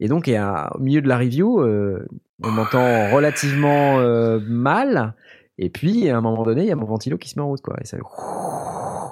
[0.00, 2.06] Et donc, et à- au milieu de la review, euh,
[2.42, 5.14] on m'entend relativement euh, mal.
[5.58, 7.48] Et puis, à un moment donné, il y a mon ventilo qui se met en
[7.48, 7.76] route, quoi.
[7.80, 7.96] Et ça,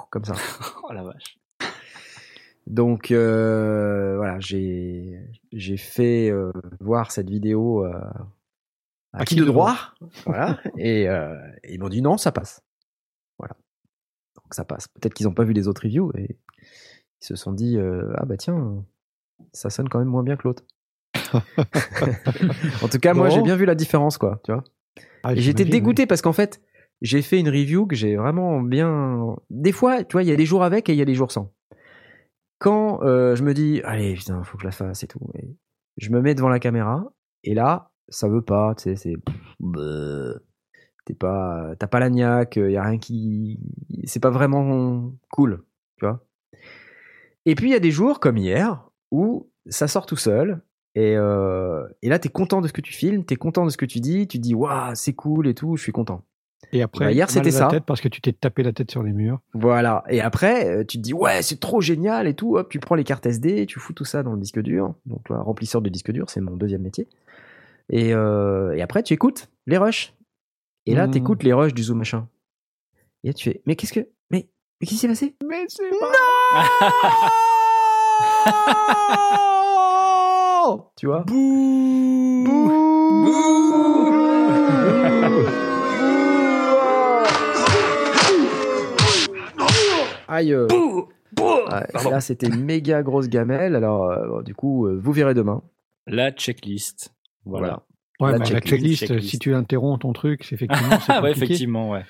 [0.09, 0.33] comme ça.
[0.87, 1.39] Oh la vache.
[2.67, 5.19] Donc, euh, voilà, j'ai
[5.51, 6.31] j'ai fait
[6.79, 7.83] voir cette vidéo
[9.13, 9.75] à, qui de droit,
[10.25, 10.59] voilà.
[10.77, 11.35] Et euh,
[11.67, 12.61] ils m'ont dit non, ça passe.
[13.39, 13.55] Voilà.
[14.35, 14.87] Donc ça passe.
[14.89, 16.37] Peut-être qu'ils n'ont pas vu les autres reviews et
[17.21, 18.83] ils se sont dit ah bah tiens,
[19.53, 20.63] ça sonne quand même moins bien que l'autre.
[22.81, 24.39] en tout cas, moi, j'ai bien vu la différence, quoi.
[24.43, 24.63] Tu vois.
[25.23, 26.61] Ah, et j'étais dégoûté parce qu'en fait,
[27.01, 29.35] j'ai fait une review que j'ai vraiment bien.
[29.49, 31.15] Des fois, tu vois, il y a des jours avec et il y a des
[31.15, 31.51] jours sans.
[32.59, 35.55] Quand euh, je me dis, allez, putain, faut que je la fasse et tout, et
[35.97, 37.05] je me mets devant la caméra
[37.43, 39.15] et là, ça veut pas, tu sais, c'est.
[41.05, 43.59] T'es pas, t'as pas la niaque, y a rien qui,
[44.05, 45.63] c'est pas vraiment cool,
[45.97, 46.25] tu vois.
[47.45, 50.63] Et puis il y a des jours comme hier où ça sort tout seul
[50.95, 53.77] et, euh, et là t'es content de ce que tu filmes, t'es content de ce
[53.77, 56.23] que tu dis, tu dis waouh c'est cool et tout, je suis content.
[56.73, 57.67] Et après, Bah, hier, mal à c'était ça.
[57.67, 59.39] tête parce que tu t'es tapé la tête sur les murs.
[59.53, 60.03] Voilà.
[60.09, 62.57] Et après, euh, tu te dis, ouais, c'est trop génial et tout.
[62.57, 64.95] Hop, tu prends les cartes SD, tu fous tout ça dans le disque dur.
[65.05, 67.07] Donc, toi, remplisseur de disque dur, c'est mon deuxième métier.
[67.91, 70.15] Et, euh, et après, tu écoutes les rushs.
[70.87, 71.11] Et là, Mhm.
[71.13, 72.27] tu écoutes les rushs du Zoom machin.
[73.23, 73.99] Et là, tu fais, mais qu'est-ce que.
[74.31, 74.49] Mais,
[74.81, 75.35] mais qu'est-ce qui s'est passé?
[75.47, 75.97] Mais c'est Non
[80.95, 81.25] Tu vois
[90.27, 90.53] Aïe.
[90.53, 90.67] euh.
[91.37, 93.75] Ouais, là, c'était une méga grosse gamelle.
[93.75, 95.61] Alors, euh, du coup, euh, vous verrez demain.
[96.07, 97.13] La checklist.
[97.45, 97.83] Voilà.
[98.19, 99.29] Ouais, La checklist, checklist, checklist.
[99.29, 100.99] si tu interromps ton truc, c'est effectivement.
[100.99, 102.03] c'est Ah ouais, effectivement, ouais.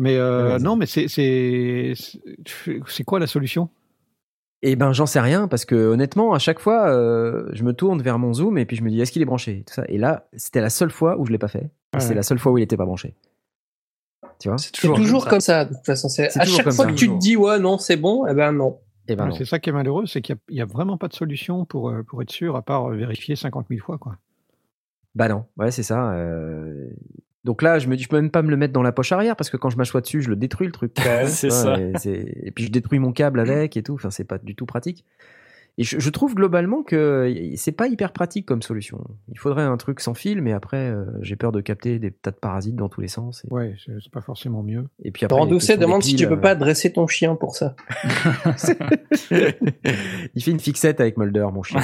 [0.00, 1.94] Mais euh, non, mais c'est
[3.04, 3.68] quoi la solution?
[4.62, 8.02] Eh ben, j'en sais rien parce que honnêtement, à chaque fois, euh, je me tourne
[8.02, 9.64] vers mon zoom et puis je me dis est-ce qu'il est branché?
[9.66, 9.84] Tout ça.
[9.88, 11.70] Et là, c'était la seule fois où je l'ai pas fait.
[11.94, 12.00] Ouais.
[12.00, 13.14] C'est la seule fois où il était pas branché.
[14.38, 14.58] Tu vois?
[14.58, 16.08] C'est toujours comme ça, de toute façon.
[16.08, 16.90] C'est à toujours chaque comme fois ça.
[16.92, 18.78] que tu te dis ouais non c'est bon, eh ben non.
[19.08, 19.30] Eh ben.
[19.32, 22.02] C'est ça qui est malheureux, c'est qu'il n'y a, vraiment pas de solution pour, euh,
[22.04, 23.98] pour être sûr, à part euh, vérifier 50 000 fois.
[23.98, 24.16] Quoi.
[25.16, 26.12] Bah non, ouais, c'est ça.
[26.12, 26.90] euh.
[27.44, 29.12] Donc là, je me dis, je peux même pas me le mettre dans la poche
[29.12, 30.92] arrière parce que quand je m'assois dessus, je le détruis le truc.
[31.26, 31.80] c'est Ouais, ça.
[31.80, 33.94] Et, c'est- et puis je détruis mon câble avec et tout.
[33.94, 35.04] Enfin, c'est pas du tout pratique.
[35.78, 39.02] Et je, je trouve globalement que c'est pas hyper pratique comme solution.
[39.32, 42.32] Il faudrait un truc sans fil, mais après, euh, j'ai peur de capter des tas
[42.32, 43.44] de parasites dans tous les sens.
[43.46, 44.88] Et, Ouais, c'est c'est pas forcément mieux.
[45.02, 46.40] et puis après, Laurent il y a la Doucet question des demande si tu peux
[46.40, 47.76] pas dresser ton chien pour ça.
[49.32, 49.50] euh.
[50.34, 51.80] il fait une fixette avec Mulder, mon chien.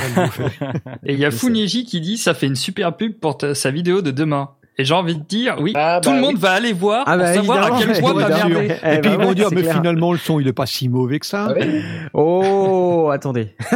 [1.05, 1.31] Et il y a.
[1.31, 4.51] Funieji qui dit ça fait une super pub pour ta- sa vidéo de demain.
[4.79, 6.41] Et j'ai envie de dire, oui, Ah, tout bah le monde oui.
[6.41, 8.77] va aller voir Ah pour bah, savoir à quel point t'as merdé.
[8.83, 9.75] Eh Et puis bah ils vont ouais, dire, mais clair.
[9.77, 11.47] finalement, le son, il est pas si mauvais que ça.
[11.49, 11.83] Ah ouais
[12.13, 13.55] Oh, attendez.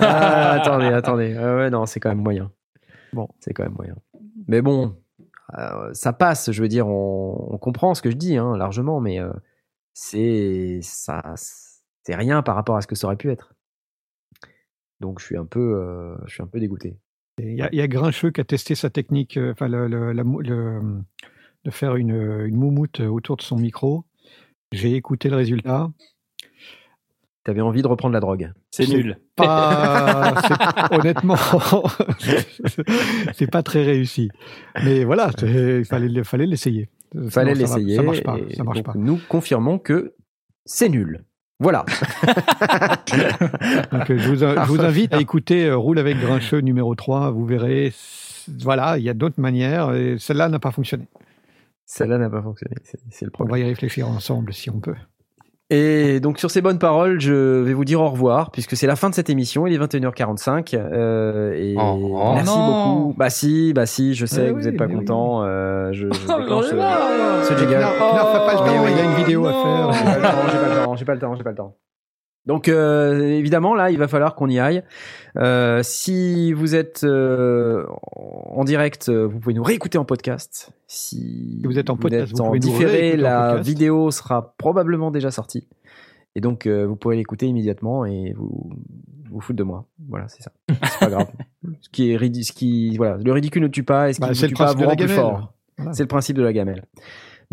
[0.00, 1.36] Ah, attendez, attendez.
[1.36, 2.50] Ouais, non, c'est quand même moyen.
[3.12, 3.28] Bon.
[3.38, 3.94] C'est quand même moyen.
[4.48, 4.96] Mais bon,
[5.56, 6.50] euh, ça passe.
[6.50, 9.30] Je veux dire, on, on comprend ce que je dis, hein, largement, mais euh,
[9.92, 11.22] c'est ça,
[12.02, 13.54] c'est rien par rapport à ce que ça aurait pu être.
[15.00, 16.98] Donc, je suis un peu, euh, je suis un peu dégoûté.
[17.38, 19.88] Il y, a- il y a Grincheux qui a testé sa technique, euh, enfin, le,
[19.88, 20.80] le- la mou- le-
[21.64, 22.10] de faire une,
[22.46, 24.04] une moumoute autour de son micro.
[24.72, 25.90] J'ai écouté le résultat.
[27.42, 28.52] T'avais envie de reprendre la drogue.
[28.70, 29.18] C'est nul.
[29.36, 30.34] Pas,
[30.92, 31.36] honnêtement,
[33.34, 34.30] c'est pas très réussi.
[34.82, 36.88] Mais voilà, il fallait, fallait l'essayer.
[37.14, 37.96] Il fallait l'essayer.
[37.96, 38.38] Ça marche pas.
[38.56, 38.94] Ça marche donc, pas.
[38.96, 40.14] Nous confirmons que
[40.64, 41.24] c'est nul.
[41.64, 41.84] Voilà.
[43.90, 47.30] Donc, euh, je, vous, je vous invite à écouter euh, Roule avec Grincheux numéro 3.
[47.30, 47.94] Vous verrez.
[48.60, 49.94] Voilà, il y a d'autres manières.
[49.94, 51.06] Et celle-là n'a pas fonctionné.
[51.86, 52.74] Celle-là n'a pas fonctionné.
[53.10, 53.52] C'est le On problème.
[53.52, 54.94] va y réfléchir ensemble si on peut.
[55.70, 58.96] Et donc sur ces bonnes paroles, je vais vous dire au revoir puisque c'est la
[58.96, 59.66] fin de cette émission.
[59.66, 62.94] Il est 21h45 euh, et Oh, merci non.
[62.96, 63.14] beaucoup.
[63.16, 65.00] Bah si, bah si, je sais Eh que vous oui, n'êtes pas mais oui.
[65.00, 65.42] content.
[65.44, 67.76] euh, je, je Oh, déclenche ce, là ce jingle.
[67.78, 68.90] Knarf, Knarf a pas le Mais temps, oui.
[68.94, 69.92] il a une vidéo à faire.
[69.92, 70.18] j'ai pas
[70.68, 71.76] le temps, j'ai pas le temps, j'ai pas le temps.
[72.46, 74.82] Donc euh, évidemment là, il va falloir qu'on y aille.
[75.36, 80.70] Euh, si vous êtes euh, en direct, euh, vous pouvez nous réécouter en podcast.
[80.86, 85.10] Si vous êtes en podcast, vous en pouvez nous différé, en la vidéo sera probablement
[85.10, 85.68] déjà sortie.
[86.36, 88.70] Et donc euh, vous pouvez l'écouter immédiatement et vous
[89.30, 89.86] vous foutre de moi.
[90.08, 90.52] Voilà, c'est ça.
[90.68, 91.28] C'est pas grave.
[91.80, 94.28] Ce qui est ce qui voilà, le ridicule ne tue pas et ce qui Bah,
[94.28, 95.54] ne vous le tue pas vous rend plus fort.
[95.78, 95.92] Voilà.
[95.94, 96.84] C'est le principe de la gamelle.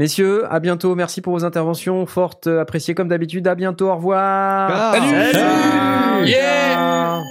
[0.02, 0.96] Messieurs, à bientôt.
[0.96, 3.46] Merci pour vos interventions fortes, appréciées comme d'habitude.
[3.46, 3.92] À bientôt.
[3.92, 4.72] Au revoir.
[4.74, 5.32] Ah, Salut.
[5.32, 6.28] Salut.
[6.28, 7.22] Yeah.